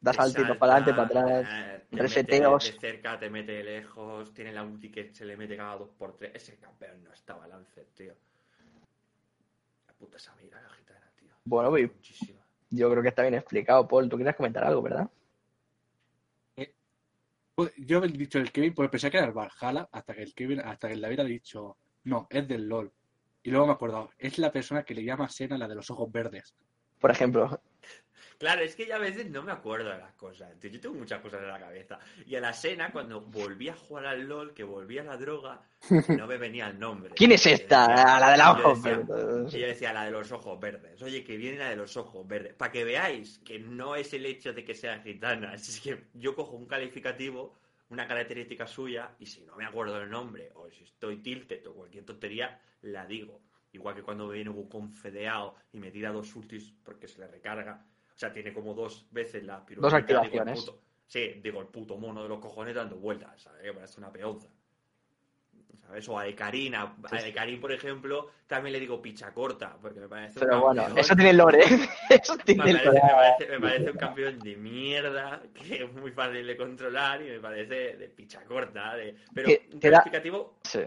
[0.00, 1.48] da saltitos salta, para adelante, para atrás.
[1.50, 2.64] eh, te reseteos.
[2.64, 5.76] mete de cerca, te mete de lejos, tiene la ulti que se le mete cada
[5.76, 6.32] dos por tres.
[6.34, 8.14] Ese campeón no está balance, tío.
[9.86, 11.30] La puta Samira, la gitana, tío.
[11.44, 12.40] Bueno, voy- Muchísima.
[12.70, 14.08] Yo creo que está bien explicado, Paul.
[14.08, 15.10] ¿Tú quieres comentar algo, verdad?
[17.54, 20.34] Pues, Yo he dicho el Kevin, pues pensé que era el Valhalla, hasta que el
[20.34, 22.90] Kevin, hasta que el David ha dicho, no, es del LOL.
[23.42, 25.90] Y luego me he acordado, es la persona que le llama Sena la de los
[25.90, 26.54] ojos verdes.
[26.98, 27.60] Por ejemplo.
[28.38, 30.58] Claro, es que ya a veces no me acuerdo de las cosas.
[30.58, 30.70] tío.
[30.70, 31.98] Yo tengo muchas cosas en la cabeza.
[32.26, 35.62] Y a la cena, cuando volví a jugar al LOL, que volví a la droga,
[36.08, 37.12] no me venía el nombre.
[37.14, 37.88] ¿Quién es esta?
[37.88, 39.54] decía- la de la yo ojos decía- verdes.
[39.54, 41.02] Y yo decía la de los ojos verdes.
[41.02, 42.54] Oye, que viene la de los ojos verdes.
[42.54, 45.52] Para que veáis que no es el hecho de que sea gitana.
[45.54, 47.58] Es que yo cojo un calificativo
[47.90, 51.74] una característica suya y si no me acuerdo del nombre o si estoy tilted o
[51.74, 53.40] cualquier tontería, la digo.
[53.72, 57.84] Igual que cuando viene un confedeado y me tira dos ultis porque se le recarga.
[58.14, 59.96] O sea, tiene como dos veces la piruleta.
[59.98, 60.60] digo, el activaciones.
[60.64, 63.62] puto- sí, digo, el puto mono de los cojones dando vueltas, ¿sabes?
[63.62, 64.48] Que parece una peonza.
[65.86, 66.08] ¿Sabes?
[66.08, 70.08] O a Ekarin, a, a Ekarin, por ejemplo, también le digo picha corta, porque me
[70.08, 71.58] parece un Pero bueno, campeón- eso tiene lore.
[72.10, 73.00] Eso me tiene parece, lore.
[73.02, 77.30] me parece- me parece un campeón de mierda que es muy fácil de controlar y
[77.30, 78.94] me parece de picha corta.
[78.96, 79.16] De...
[79.34, 80.80] Pero un da- calificativo, Sí.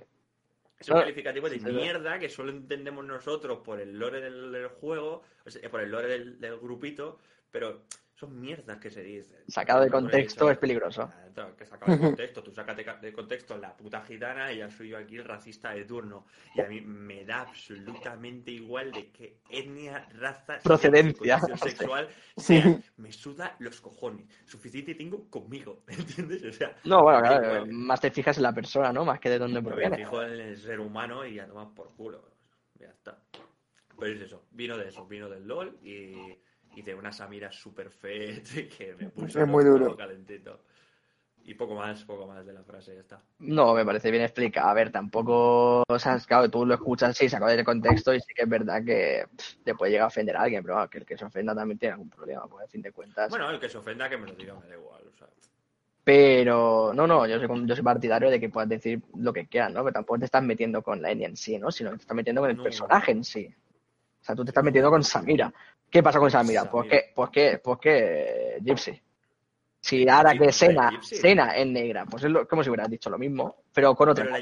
[0.84, 5.24] Es un calificativo de mierda que solo entendemos nosotros por el lore del, del juego,
[5.46, 7.20] o sea, por el lore del, del grupito,
[7.52, 7.84] pero
[8.16, 9.40] son mierdas que se dicen.
[9.48, 11.12] Sacado de contexto es peligroso.
[11.34, 12.44] Claro, que sacado de contexto.
[12.44, 15.72] Tú sácate ca- de contexto la puta gitana y ya soy yo aquí el racista
[15.74, 16.26] de turno.
[16.56, 21.40] Y a mí me da absolutamente igual de qué etnia, raza, Procedencia.
[21.58, 22.80] sexual sea.
[22.98, 24.28] Me suda los cojones.
[24.46, 26.44] Suficiente tengo conmigo, ¿entiendes?
[26.44, 29.04] O sea, No, bueno, claro, más te fijas en la persona, ¿no?
[29.04, 29.98] Más que de dónde Me proviene.
[29.98, 32.30] fijo en el ser humano y ya tomas por culo.
[32.80, 33.18] Ya está.
[34.00, 36.38] Pero es eso, vino de eso, vino del LOL y,
[36.76, 38.42] y de una Samira super fe
[38.78, 39.96] que me puso Es muy duro.
[39.96, 40.62] calentito.
[41.46, 43.22] Y poco más, poco más de la frase, ya está.
[43.40, 44.70] No, me parece bien explicado.
[44.70, 45.84] A ver, tampoco.
[45.86, 48.82] O sea, claro, tú lo escuchas, sí, sacado de contexto y sí que es verdad
[48.86, 51.26] que pff, te puede llegar a ofender a alguien, pero bueno, que el que se
[51.26, 53.30] ofenda también tiene algún problema, pues a fin de cuentas.
[53.30, 55.02] Bueno, el que se ofenda que me lo diga, me da igual.
[55.06, 55.28] O sea,
[56.06, 59.74] Pero no, no, yo soy, yo soy partidario de que puedas decir lo que quieras,
[59.74, 59.82] ¿no?
[59.84, 61.72] Pero tampoco te estás metiendo con la etnia en sí, ¿no?
[61.72, 62.64] Sino que te estás metiendo con el No.
[62.64, 63.54] personaje en sí.
[64.22, 65.54] O sea, tú te estás metiendo con Samira.
[65.94, 66.68] ¿Qué pasa con Samira?
[66.72, 67.02] Pues Samira.
[67.06, 69.00] que, pues que, pues que Gypsy.
[69.80, 71.18] Si ahora que pues, Sena, Gypsy.
[71.18, 74.26] Sena es negra, pues es lo- como si hubieras dicho lo mismo, pero con otra
[74.26, 74.38] pero.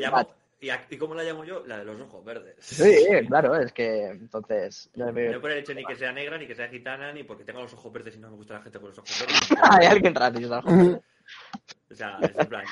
[0.61, 1.65] ¿y, a- ¿Y cómo la llamo yo?
[1.67, 2.55] La de los ojos verdes.
[2.59, 4.89] Sí, claro, es que entonces.
[4.95, 7.43] yo No por el hecho ni que sea negra, ni que sea gitana, ni porque
[7.43, 9.49] tenga los ojos verdes y no me gusta la gente con los ojos verdes.
[9.77, 10.59] Hay alguien racista.
[10.59, 12.63] O sea, es en plan,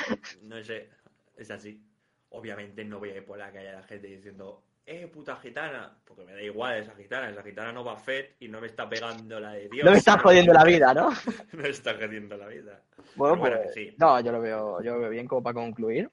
[0.43, 0.88] no sé,
[1.35, 1.83] es así.
[2.30, 5.95] Obviamente no voy a ir por la calle a la gente diciendo, eh, puta gitana,
[6.03, 8.90] porque me da igual esa gitana, esa gitana no va fet y no me está
[8.90, 9.85] pegando la de Dios.
[9.85, 11.09] No me estás jodiendo la vida, ¿no?
[11.11, 11.16] no
[11.61, 12.82] me está jodiendo la vida.
[13.16, 13.74] Bueno, Pero bueno, pues.
[13.75, 13.95] que sí.
[13.99, 16.09] No, yo lo veo, yo lo veo bien como para concluir.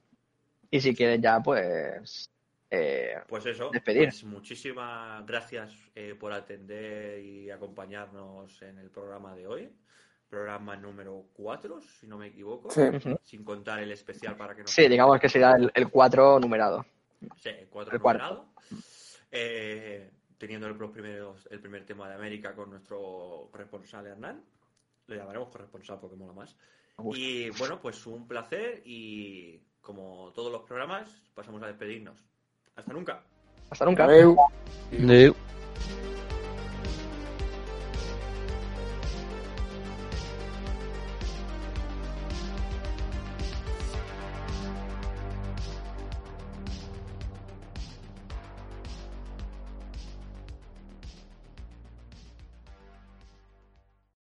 [0.70, 2.28] Y si quieres ya, pues.
[2.70, 4.08] eh, Pues eso, Despedir.
[4.08, 9.72] pues muchísimas gracias eh, por atender y acompañarnos en el programa de hoy.
[10.28, 12.68] Programa número 4, si no me equivoco.
[12.70, 12.82] Sí.
[13.22, 16.84] Sin contar el especial para que nos Sí, digamos que será el, el 4 numerado.
[17.36, 18.46] Sí, el cuatro El cuarto.
[19.30, 24.44] Eh, teniendo los primeros, el primer tema de América con nuestro corresponsal Hernán.
[25.06, 26.56] Lo llamaremos corresponsal porque mola más.
[27.14, 32.18] Y bueno, pues un placer y como todos los programas, pasamos a despedirnos.
[32.74, 33.22] Hasta nunca.
[33.70, 34.04] Hasta nunca.
[34.04, 34.36] Adeu.
[34.92, 35.34] Adeu.